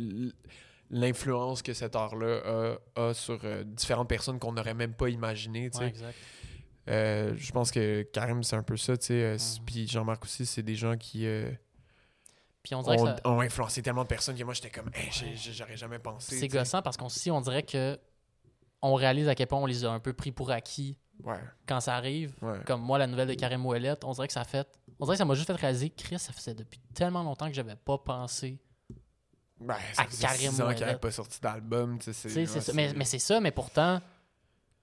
[0.90, 5.78] l'influence que cet art-là a, a sur différentes personnes qu'on n'aurait même pas imaginé, tu
[5.78, 5.84] sais.
[5.84, 6.16] Ouais, exact.
[6.86, 9.32] Je pense que Karim, c'est un peu ça, tu sais.
[9.34, 9.64] Mhm.
[9.66, 11.26] Puis Jean-Marc aussi, c'est des gens qui
[12.64, 15.10] Puis on dirait que ça- ont influencé tellement de personnes que moi, j'étais comme, Hey,
[15.36, 16.36] j'aurais jamais pensé.
[16.38, 17.96] c'est gossant parce qu'on si on dirait que
[18.82, 21.78] on réalise à quel point on les a un peu pris pour acquis Ouais, quand
[21.80, 22.34] ça arrive.
[22.42, 22.58] ouais.
[22.66, 24.66] Comme moi, la nouvelle de Karim Ouellette, on dirait que ça a fait.
[24.98, 27.46] On dirait que ça m'a juste fait réaliser que Chris, ça faisait depuis tellement longtemps
[27.46, 28.58] que j'avais pas pensé.
[29.60, 30.80] Ben, À ça faisait Karim ans qu'il Ouellet.
[30.80, 32.34] n'avait pas sorti d'album, tu sais.
[32.34, 32.72] Ouais, ça.
[32.72, 34.00] Mais, mais c'est ça, mais pourtant,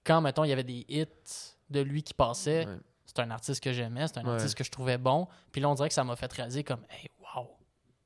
[0.04, 1.06] quand, mettons, il y avait des hits
[1.68, 2.66] de lui qui passaient,
[3.04, 5.28] c'est un artiste que j'aimais, c'est un artiste que je trouvais bon.
[5.52, 7.10] Puis là, on dirait que ça m'a fait réaliser comme, hey,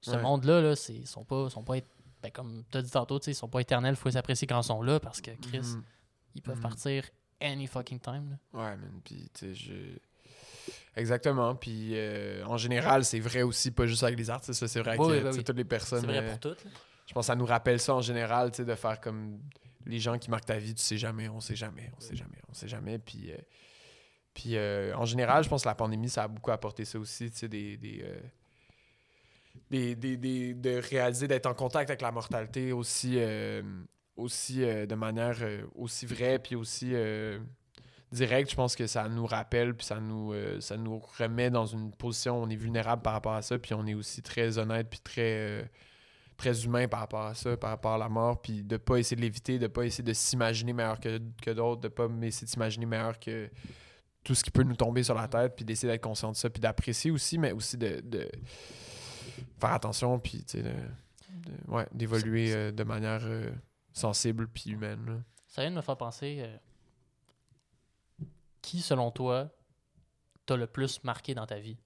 [0.00, 0.22] ce Ouais.
[0.22, 1.74] monde-là, là, c'est- ils sont pas, sont pas,
[2.22, 4.60] ben, comme tu as dit tantôt, ils sont pas éternels, il faut les apprécier quand
[4.60, 5.82] ils sont là parce que Chris, Mhm.
[6.36, 6.62] ils peuvent Mhm.
[6.62, 7.04] partir
[7.40, 8.30] any fucking time.
[8.52, 8.58] là.
[8.60, 9.00] Ouais, man.
[9.04, 9.72] Puis, tu sais, je.
[10.96, 11.54] Exactement.
[11.54, 15.00] Puis, euh, en général, c'est vrai aussi, pas juste avec les artistes, c'est vrai avec
[15.02, 15.44] Oui, euh, oui, oui.
[15.44, 16.00] toutes les personnes.
[16.00, 16.64] C'est vrai euh, pour toutes.
[16.64, 16.70] là.
[17.06, 19.38] Je pense que ça nous rappelle ça en général, tu sais, de faire comme
[19.84, 22.38] les gens qui marquent ta vie, tu sais jamais, on sait jamais, on sait jamais,
[22.48, 22.98] on sait jamais.
[22.98, 23.36] Puis, euh,
[24.34, 24.58] puis
[24.94, 27.48] en général, je pense que la pandémie, ça a beaucoup apporté ça aussi, tu sais,
[27.48, 27.76] des.
[27.76, 28.04] des,
[29.70, 33.62] des- des- des- de réaliser d'être en contact avec la mortalité aussi, euh,
[34.16, 36.92] aussi euh, de manière euh, aussi vraie, puis aussi
[38.12, 38.50] directe.
[38.50, 42.40] Je pense que ça nous rappelle, puis ça nous, ça nous remet dans une position
[42.40, 45.00] où on est vulnérable par rapport à ça, puis on est aussi très honnête, puis
[45.00, 45.68] très.
[46.38, 49.16] très humain par rapport à ça, par rapport à la mort, puis de pas essayer
[49.16, 52.50] de l'éviter, de pas essayer de s'imaginer meilleur que, que d'autres, de pas essayer de
[52.50, 53.48] s'imaginer meilleur que
[54.22, 56.50] tout ce qui peut nous tomber sur la tête, puis d'essayer d'être conscient de ça,
[56.50, 58.02] puis d'apprécier aussi, mais aussi de
[59.60, 60.72] faire attention, puis tu sais, de,
[61.68, 63.50] ouais, d'évoluer euh, de manière euh,
[63.92, 65.04] sensible puis humaine.
[65.06, 65.14] là.
[65.46, 66.38] Ça vient de me faire penser.
[66.40, 66.56] euh,
[68.62, 69.48] qui, selon toi,
[70.44, 71.76] t'a le plus marqué dans ta vie?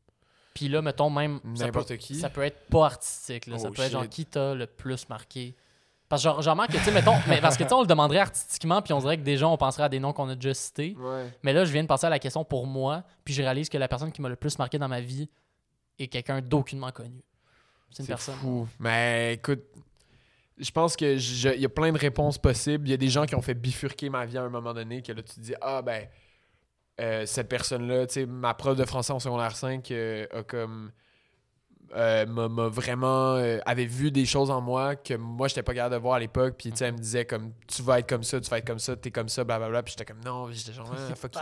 [0.55, 1.41] Puis là, mettons même.
[1.55, 2.15] ça N'importe peut- qui.
[2.17, 3.59] Ça peut être pas artistique, là.
[3.59, 5.55] ça Oh, peut être genre qui t'a le plus marqué?
[6.09, 7.87] Parce que genre, genre que, tu sais, mettons, mais parce que tu sais, on le
[7.87, 10.53] demanderait artistiquement, puis on dirait que déjà, on penserait à des noms qu'on a déjà
[10.55, 10.97] cités.
[10.99, 11.33] Ouais.
[11.45, 13.79] Mais là, je viens de passer à la question pour moi, puis je réalise que
[13.79, 15.31] la personne qui m'a le plus marqué dans ma vie
[16.01, 17.23] est quelqu'un d'aucunement connu.
[17.91, 18.35] C'est une personne.
[18.37, 18.69] fou.
[18.79, 19.63] Mais écoute,
[20.59, 22.87] je pense que je- il y a plein de réponses possibles.
[22.87, 25.03] Il y a des gens qui ont fait bifurquer ma vie à un moment donné,
[25.03, 26.07] que là, tu te dis, ah ben,
[27.01, 30.93] euh, cette personne-là, tu sais, ma prof de français en secondaire 5 euh, a comme.
[31.97, 35.97] euh, m'a vraiment euh, avait vu des choses en moi que moi j'étais pas capable
[35.97, 38.23] de voir à l'époque puis tu sais elle me disait comme tu vas être comme
[38.23, 40.73] ça tu vas être comme ça t'es comme ça blablabla puis j'étais comme non j'étais
[40.73, 41.41] genre ah, fuck you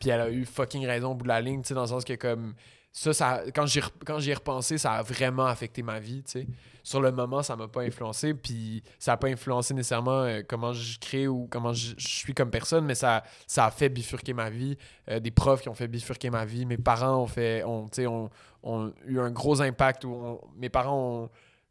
[0.00, 1.86] puis elle a eu fucking raison au bout de la ligne, tu sais, dans le
[1.86, 2.54] sens que comme
[2.90, 6.46] ça, ça quand j'y ai repensé, ça a vraiment affecté ma vie, tu sais.
[6.82, 10.72] Sur le moment, ça m'a pas influencé, puis ça a pas influencé nécessairement euh, comment
[10.72, 14.32] je crée ou comment je, je suis comme personne, mais ça, ça a fait bifurquer
[14.32, 14.76] ma vie.
[15.10, 17.96] Euh, des profs qui ont fait bifurquer ma vie, mes parents ont fait, ont, tu
[18.02, 18.30] sais, ont,
[18.62, 20.04] ont eu un gros impact.
[20.06, 21.30] Où on- mes parents ont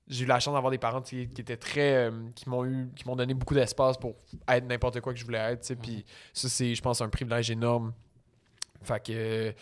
[0.10, 3.06] j'ai eu la chance d'avoir des parents qui étaient très euh, qui m'ont eu qui
[3.06, 4.16] m'ont donné beaucoup d'espace pour
[4.48, 7.10] être n'importe quoi que je voulais être tu sais puis ça c'est je pense un
[7.10, 7.92] privilège énorme
[8.84, 9.54] fait que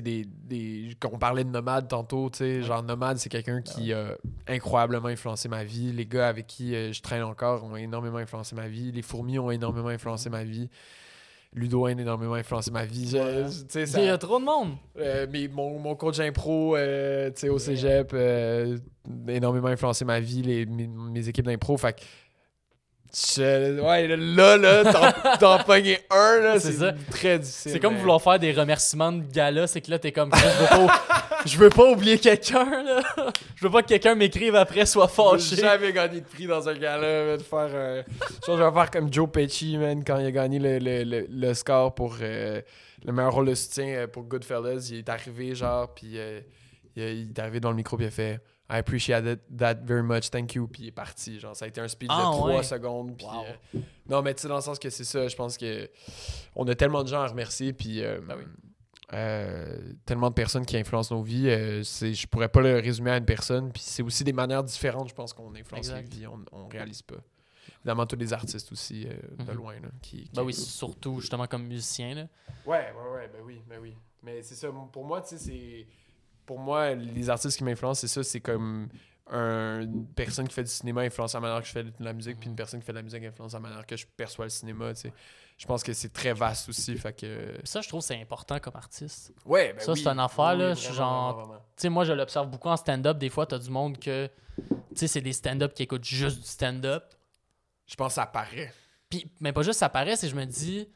[0.00, 3.92] des, des quand on parlait de nomade tantôt tu sais genre nomade c'est quelqu'un qui
[3.92, 4.16] a
[4.48, 5.92] incroyablement influencé ma vie.
[5.92, 8.92] Les gars avec qui euh, je traîne encore ont énormément influencé ma vie.
[8.92, 10.70] Les fourmis ont énormément influencé ma vie.
[11.56, 13.10] Ludo a énormément influencé ma vie.
[13.10, 13.50] Ça-
[14.00, 14.72] Il y a trop de monde.
[14.98, 16.18] euh, mais mon, mon coach
[16.74, 18.76] euh, sais, au cégep euh,
[19.28, 21.76] énormément influencé ma vie, les, mes, mes équipes d'impro.
[21.76, 22.02] Fait que.
[23.14, 26.74] Je- ouais, là, là, t'en- pogner un, là, C'est
[27.10, 27.72] très difficile.
[27.72, 30.44] C'est comme mais- vouloir faire des remerciements de gala, c'est que là, t'es comme, je
[30.44, 31.04] veux pas,
[31.46, 33.02] je veux pas oublier quelqu'un, là.
[33.56, 35.56] Je veux pas que quelqu'un m'écrive après, soit J'ai fâché.
[35.62, 37.68] jamais gagné de prix dans un gala, de faire.
[37.72, 38.02] euh,
[38.46, 41.54] je vais faire comme Joe Pesci, man, quand il a gagné le, le, le, le
[41.54, 42.60] score pour euh,
[43.04, 44.88] le meilleur rôle de soutien euh, pour Goodfellas.
[44.90, 46.40] Il est arrivé, genre, puis euh,
[46.96, 49.24] il, il est arrivé dans le micro, puis il a fait I appreciate
[49.58, 51.38] that very much, thank you, puis il est parti.
[51.38, 52.62] Genre, ça a été un speech Ah, de 3 ouais.
[52.62, 53.26] secondes, puis.
[53.26, 53.44] Wow.
[53.74, 55.90] euh, non, mais tu sais, dans le sens que c'est ça, je pense que
[56.56, 58.02] on a tellement de gens à remercier, puis.
[58.02, 58.44] euh, Ben oui.
[59.12, 63.18] euh, tellement de personnes qui influencent nos vies, c'est, je pourrais pas le résumer à
[63.18, 63.70] une personne.
[63.70, 67.02] Puis c'est aussi des manières différentes, je pense, qu'on influence les vies, on, on réalise
[67.02, 67.16] pas.
[67.80, 69.52] Évidemment, tous les artistes aussi, de Mhm.
[69.56, 72.26] loin, là, qui, qui Ben oui, surtout, justement, comme musicien, là.
[72.64, 73.94] Ouais, ouais, ouais, ben oui, ben oui.
[74.22, 75.86] Mais c'est ça, pour moi, tu sais, c'est.
[76.46, 78.88] Pour moi, les artistes qui m'influencent, c'est ça, c'est comme
[79.30, 82.12] un- une personne qui fait du cinéma influence la manière que je fais de la
[82.12, 84.44] musique, puis une personne qui fait de la musique influence la manière que je perçois
[84.44, 85.12] le cinéma, tu sais.
[85.56, 87.54] Je pense que c'est très vaste aussi, fait que.
[87.64, 89.32] Ça, je trouve c'est important comme artiste.
[89.46, 90.00] Ouais, ben Ça, oui.
[90.02, 91.62] c'est une affaire, Oui, là, oui, je suis genre-.
[91.76, 93.16] Tu moi, je l'observe beaucoup en stand-up.
[93.18, 94.28] Des fois, t'as du monde que.
[94.56, 94.62] Tu
[94.96, 97.04] sais, c'est des stand-up qui écoutent juste du stand-up.
[97.86, 98.72] Je pense que ça paraît.
[99.08, 100.88] Puis, mais pas juste ça paraît, c'est je me dis.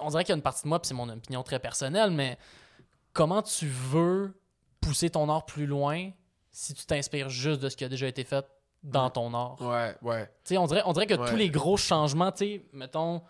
[0.00, 2.10] On dirait qu'il y a une partie de moi, puis c'est mon opinion très personnelle,
[2.10, 2.38] mais
[3.14, 4.34] comment tu veux
[4.82, 6.10] pousser ton art plus loin
[6.50, 8.44] si tu t'inspires juste de ce qui a déjà été fait
[8.82, 9.56] dans ton art?
[9.62, 10.24] Ouais, ouais.
[10.44, 11.30] Tu sais, on dirait, on dirait que Ouais.
[11.30, 13.22] tous les gros changements, tu sais, mettons,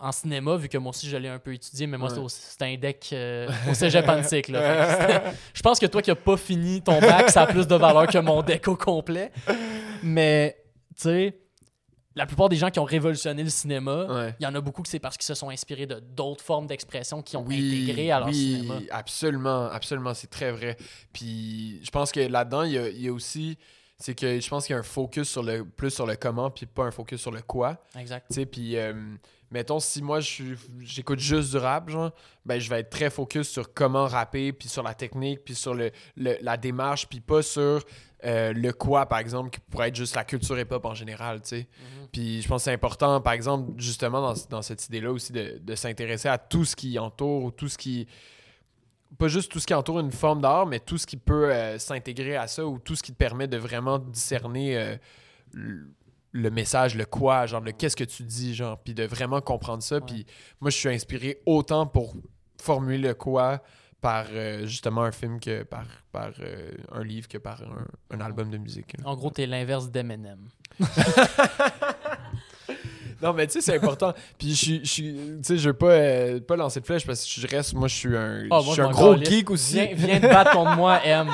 [0.00, 2.24] en cinéma, vu que moi aussi je l'ai un peu étudié, mais moi Ouais.
[2.28, 4.48] c'est un deck euh, au cégep antique.
[4.48, 4.90] là.
[5.00, 7.74] C'était- Je pense que toi qui n'as pas fini ton bac, ça a plus de
[7.76, 9.30] valeur que mon deck au complet.
[10.02, 10.56] Mais,
[10.96, 11.38] tu sais,
[12.18, 14.34] la plupart des gens qui ont révolutionné le cinéma, Ouais.
[14.40, 16.66] il y en a beaucoup que c'est parce qu'ils se sont inspirés de d'autres formes
[16.66, 18.80] d'expression qui ont intégré à leur oui, cinéma.
[18.90, 20.76] absolument, absolument, c'est très vrai.
[21.12, 23.56] Puis je pense que là-dedans, il y a, il y a aussi,
[23.98, 26.50] c'est que je pense qu'il y a un focus sur le plus sur le comment,
[26.50, 27.82] puis pas un focus sur le quoi.
[27.98, 28.26] Exact.
[28.28, 28.92] Tu sais, puis euh,
[29.50, 30.20] mettons si moi
[30.80, 32.10] j'écoute juste du rap, genre,
[32.44, 35.74] ben je vais être très focus sur comment rapper, puis sur la technique, puis sur
[35.74, 37.82] le, le- la démarche, puis pas sur
[38.24, 41.48] euh, le quoi, par exemple, qui pourrait être juste la culture hip-hop en général, tu
[41.48, 41.68] sais.
[42.00, 42.08] Mhm.
[42.12, 45.58] Puis je pense que c'est important, par exemple, justement, dans, dans cette idée-là aussi, de,
[45.62, 48.08] de s'intéresser à tout ce qui entoure, ou tout ce qui.
[49.18, 51.78] Pas juste tout ce qui entoure une forme d'art, mais tout ce qui peut euh,
[51.78, 54.96] s'intégrer à ça, ou tout ce qui te permet de vraiment discerner euh,
[56.38, 59.82] le, message, le quoi, genre le qu'est-ce que tu dis, genre, puis de vraiment comprendre
[59.82, 60.00] ça.
[60.00, 60.26] Puis
[60.60, 62.14] moi, je suis inspiré autant pour
[62.60, 63.62] formuler le quoi
[64.00, 68.20] par euh, justement un film que par, par euh, un livre que par un, un
[68.20, 68.96] album de musique.
[68.96, 69.08] là.
[69.08, 70.48] En gros, t'es l'inverse d'Eminem.
[73.22, 74.14] Non, mais tu sais, c'est important.
[74.38, 77.40] Puis je suis, tu sais, je veux pas, euh, pas lancer de flèche parce que
[77.40, 79.74] je reste, moi, je suis un, moi, je suis un gros geek aussi.
[79.74, 81.28] Viens, viens te battre contre moi, M.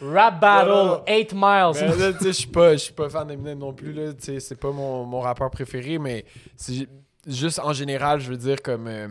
[0.00, 1.02] Rap Battle, non.
[1.06, 1.98] 8 Mais miles.
[1.98, 4.12] là, tu sais, je suis pas, pas fan d'Eminem non plus, là.
[4.12, 6.24] Tu sais, c'est pas mon, mon rappeur préféré, mais
[6.56, 6.86] c'est
[7.26, 9.08] juste en général, je veux dire, comme, euh,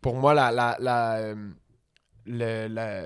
[0.00, 1.34] pour moi, la, la, la, euh,
[2.26, 3.04] le- la-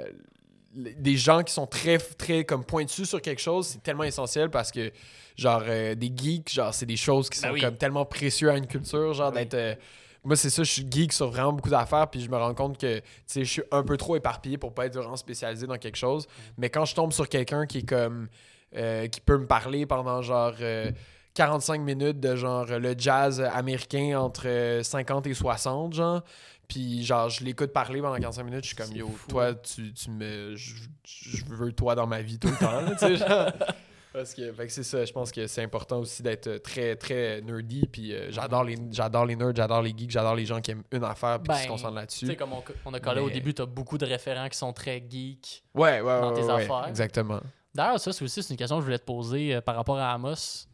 [0.74, 4.50] le- des gens qui sont très, très, comme, pointus sur quelque chose, c'est tellement essentiel
[4.50, 4.90] parce que,
[5.36, 7.60] genre, euh, des geeks, genre, c'est des choses qui Ben sont oui.
[7.60, 9.46] comme tellement précieux à une culture, genre, Ben oui.
[9.46, 9.78] d'être...
[10.24, 12.54] euh, moi, c'est ça, je suis geek sur vraiment beaucoup d'affaires, puis je me rends
[12.54, 13.00] compte que,
[13.34, 16.26] je suis un peu trop éparpillé pour pas être vraiment spécialisé dans quelque chose.
[16.58, 18.28] Mais quand je tombe sur quelqu'un qui est comme,
[18.76, 20.90] euh, qui peut me parler pendant genre euh,
[21.34, 26.22] 45 minutes de genre le jazz américain entre euh, 50 et 60, genre,
[26.68, 29.92] puis genre, je l'écoute parler pendant 45 minutes, je suis comme, yo, fou, toi, tu,
[29.92, 30.54] tu me.
[30.56, 30.74] Je,
[31.04, 33.50] je veux toi dans ma vie tout le temps, tu sais, genre.
[34.12, 37.86] Parce que, que c'est ça, je pense que c'est important aussi d'être très, très nerdy.
[37.90, 40.84] Puis euh, j'adore les, j'adore les nerds, j'adore les geeks, j'adore les gens qui aiment
[40.92, 42.36] une affaire puis qui se Ben, concentrent Tu sais, là-dessus.
[42.36, 45.62] comme on, on a collé au début, t'as beaucoup de référents qui sont très geeks.
[45.74, 46.20] Ouais, ouais, ouais.
[46.20, 46.86] dans tes ouais, ouais, affaires.
[46.88, 47.40] Exactement.
[47.74, 49.98] D'ailleurs, ça, c'est aussi c'est une question que je voulais te poser euh, par rapport
[49.98, 50.66] à Amos.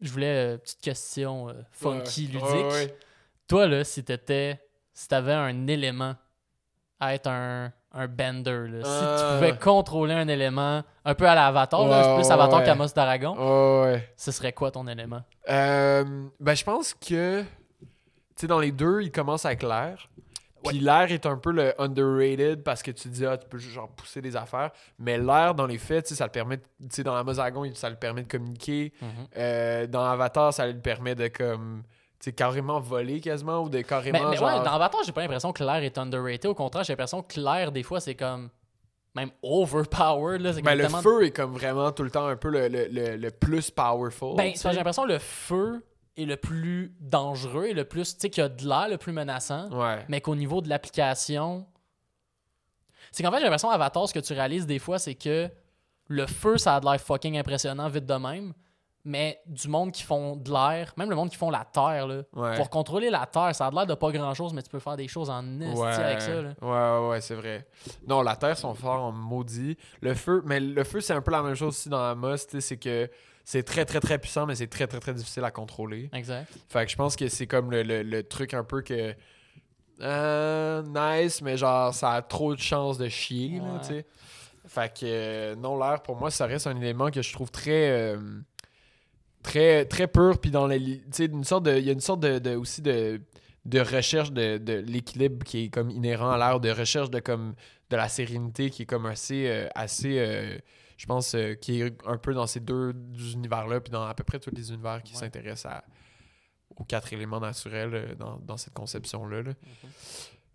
[0.00, 2.94] Je voulais une petite question euh, funky, ludique.
[3.46, 4.60] Toi, là, si t'étais.
[4.92, 6.14] Si t'avais un élément
[7.00, 11.34] à être un, un bender, là, si tu pouvais contrôler un élément un peu à
[11.34, 12.64] l'avatar, Ouais, plus Avatar ouais.
[12.64, 15.22] qu'Amos d'Aragon, Ouais, ce serait quoi ton élément?
[15.48, 16.04] Euh,
[16.40, 17.46] ben, je pense que, tu
[18.36, 20.08] sais, dans les deux, il commence avec l'air.
[20.66, 23.74] Puis l'air est un peu le underrated parce que tu dis, ah, tu peux juste
[23.74, 24.70] genre pousser des affaires.
[24.98, 27.90] Mais l'air, dans les faits, tu sais, ça le permet, tu sais, dans Amazagon, ça
[27.90, 28.92] le permet de communiquer.
[29.36, 31.82] Euh, dans Avatar, ça lui permet de, comme,
[32.24, 34.48] sais, carrément voler quasiment ou de carrément, Mais, mais genre...
[34.58, 36.46] ouais, dans Avatar, j'ai pas l'impression que l'air est underrated.
[36.46, 38.50] Au contraire, j'ai l'impression que l'air, des fois, c'est comme.
[39.14, 40.40] Même overpowered.
[40.40, 42.88] Là, c'est Ben, le feu est comme vraiment tout le temps un peu le, le,
[42.90, 44.34] le, le plus powerful.
[44.36, 45.86] Ben, c'est j'ai l'impression que le feu
[46.16, 48.14] est le plus dangereux et le plus.
[48.14, 49.68] Tu sais, qu'il y a de l'air le plus menaçant.
[49.70, 50.04] Ouais.
[50.08, 51.66] mais qu'au niveau de l'application.
[53.12, 55.48] C'est qu'en fait, j'ai l'impression, Avatar, ce que tu réalises des fois, c'est que
[56.08, 58.52] le feu, ça a de l'air fucking impressionnant vite de même.
[59.06, 62.22] Mais du monde qui font de l'air, même le monde qui font la terre, là,
[62.32, 62.56] Ouais.
[62.56, 64.78] pour contrôler la terre, ça a de l'air de pas grand chose, mais tu peux
[64.78, 66.40] faire des choses en esti Ouais, avec ça.
[66.40, 66.54] Là.
[66.62, 67.66] ouais, ouais, ouais, c'est vrai.
[68.08, 69.76] Non, la terre sont forts en maudit.
[70.00, 72.60] Le feu, mais le feu, c'est un peu la même chose aussi dans tu sais,
[72.62, 73.10] c'est que
[73.44, 76.08] c'est très, très, très puissant, mais c'est très, très, très difficile à contrôler.
[76.14, 76.50] Exact.
[76.70, 79.14] Fait que je pense que c'est comme le, le- le truc un peu que.
[80.00, 84.06] euh, nice, mais genre, ça a trop de chances de chier, tu sais.
[84.66, 87.90] Fait que, euh, non, l'air, pour moi, ça reste un élément que je trouve très.
[87.90, 88.16] euh,
[89.44, 91.02] très, très pur, puis dans les.
[91.20, 91.76] Une sorte de.
[91.78, 93.20] Il y a une sorte de, de- aussi de
[93.66, 97.54] de recherche de, de l'équilibre qui est comme inhérent à l'air, de recherche de comme
[97.90, 100.58] de la sérénité qui est comme assez euh, assez euh,
[100.98, 102.92] je pense euh, qui est un peu dans ces deux
[103.32, 105.20] univers là puis dans à peu près tous les univers qui Ouais.
[105.20, 105.84] s'intéressent à
[106.76, 109.54] aux quatre éléments naturels dans, dans cette conception là, Mhm.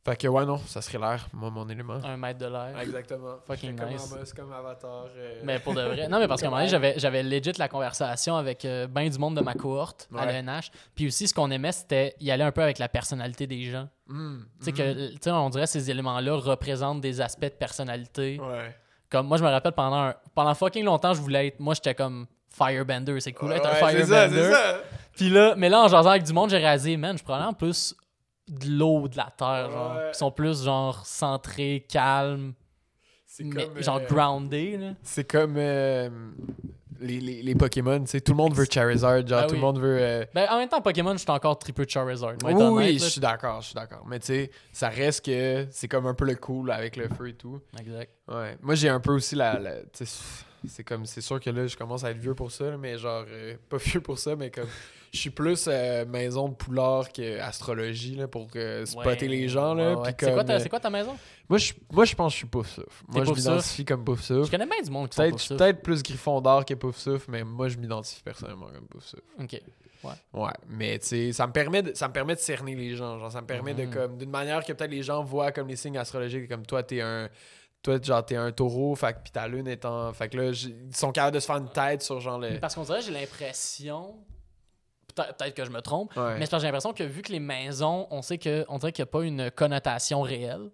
[0.05, 2.79] Fait que ouais non ça serait l'air moi mon élément Un mètre de l'air.
[2.81, 4.11] exactement Fucking comme nice.
[4.11, 6.07] Amos, comme Avatar euh, Mais pour de vrai.
[6.09, 9.07] Non, mais parce qu'à un moment donné, j'avais, j'avais legit la conversation avec euh, ben
[9.09, 10.41] du monde de ma cohorte à Ouais.
[10.41, 10.71] l'ENH.
[10.95, 13.87] Puis aussi, ce qu'on aimait, c'était y aller un peu avec la personnalité des gens.
[14.07, 14.75] hmm, Tu sais, hmm.
[14.75, 18.39] que, tu sais, on dirait que ces éléments-là représentent des aspects de personnalité.
[18.39, 18.75] ouais
[19.11, 21.59] Comme moi, je me rappelle pendant, un- pendant fucking longtemps, je voulais être.
[21.59, 23.19] Moi, j'étais comme Firebender.
[23.19, 24.43] C'est cool d'être Ouais, un c'est ça, Firebender.
[24.43, 24.77] c'est ça.
[25.15, 27.53] Puis là, mais là, en jasant avec du monde, j'ai réalisé, man, je prends en
[27.53, 27.95] plus
[28.49, 29.95] de l'eau, de la terre, genre.
[29.95, 30.11] Ouais.
[30.11, 32.53] Qui sont plus, genre, centrés, calmes,
[33.25, 34.93] c'est mais comme genre euh, groundés, là.
[35.03, 36.09] C'est comme euh,
[36.99, 39.57] les, les, les Pokémon, tu sais, tout le monde veut Charizard, genre Ah tout oui.
[39.57, 39.97] le monde veut...
[40.01, 42.33] euh, Ben, en même temps, Pokémon, je suis encore triple Charizard.
[42.43, 44.03] Oui, oui, je suis d'accord, je suis d'accord.
[44.07, 47.29] Mais tu sais, ça reste que c'est comme un peu le cool avec le feu
[47.29, 47.61] et tout.
[47.79, 48.11] Exact.
[48.27, 48.57] Ouais.
[48.61, 49.57] Moi, j'ai un peu aussi la...
[49.59, 49.75] la-
[50.67, 51.05] c'est comme...
[51.05, 53.23] C'est sûr que là, je commence à être vieux pour ça, mais genre...
[53.29, 54.67] euh, pas vieux pour ça, mais comme...
[55.11, 59.73] Je suis plus euh, maison de poulard qu'astrologie, là, pour euh, spotter Ouais, les gens,
[59.73, 59.95] là.
[59.95, 60.15] ouais, ouais.
[60.19, 61.17] C'est quoi, ta- euh, c'est quoi ta maison?
[61.47, 63.03] moi, je, moi, je pense que je suis pouf souffle.
[63.07, 65.43] Moi, je m'identifie comme pouf Je connais bien du monde qui sont Peut-être pas je
[65.43, 65.55] suis ça.
[65.55, 69.23] peut-être plus Gryffondor que pouf souffle, mais moi, je m'identifie personnellement comme pouf souffle.
[69.41, 69.59] Ok.
[70.33, 73.19] Ouais, mais tu sais, ça me permet de, ça me permet de cerner les gens,
[73.19, 73.93] genre ça me permet de Mhm.
[73.93, 77.01] comme d'une manière que peut-être les gens voient comme les signes astrologiques comme toi t'es
[77.01, 77.27] un
[77.83, 80.95] toi genre t'es un taureau, fait que puis ta lune en fait que là ils
[80.95, 84.15] sont capables de se faire une tête sur genre le Parce qu'on dirait, j'ai l'impression.
[85.37, 86.37] Peut-être que je me trompe, Ouais.
[86.39, 89.03] mais c'est j'ai l'impression que vu que les maisons, on sait que on dirait qu'il
[89.03, 90.69] n'y a pas une connotation réelle.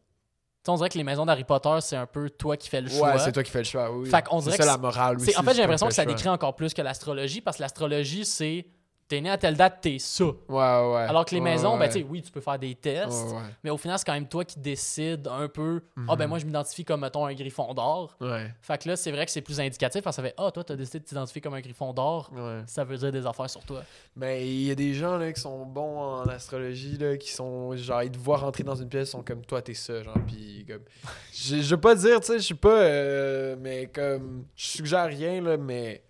[0.68, 3.14] On dirait que les maisons d'Harry Potter, c'est un peu toi qui fais le choix.
[3.14, 4.10] Ouais, c'est toi qui fais le choix, oui.
[4.10, 5.28] Fait qu'on c'est dirait ça que la morale aussi.
[5.28, 7.62] C'est- en fait, c'est j'ai l'impression que ça décrit encore plus que l'astrologie, parce que
[7.62, 8.66] l'astrologie, c'est
[9.08, 10.24] t'es né à telle date, t'es ça.
[10.26, 11.06] Ouais, ouais.
[11.08, 13.42] Alors que les Ouais, maisons, ben, tu sais, oui, tu peux faire des tests, Ouais,
[13.64, 15.82] mais au final, c'est quand même toi qui décides un peu.
[16.08, 16.30] Ah, ben Mhm.
[16.30, 18.16] moi, je m'identifie comme, mettons, un griffon d'or.
[18.20, 18.52] Ouais.
[18.62, 20.64] Fait que là, c'est vrai que c'est plus indicatif parce que ça fait Ah, toi,
[20.64, 22.32] t'as décidé de t'identifier comme un griffon d'or.
[22.36, 22.62] Ouais.
[22.66, 23.84] Ça veut dire des affaires sur toi.
[24.16, 27.76] Mais il y a des gens là, qui sont bons en astrologie, là, qui sont
[27.76, 30.18] genre, ils te voient rentrer dans une pièce, ils sont comme toi, t'es ça, genre,
[30.26, 30.82] pis comme.
[31.34, 32.70] Je je veux pas dire, tu sais, je suis pas.
[32.82, 34.46] euh, mais comme.
[34.56, 36.02] Je suggère rien, là, mais.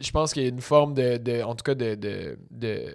[0.00, 1.16] Je pense qu'il y a une forme de.
[1.16, 1.94] de- en tout cas, de.
[1.94, 2.94] de, de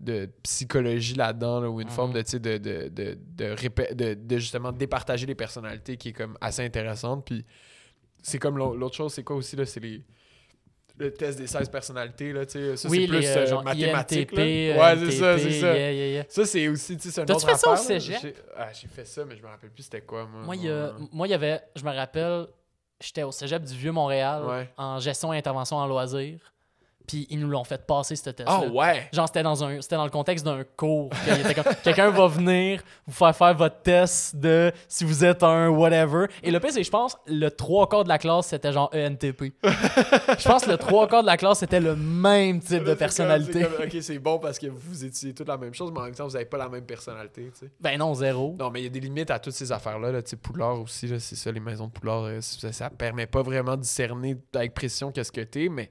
[0.00, 1.92] de psychologie là-dedans, là, ou une Mhm.
[1.94, 6.08] forme de, tu sais, de, de, de, de, de, de justement départager les personnalités qui
[6.08, 7.24] est comme assez intéressante.
[7.24, 7.44] Puis
[8.20, 10.02] c'est comme l'au- l'autre chose, c'est quoi aussi, là, c'est les...
[10.98, 12.76] le test des 16 personnalités, là, tu sais.
[12.76, 14.42] Ça, oui, c'est plus euh, euh, genre mathématique, là.
[14.42, 15.72] Ouais, c'est ça, c'est ça.
[15.76, 16.24] yeah, yeah, yeah.
[16.28, 18.18] Ça, c'est aussi, tu sais, c'est un autre fait ça au cégep?
[18.22, 20.42] J'ai ah, fait ça, mais je me rappelle plus c'était quoi, moi.
[20.46, 22.48] Moi, il y a- moi, il y avait, je me rappelle,
[23.02, 24.70] j'étais au cégep du Vieux-Montréal Ouais.
[24.76, 26.51] en gestion et intervention en loisirs.
[27.06, 28.60] Puis ils nous l'ont fait passer, ce test-là.
[28.64, 29.08] Ah ouais!
[29.12, 31.10] Genre, c'était dans, un, c'était dans le contexte d'un cours.
[31.82, 36.26] Quelqu'un va venir vous faire faire votre test de si vous êtes un whatever.
[36.42, 39.52] Et le pire, c'est je pense le trois quarts de la classe, c'était genre ENTP.
[39.64, 43.62] je pense que le trois quarts de la classe, c'était le même type de personnalité.
[43.62, 46.00] comme- c'est comme- ok, c'est bon parce que vous étudiez toute la même chose, mais
[46.00, 47.72] en même temps, vous avez pas la même personnalité, tu sais.
[47.80, 48.56] Ben non, zéro.
[48.58, 50.12] Non, mais il y a des limites à toutes ces affaires-là.
[50.12, 50.22] Là.
[50.22, 53.42] Tu sais, Poulard aussi, c'est ça, les maisons de Poulard, euh, ça, ça permet pas
[53.42, 55.90] vraiment de discerner avec précision qu'est-ce que t'es, mais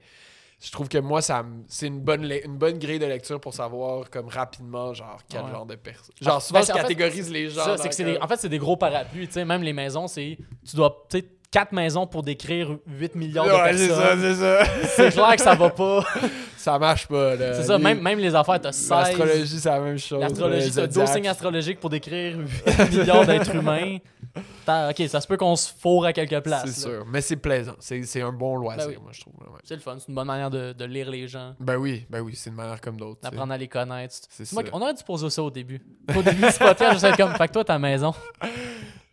[0.64, 4.08] je trouve que moi, ça c'est une bonne, une bonne grille de lecture pour savoir
[4.10, 5.50] comme rapidement, genre, quel Ouais.
[5.50, 6.14] genre de personne.
[6.20, 7.76] Genre, souvent, ben, je fait, catégorise les gens.
[7.76, 9.26] Ça, que des- en fait, c'est des gros parapluies.
[9.26, 10.38] Tu sais, même les maisons, c'est.
[10.68, 11.04] Tu dois.
[11.10, 14.20] Tu quatre maisons pour décrire 8 millions de Ouais, c'est ça, personnes.
[14.22, 14.64] c'est ça.
[14.96, 16.02] C'est clair que ça va pas.
[16.56, 17.52] ça marche pas, là.
[17.54, 18.88] C'est ça, même, même les affaires, t'as 16.
[18.90, 20.18] L'astrologie, c'est la même chose.
[20.20, 21.14] L'astrologie, t'as 12 zodiac.
[21.14, 23.98] signes astrologiques pour décrire 8 millions d'êtres humains.
[24.36, 26.70] Ok, ça se peut qu'on se fourre à quelques places.
[26.70, 26.94] C'est là.
[26.96, 27.06] sûr.
[27.06, 27.74] Mais c'est plaisant.
[27.80, 28.98] C'est un bon loisir, Ben oui.
[29.02, 29.34] moi, je trouve.
[29.40, 29.58] là, ouais.
[29.64, 32.20] C'est le fun, c'est une bonne manière de, de lire les gens, Ben oui, ben
[32.20, 33.20] oui, c'est une manière comme d'autres.
[33.20, 34.16] d'apprendre à les connaître.
[34.52, 35.80] Moi, on aurait dû poser ça au début.
[36.16, 38.14] Au début du podcast, je sais comme, fait que toi, ta maison.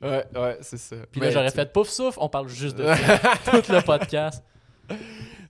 [0.01, 0.95] Ouais, ouais, c'est ça.
[1.11, 3.17] Puis là, Mais, j'aurais tu sais, fait pouf souffle, on parle juste de ça.
[3.61, 4.41] Tout le podcast.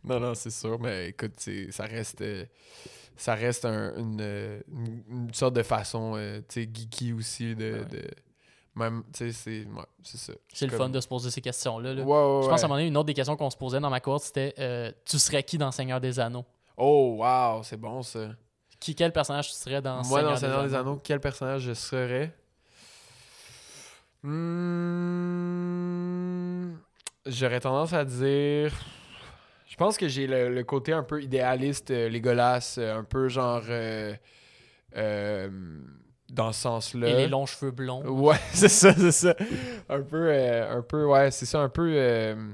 [0.03, 1.33] Non, non, c'est sûr, mais écoute,
[1.69, 2.45] ça reste, euh,
[3.15, 7.85] ça reste un- une, euh, une, une sorte de façon, euh, geeky aussi de, Ouais.
[7.85, 8.07] de-
[8.80, 10.34] même, tu sais, c'est, ouais, ça.
[10.53, 11.93] C'est le comme- fun de se poser ces questions-là.
[11.93, 12.03] là.
[12.03, 13.80] Ouais, ouais, Je pense à un moment donné, une autre des questions qu'on se posait
[13.80, 16.45] dans ma course, c'était euh, Tu serais qui dans Seigneur des Anneaux?
[16.77, 18.30] Oh, wow, c'est bon ça.
[18.80, 21.73] qui, Quel personnage tu serais dans Moi, Seigneur, dans Seigneur des Anneaux, quel personnage je
[21.73, 22.34] serais?
[24.99, 26.76] Hmm,
[27.26, 28.73] J'aurais tendance à dire.
[29.68, 33.61] Je pense que j'ai le, le côté un peu idéaliste, euh, euh, un peu genre.
[33.69, 34.15] euh,
[36.31, 37.07] dans ce sens-là.
[37.10, 38.03] Et les longs cheveux blonds.
[38.07, 39.35] Ouais, c'est ça, c'est ça.
[39.89, 41.91] Un peu, euh, un peu, ouais, c'est ça, un peu.
[41.95, 42.53] euh,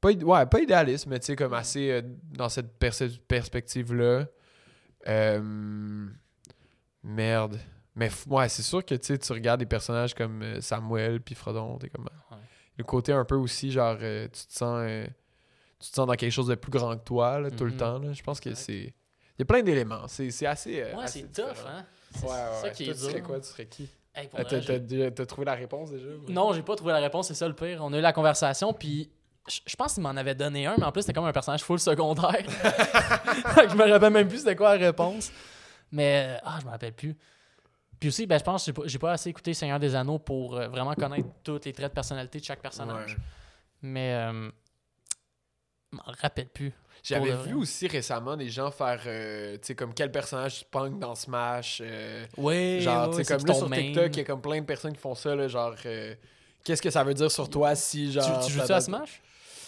[0.00, 2.02] pas, ouais, pas idéaliste, mais tu sais, comme assez euh,
[2.36, 2.72] dans cette
[3.28, 4.26] perspective-là.
[7.02, 7.58] Merde.
[7.94, 12.04] Mais ouais, c'est sûr que tu regardes des personnages comme Samuel puis Frodon, t'es comme.
[12.30, 12.36] Ouais.
[12.78, 14.88] Le côté un peu aussi, genre, tu te sens.
[15.78, 17.76] tu te sens dans quelque chose de plus grand que toi, là, tout le Mhm.
[17.76, 17.98] temps.
[17.98, 18.12] Là.
[18.12, 18.94] Je pense que c'est.
[19.34, 20.06] Il y a plein d'éléments.
[20.08, 20.82] C'est assez.
[20.82, 21.84] Ouais, c'est tough, hein
[22.14, 23.88] C'est Ouais, ça Toi, tu serais quoi Tu serais qui?
[24.14, 27.48] Hey, vrai, T'as trouvé la réponse déjà Non, j'ai pas trouvé la réponse, c'est ça
[27.48, 27.80] le pire.
[27.82, 29.10] On a eu la conversation, puis
[29.48, 31.80] je pense qu'il m'en avait donné un, mais en plus, c'était comme un personnage full
[31.80, 32.44] secondaire.
[32.46, 35.32] Je me rappelle même plus c'était quoi la réponse.
[35.90, 37.16] Mais, euh, ah, je me rappelle plus.
[38.00, 40.56] Puis aussi, ben, je pense que j'ai pas, pas assez écouté Seigneur des Anneaux pour
[40.56, 43.12] euh, vraiment connaître tous les traits de personnalité de chaque personnage.
[43.12, 43.22] Ouais.
[43.82, 44.50] Mais, euh,
[45.92, 46.72] je m'en rappelle plus.
[47.02, 50.98] J'avais vu aussi récemment des gens faire, euh, tu sais, comme quel personnage tu punk
[50.98, 51.80] dans Smash.
[51.84, 53.76] euh, Oui, genre, tu sais, comme là sur main.
[53.76, 56.14] TikTok, il y a comme plein de personnes qui font ça, là, genre, euh,
[56.64, 58.24] qu'est-ce que ça veut dire sur toi si, Tu, genre.
[58.24, 59.22] tu t'as- joues-tu à Smash?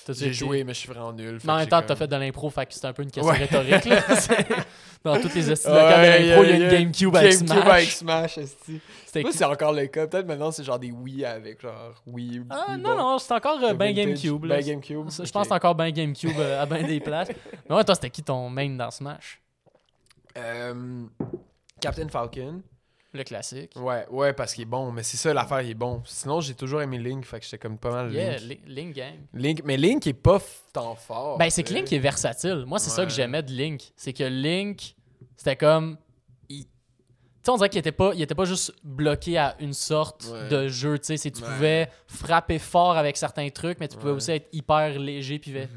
[0.08, 1.38] J'ai joué, mais je suis vraiment nul.
[1.44, 3.32] Mais en même temps, t'as fait de l'impro, fait que c'est un peu une question
[3.32, 3.38] Ouais.
[3.38, 3.84] rhétorique.
[3.86, 4.02] Là.
[5.04, 5.78] Dans toutes les estiles Ouais,
[6.22, 7.68] de l'impro, il y a une GameCube avec GameCube Smash.
[7.68, 8.38] avec Smash,
[9.22, 10.06] Moi, c'est encore le cas.
[10.06, 12.42] Peut-être maintenant, c'est genre des Wii avec, genre, Wii.
[12.50, 13.94] Ah Wii non, non, c'est encore euh, ben.
[13.94, 14.44] GameCube.
[14.44, 14.56] là.
[14.56, 15.10] Ben GameCube.
[15.10, 15.32] Je ok.
[15.32, 17.28] pense que c'est encore ben GameCube euh, à ben des places.
[17.68, 19.40] Mais ouais, toi, c'était qui ton main dans Smash?
[20.36, 21.04] Euh,
[21.80, 22.62] Captain Falcon.
[23.14, 23.70] Le classique.
[23.76, 24.90] Ouais, ouais, parce qu'il est bon.
[24.90, 26.02] Mais c'est ça, l'affaire, il est bon.
[26.04, 28.60] Sinon, j'ai toujours aimé Link, fait que j'étais comme pas mal Yeah, Link.
[28.66, 29.14] Li- Link Gang.
[29.32, 29.60] Link.
[29.64, 31.38] Mais Link est pas f- tant fort.
[31.38, 31.76] Ben, c'est que sais.
[31.76, 32.64] Link est versatile.
[32.66, 33.14] Moi, c'est ça que Ouais.
[33.14, 33.92] j'aimais de Link.
[33.96, 34.96] C'est que Link,
[35.36, 35.96] c'était comme.
[36.48, 36.70] il- Tu
[37.44, 40.48] sais, on dirait qu'il était pas, il était pas juste bloqué à une sorte Ouais.
[40.48, 40.98] de jeu.
[40.98, 41.48] Tu sais, c'est- tu Ouais.
[41.48, 44.16] pouvais frapper fort avec certains trucs, mais tu pouvais Ouais.
[44.16, 45.38] aussi être hyper léger.
[45.38, 45.68] Puis Mhm.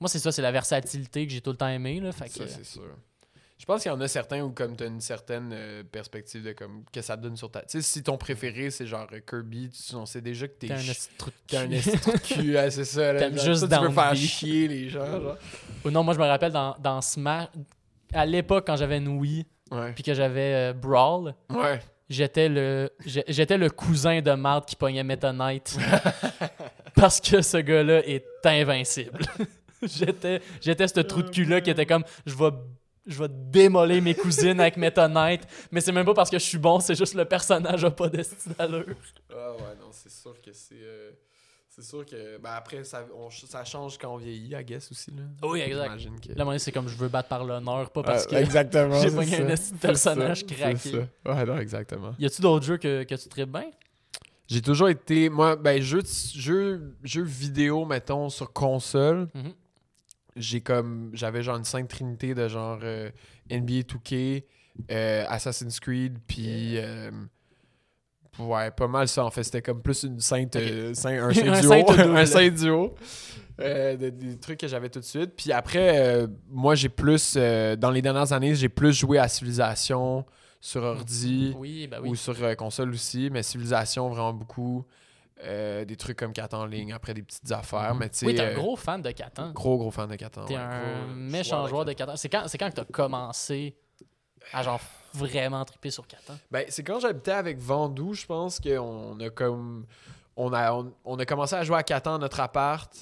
[0.00, 2.00] Moi, c'est ça, c'est la versatilité que j'ai tout le temps aimé.
[2.00, 2.96] Là, fait que, Ça, c'est sûr.
[3.60, 6.52] Je pense qu'il y en a certains où comme t'as une certaine euh, perspective de
[6.52, 7.60] comme que ça donne sur ta.
[7.60, 10.68] Tu sais, si ton préféré c'est genre euh, Kirby, tu, on sait déjà que t'es
[10.68, 11.10] t'es un esti
[11.52, 13.12] de un de cul, ouais, c'est ça.
[13.12, 13.18] là.
[13.20, 15.36] T'aimes Genre, juste toi, tu veux faire chier les gens, genre.
[15.84, 17.48] Ou non, moi, je me rappelle dans, dans Smash,
[18.14, 19.92] à l'époque, quand j'avais une Wii, Ouais.
[19.92, 21.80] puis que j'avais euh, Brawl, Ouais.
[22.08, 25.76] j'étais le j'ai- j'étais le cousin de Marthe qui pognait Meta Knight
[26.94, 29.18] parce que ce gars-là est invincible.
[29.82, 32.50] j'étais j'étais ce trou de cul là qui était comme je vais
[33.06, 36.44] je vais démoler mes cousines avec Meta Knight, mais c'est même pas parce que je
[36.44, 38.84] suis bon, c'est juste le personnage a pas d'estime d'allure.
[39.32, 40.74] Ah ouais, non, c'est sûr que c'est.
[40.74, 41.10] euh,
[41.68, 42.38] c'est sûr que.
[42.38, 45.10] Ben après, ça, on- ça change quand on vieillit, I guess aussi.
[45.12, 45.22] Là.
[45.48, 45.96] Oui, exact.
[45.96, 46.28] Que.
[46.28, 48.30] Là, à un moment donné, c'est comme je veux battre par l'honneur, pas parce Ah,
[48.30, 48.94] que exactement.
[49.00, 50.76] j'ai c'est pogné un de personnage ça, craqué.
[51.24, 51.32] ça.
[51.32, 52.14] Ouais, non, exactement.
[52.18, 53.70] Y a-tu d'autres jeux que, que tu tripes bien?
[54.48, 55.28] J'ai toujours été.
[55.28, 59.28] Moi, ben, jeux, de- jeux, jeux vidéo, mettons, sur console.
[59.32, 59.52] Mhm.
[60.36, 63.10] J'ai comme j'avais genre une sainte trinité de genre euh,
[63.50, 64.44] NBA 2K,
[64.90, 67.10] euh, Assassin's Creed, puis euh,
[68.38, 69.42] ouais, pas mal ça en fait.
[69.44, 71.30] C'était comme plus une sainte, un saint
[71.60, 72.94] duo, un saint duo.
[73.58, 75.32] de- des trucs que j'avais tout de suite.
[75.36, 80.24] Puis après, moi j'ai plus, dans les dernières années, j'ai plus joué à Civilisation
[80.62, 84.84] sur ordi Oui, bah ou sur console aussi, mais Civilisation vraiment beaucoup.
[85.44, 88.34] Euh, des trucs comme Catan en ligne, après des petites affaires, mais tu sais, Oui,
[88.34, 89.52] t'es un euh, gros fan de Catan.
[89.52, 90.44] gros gros fan de Catan.
[90.44, 92.16] T'es ouais, un gros méchant joueur de Catan.
[92.16, 93.74] C'est quand, c'est quand que t'as commencé
[94.52, 94.80] à genre
[95.14, 96.34] vraiment triper sur Catan?
[96.50, 99.86] Ben, c'est quand j'habitais avec Vendoux, je pense qu'on a comme.
[100.36, 102.92] On a, on, on a commencé à jouer à Catan dans notre appart.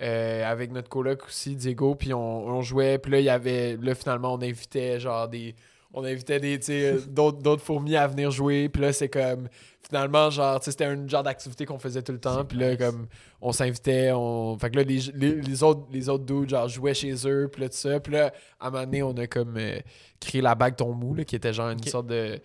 [0.00, 3.76] Euh, avec notre coloc aussi, Diego, puis on, on jouait, puis là, il y avait,
[3.78, 5.56] là, finalement, on invitait, genre, des,
[5.94, 9.48] on invitait des, euh, d'autres, d'autres fourmis à venir jouer, puis là, c'est comme,
[9.88, 12.78] finalement, genre, c'était un genre d'activité qu'on faisait tout le temps, puis là, nice.
[12.78, 13.06] comme,
[13.40, 16.94] on s'invitait, on, fait que là, les, les, les autres, les autres dudes, genre, jouaient
[16.94, 19.56] chez eux, puis là, tout ça, puis là, à un moment donné, on a comme
[19.56, 19.78] euh,
[20.20, 22.38] créé la bague ton mou, là, qui était genre une sorte de,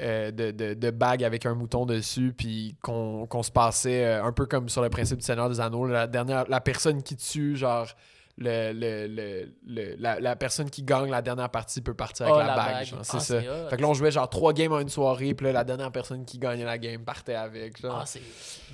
[0.00, 4.24] euh, de, de, de bague avec un mouton dessus, puis qu'on qu'on se passait euh,
[4.24, 5.86] un peu comme sur le principe du Seigneur des Anneaux.
[5.86, 7.86] La, dernière, la personne qui tue, genre,
[8.42, 12.36] le, le, le- le- la, la personne qui gagne la dernière partie peut partir avec
[12.36, 12.72] Oh, la, la bague.
[12.74, 12.86] bague.
[12.86, 13.40] genre, Ah, c'est ça.
[13.42, 13.68] c'est hot.
[13.68, 15.92] Fait que là, on jouait genre trois games en une soirée, puis là, la dernière
[15.92, 17.80] personne qui gagnait la game partait avec.
[17.80, 17.98] Genre.
[18.00, 18.22] Ah, c'est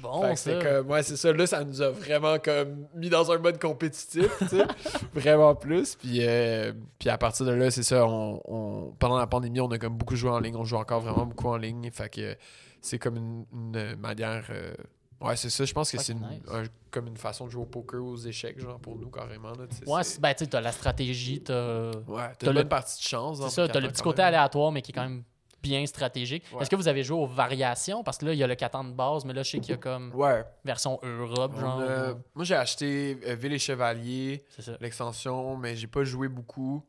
[0.01, 1.33] bon, Fait que c'était comme, ouais, c'est ça.
[1.33, 4.65] Là, ça nous a vraiment comme mis dans un mode compétitif, tu sais.
[5.15, 5.97] vraiment plus.
[5.97, 8.07] Puis, euh, puis à partir de là, c'est ça.
[8.07, 10.57] On, on- pendant la pandémie, on a comme beaucoup joué en ligne.
[10.57, 11.91] On joue encore vraiment beaucoup en ligne.
[11.91, 12.37] Fait que
[12.81, 14.45] c'est comme une, une manière.
[14.51, 14.73] euh,
[15.21, 15.65] ouais, c'est ça.
[15.65, 16.43] Je pense que c'est nice.
[16.51, 19.51] un- comme une façon de jouer au poker ou aux échecs, genre pour nous, carrément.
[19.53, 21.91] Là, tu sais, Ouais, ben, tu t'as la stratégie, t'as.
[21.91, 23.39] ouais, t'as une le- bonne partie de chance.
[23.41, 24.29] dans C'est ça, le t'as le petit côté même.
[24.29, 25.23] aléatoire, mais qui est quand même
[25.63, 26.45] bien stratégique.
[26.53, 26.63] Ouais.
[26.63, 28.05] Est-ce que vous avez joué aux variations?
[28.05, 29.71] Parce que là, il y a le Catan de base, mais là, je sais qu'il
[29.71, 30.45] y a comme Ouais.
[30.65, 31.81] version Europe, genre.
[31.81, 34.45] a- Moi, j'ai acheté euh, Ville et Chevalier.
[34.81, 36.83] L'extension, mais j'ai pas joué beaucoup.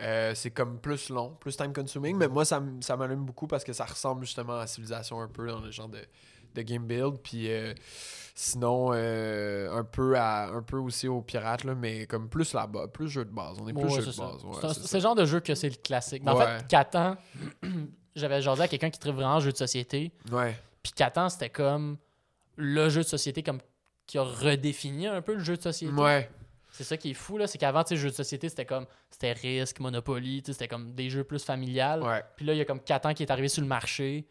[0.00, 3.62] Euh, c'est comme plus long, plus time consuming, mais moi ça, ça m'allume beaucoup parce
[3.62, 6.00] que ça ressemble justement à Civilisation un peu dans le genre de,
[6.54, 7.18] de game build.
[7.22, 7.74] Puis euh,
[8.34, 12.88] sinon, euh, un, peu à, un peu aussi au pirate, là, mais comme plus là-bas,
[12.88, 13.56] plus jeu de base.
[13.60, 14.22] On est plus Ouais, jeu de ça.
[14.26, 14.44] base.
[14.44, 16.22] ouais, C'est le genre de jeu que c'est le classique.
[16.24, 17.16] Mais en fait, Catan,
[18.16, 20.12] j'avais jasé à quelqu'un qui tripe vraiment jeu de société.
[20.32, 21.96] Ouais, Puis Catan, c'était comme
[22.56, 23.58] le jeu de société comme
[24.06, 25.92] qui a redéfini un peu le jeu de société.
[25.94, 26.30] ouais,
[26.70, 27.46] C'est ça qui est fou, là.
[27.46, 28.86] C'est qu'avant, tu sais, jeu de société, c'était comme.
[29.10, 32.02] C'était Risk, Monopoly, c'était comme des jeux plus familiales.
[32.02, 32.22] ouais.
[32.36, 34.26] Puis là, il y a comme Catan qui est arrivé sur le marché,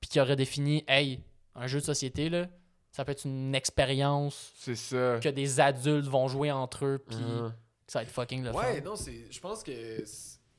[0.00, 1.20] puis qui a redéfini, hey,
[1.54, 2.46] un jeu de société, là,
[2.92, 7.50] ça peut être une expérience que des adultes vont jouer entre eux, puis Mhm.
[7.86, 8.84] que ça va être fucking le Ouais, fun.
[8.90, 9.26] non, c'est.
[9.30, 9.72] Je pense que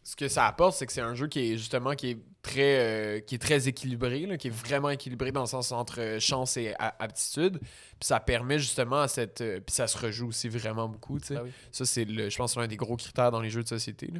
[0.04, 2.78] ce que ça apporte, c'est que c'est un jeu qui est justement qui est très
[2.80, 6.20] euh, qui est très équilibré, là, qui est vraiment équilibré dans le sens entre euh,
[6.20, 7.58] chance et aptitude.
[7.60, 7.68] Puis
[8.02, 9.42] ça permet justement à cette.
[9.42, 11.36] euh, puis ça se rejoue aussi vraiment beaucoup, tu sais.
[11.36, 11.52] Ben oui.
[11.72, 12.30] Ça, c'est le.
[12.30, 14.08] Je pense que c'est l'un des gros critères dans les jeux de société.
[14.14, 14.20] là.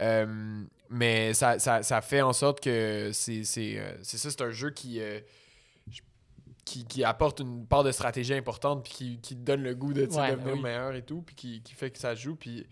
[0.00, 4.50] Euh, mais ça, ça, ça fait en sorte que c'est c'est c'est ça, c'est un
[4.52, 5.18] jeu qui, euh,
[6.68, 9.92] qui, qui apporte une part de stratégie importante puis qui, qui te donne le goût
[9.92, 10.60] de Ouais, devenir oui.
[10.62, 12.36] meilleur et tout, puis qui, qui fait que ça joue.
[12.36, 12.68] Puis, tu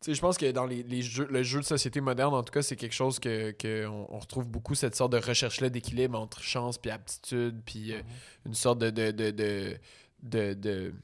[0.00, 2.52] sais, je pense que dans les, les jeux, le jeu de société moderne, en tout
[2.52, 6.18] cas, c'est quelque chose que, que on, on retrouve beaucoup, cette sorte de recherche-là d'équilibre
[6.18, 8.00] entre chance puis aptitude, puis euh,
[8.46, 9.78] une sorte de, de, de,
[10.54, 10.94] de,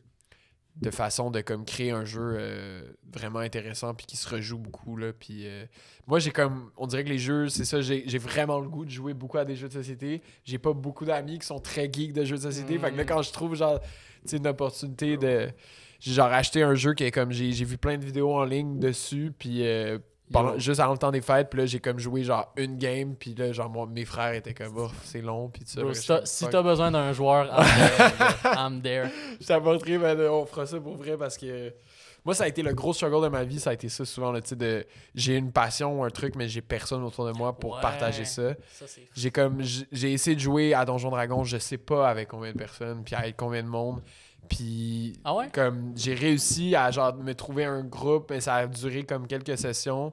[0.80, 2.82] de, façon de comme créer un jeu euh,
[3.12, 5.64] vraiment intéressant puis qui se rejoue beaucoup là puis euh,
[6.06, 8.90] moi j'ai comme on dirait que les jeux c'est ça j'ai vraiment le goût de
[8.90, 12.12] jouer beaucoup à des jeux de société j'ai pas beaucoup d'amis qui sont très geeks
[12.12, 13.06] de jeux de société fait que là Mm.
[13.06, 13.80] quand je trouve genre
[14.32, 15.48] une opportunité de
[16.00, 18.44] j'ai genre acheté un jeu qui est comme j'ai j'ai vu plein de vidéos en
[18.44, 19.98] ligne dessus puis euh,
[20.32, 23.14] pendant- juste avant le temps des fêtes puis là j'ai comme joué genre une game
[23.14, 26.46] puis là genre moi, mes frères étaient comme oh, c'est long puis tout ça si
[26.48, 27.46] t'as si besoin d'un joueur,
[28.44, 29.08] I'm there.
[29.40, 31.72] Je t'apporterai, ben, on fera ça pour vrai parce que
[32.24, 33.60] moi, ça a été le gros struggle de ma vie.
[33.60, 36.48] Ça a été ça souvent, le sais, de j'ai une passion ou un truc, mais
[36.48, 37.82] j'ai personne autour de moi pour Ouais.
[37.82, 38.54] partager ça.
[38.72, 42.52] Ça, J'ai comme j'ai essayé de jouer à Donjon Dragon, je sais pas avec combien
[42.52, 44.00] de personnes, puis avec combien de monde.
[44.48, 45.48] Puis Ah ouais?
[45.52, 49.56] comme j'ai réussi à genre me trouver un groupe, mais ça a duré comme quelques
[49.58, 50.12] sessions.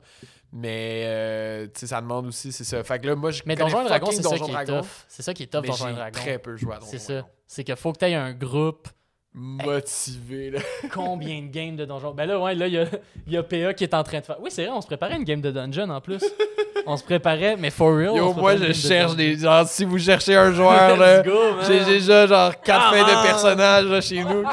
[0.54, 2.84] Mais euh, tu sais, ça demande aussi, c'est ça.
[2.84, 4.54] Fait que là, moi, je Mais connais Donjon et Dragon, c'est ça Donjon qui est
[4.54, 4.88] Dragon, tough.
[5.08, 6.20] C'est ça qui est tough, Donjon et Dragon.
[6.20, 7.26] très peu joué à Donjon C'est ça.
[7.48, 8.88] C'est qu'il faut que tu aies un groupe.
[9.34, 10.60] Motivé, là.
[10.94, 12.14] Combien de games de donjon?
[12.14, 12.86] Ben là, ouais, là, il y a,
[13.28, 14.42] il y a PA qui est en train de faire.
[14.42, 16.22] Oui, c'est vrai, on se préparait une game de dungeon en plus.
[16.86, 18.10] on se préparait, mais for real.
[18.12, 19.38] on Yo, moi, je cherche des.
[19.38, 21.24] Genre, si vous cherchez un joueur, là,
[21.68, 24.44] j'ai déjà genre quatre Ah, fins de personnages là, chez nous.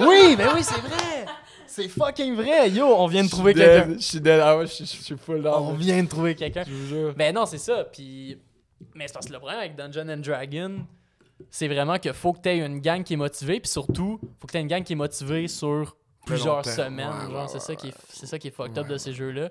[0.00, 1.26] Oui, ben oui, c'est vrai.
[1.66, 2.70] C'est fucking vrai.
[2.70, 3.94] Yo, on vient de trouver quelqu'un.
[3.94, 4.40] Je suis dead.
[4.42, 5.76] Ah ouais, je suis- full On down.
[5.76, 6.64] vient de trouver quelqu'un.
[6.66, 7.14] Je vous jure.
[7.16, 7.84] Ben non, c'est ça.
[7.84, 8.38] Puis.
[8.94, 10.78] Mais c'est parce que le problème avec Dungeon and Dragon,
[11.50, 14.46] c'est vraiment que faut que tu aies une gang qui est motivée, puis surtout, faut
[14.46, 15.96] que tu aies une gang qui est motivée sur
[16.26, 17.08] plusieurs semaines.
[17.08, 17.94] Ouais, genre, ouais, c'est ça, qui est,
[18.26, 19.48] ça qui est fucked up de ces jeux-là.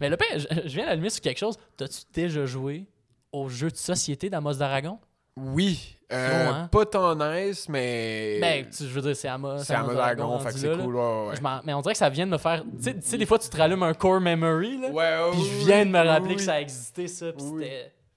[0.00, 1.56] Mais le je, je viens d'allumer sur quelque chose.
[1.76, 2.86] T'as-tu déjà joué
[3.32, 4.98] au jeu de société d'Amos d'Aragon?
[5.36, 5.96] Oui.
[6.12, 6.68] euh, Gros, hein?
[6.72, 8.38] Pas tant nice, mais.
[8.40, 9.58] Ben, tu, je veux dire, c'est Amos.
[9.58, 10.96] c'est à Dragon, fait que c'est cool.
[10.96, 11.36] Ouais, ouais.
[11.36, 12.64] Je m'en- mais on dirait que ça vient de me faire.
[12.82, 14.88] Tu sais- des fois, tu te rallumes un core memory, là.
[14.90, 16.36] Ouais, Puis je viens de me rappeler oui.
[16.36, 17.32] que ça a existé, ça.
[17.32, 17.64] Puis Oui.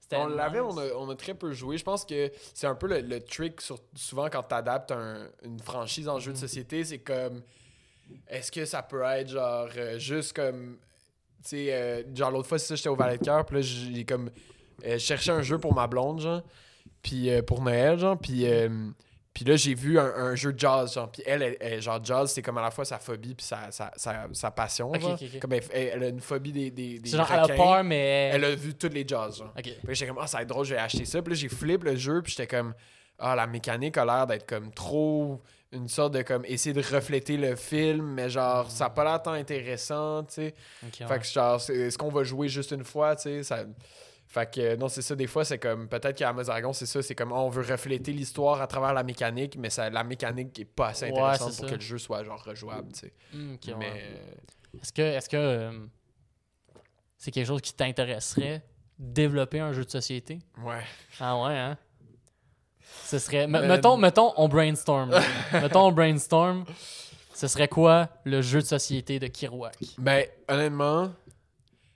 [0.00, 0.16] c'était.
[0.16, 1.78] On l'avait, on a, on a très peu joué.
[1.78, 4.92] Je pense que c'est un peu le, le trick, sur, souvent quand tu adaptes
[5.44, 7.40] une franchise en jeu de société, c'est comme.
[8.28, 10.76] Est-ce que ça peut être genre euh, juste comme.
[11.42, 13.62] Tu sais, euh, genre l'autre fois, c'est ça, j'étais au Valet de Cœur, puis là,
[13.62, 14.30] j'ai comme.
[14.86, 16.42] euh, je cherchais un jeu pour ma blonde, genre.
[17.02, 18.18] Puis euh, pour Noël, genre.
[18.18, 18.46] Puis.
[18.46, 18.68] euh,
[19.34, 21.10] puis là, j'ai vu un, un jeu de jazz, genre.
[21.10, 23.70] Puis elle, elle- elle, genre, jazz, c'est comme à la fois sa phobie puis sa,
[23.70, 25.12] sa, sa, sa passion, Ok, genre.
[25.14, 25.40] ok, ok.
[25.40, 28.30] Comme elle, elle- a une phobie des, des, des genre, elle a peur, mais.
[28.34, 29.52] Elle a vu tous les jazz, genre.
[29.54, 31.22] Puis j'étais comme, ah, ça va être drôle, je vais acheter ça.
[31.22, 32.74] Puis là, j'ai flip le jeu, puis j'étais comme,
[33.18, 35.40] ah, la mécanique a l'air d'être comme trop
[35.72, 39.22] une sorte de comme essayer de refléter le film, mais genre, ça n'a pas l'air
[39.22, 40.54] tant intéressant, tu sais.
[40.90, 43.64] Fait que genre, est-ce qu'on va jouer juste une fois, tu sais, ça...
[44.28, 47.02] Fait que euh, non, c'est ça, des fois, c'est comme, peut-être qu'à Dragon, c'est ça,
[47.02, 50.64] c'est comme, on veut refléter l'histoire à travers la mécanique, mais ça, la mécanique est
[50.64, 51.66] pas assez intéressante pour ça.
[51.66, 53.12] que le jeu soit genre rejouable, tu sais.
[53.34, 53.56] Hmm.
[53.78, 54.02] Mais
[54.80, 55.72] Est-ce que, est-ce que euh,
[57.18, 58.62] c'est quelque chose qui t'intéresserait
[58.98, 60.38] développer un jeu de société?
[60.64, 60.82] ouais.
[61.20, 61.76] Ah ouais, hein?
[63.04, 63.44] Ce serait.
[63.44, 65.10] Euh, mettons, mettons, on brainstorm.
[65.52, 66.64] mettons, on brainstorm.
[67.34, 69.74] Ce serait quoi le jeu de société de Kirouac?
[69.98, 71.10] Ben, honnêtement,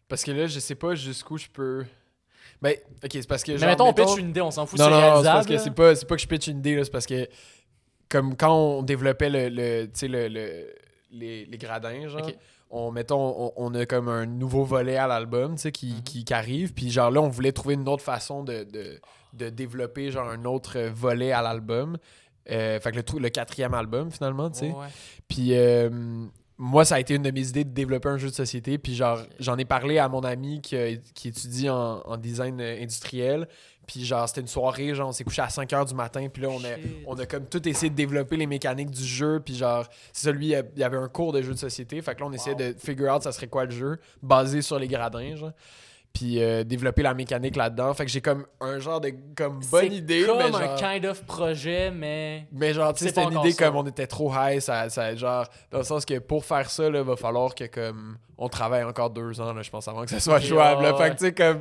[0.09, 1.85] parce que là, je sais pas jusqu'où je peux.
[2.63, 3.53] Ben, ok, c'est parce que.
[3.53, 5.35] Mais mettons, on pitch une idée, on s'en fout, Non, c'est non, non, c'est réalisable.
[5.37, 5.59] parce que là.
[5.59, 7.29] c'est pas, c'est pas que je pitch une idée, là, c'est parce que,
[8.09, 10.75] comme quand on développait le, le, le, le-
[11.13, 12.31] les, les gradins, genre,
[12.71, 16.03] on, mettons, on, on a comme un nouveau volet à l'album, qui, Mhm.
[16.03, 19.01] qui, qui arrive, puis genre là, on voulait trouver une autre façon de, de,
[19.37, 21.97] de développer, genre, un autre volet à l'album.
[22.51, 24.71] Euh, fait que le, le quatrième album, finalement, tu sais.
[24.71, 24.87] Ouais.
[25.29, 25.91] Puis euh,
[26.59, 28.79] moi, ça a été une de mes idées de développer un jeu de société.
[28.79, 30.77] Puis genre, j'en ai parlé à mon ami qui,
[31.15, 33.49] qui étudie en, en design euh, industriel.
[33.87, 36.27] Puis genre, c'était une soirée, genre, on s'est couché à 5 h du matin.
[36.33, 36.77] Puis là, on a,
[37.07, 39.41] on a comme tout essayé de développer les mécaniques du jeu.
[39.45, 42.01] Puis genre, c'est ça, lui, il y avait un cours de jeu de société.
[42.03, 42.73] Fait que là, on essayait Wow.
[42.73, 45.53] de figure out ça serait quoi le jeu, basé sur les gradins, genre.
[46.19, 47.93] Puis euh, développer la mécanique là-dedans.
[47.93, 50.25] Fait que j'ai comme un genre de comme bonne C'est idée.
[50.25, 52.47] comme mais un genre- kind of projet, mais.
[52.53, 53.67] mais genre, tu sais, C'est c'était une idée ça.
[53.67, 56.89] comme on était trop high, ça, ça, genre, dans le sens que pour faire ça,
[56.89, 60.11] là, va falloir que comme on travaille encore deux ans, là, je pense, avant que
[60.11, 60.85] ça soit jouable.
[60.85, 60.95] là.
[60.95, 61.61] Fait que tu sais, comme,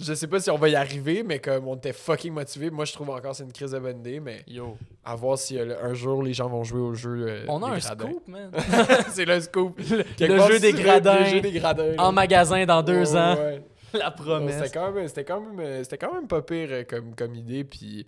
[0.00, 2.84] je sais pas si on va y arriver, mais comme on était fucking motivés, moi
[2.84, 4.76] je trouve encore c'est une crise de bonne idée, mais Yo.
[5.04, 7.26] à voir si euh, un jour les gens vont jouer au jeu.
[7.28, 8.08] euh, On a un gradins.
[8.10, 8.50] scoop, man.
[9.10, 9.78] c'est le scoop.
[9.78, 11.20] le part, jeu des gradins.
[11.20, 11.86] Le jeu des gradins.
[11.94, 12.02] là.
[12.04, 13.36] en magasin dans deux ans.
[13.36, 13.62] ouais.
[13.94, 14.56] La promesse.
[14.56, 17.64] C'était quand même, c'était quand même, euh, c'était quand même pas pire comme, comme idée,
[17.64, 18.06] puis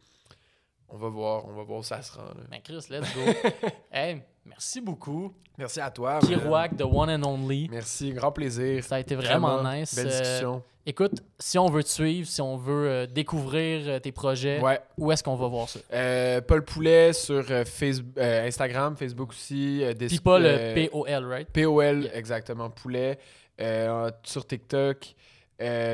[0.90, 2.24] on va voir, on va voir où ça se rend.
[2.24, 2.34] là.
[2.50, 3.20] Ben Chris, let's go.
[3.90, 4.20] hey,
[4.50, 5.32] merci beaucoup.
[5.58, 6.20] Merci à toi.
[6.20, 7.68] Kirouac, the one and only.
[7.70, 8.82] Merci, grand plaisir.
[8.84, 9.94] Ça a été vraiment, Vraiment, nice.
[9.94, 10.62] Belle Euh, discussion.
[10.86, 14.80] écoute, si on veut te suivre, si on veut euh, découvrir euh, tes projets, ouais.
[14.96, 15.80] où est-ce qu'on va voir ça?
[16.48, 19.82] Paul Poulet sur Facebook, Instagram, Facebook aussi.
[19.98, 21.48] des- Puis euh, POL, right?
[21.52, 22.16] POL, Yeah.
[22.16, 22.70] exactement.
[22.70, 23.18] Poulet.
[24.22, 25.14] Sur TikTok,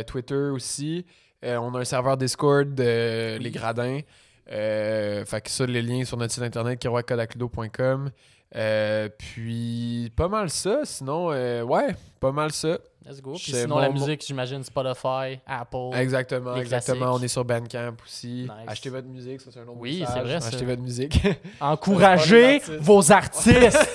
[0.07, 1.05] Twitter aussi.
[1.43, 3.39] On a un serveur Discord Oui.
[3.41, 4.01] Les Gradins.
[4.49, 8.11] Fait que ça, les liens sur notre site internet, kiroacodacludo.com.
[8.55, 10.81] Euh, puis, pas mal ça.
[10.85, 12.78] Sinon, euh, ouais, pas mal ça.
[13.05, 13.35] Let's go.
[13.35, 15.94] Puis sinon, la musique, j'imagine Spotify, Apple.
[15.94, 17.14] Exactement, exactement.
[17.14, 18.43] On est sur Bandcamp aussi.
[18.43, 18.51] Nice.
[18.66, 20.48] Achetez votre musique, ça c'est un autre Oui, c'est vrai, ça.
[20.48, 21.20] Achetez votre musique.
[21.60, 23.89] Encouragez vos artistes.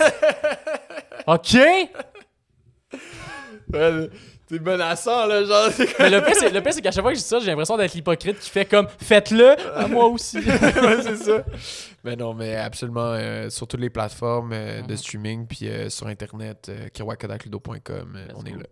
[1.28, 1.58] OK?
[4.52, 5.70] T'es menaçant, là, genre.
[5.72, 7.40] c'est Mais le pire, c'est, le pire, c'est qu'à chaque fois que je dis ça,
[7.40, 10.38] j'ai l'impression d'être l'hypocrite qui fait comme faites-le à moi aussi.
[10.40, 11.44] ouais, c'est ça.
[12.04, 14.98] Mais non, mais absolument euh, sur toutes les plateformes euh, de Mhm.
[14.98, 17.02] streaming, puis euh, sur internet, Let's
[18.36, 18.66] on est là.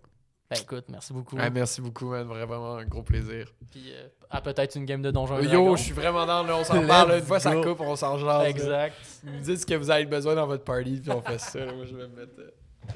[0.49, 1.38] ben écoute, merci beaucoup.
[1.39, 2.26] Ah, merci beaucoup, man.
[2.27, 3.45] Vraiment un gros plaisir.
[3.72, 6.57] Puis euh, à peut-être une game de Donjons et Yo, je suis vraiment dans là,
[6.57, 7.14] on s'en parle.
[7.19, 8.27] Une fois ça coupe, on s'en jase.
[8.27, 8.49] là.
[8.49, 8.95] Exact.
[9.23, 11.60] Vous me dites ce que vous avez besoin dans votre party, puis on fait ça.
[11.60, 11.72] là.
[11.73, 12.34] Moi, je vais me mettre.
[12.39, 12.49] euh,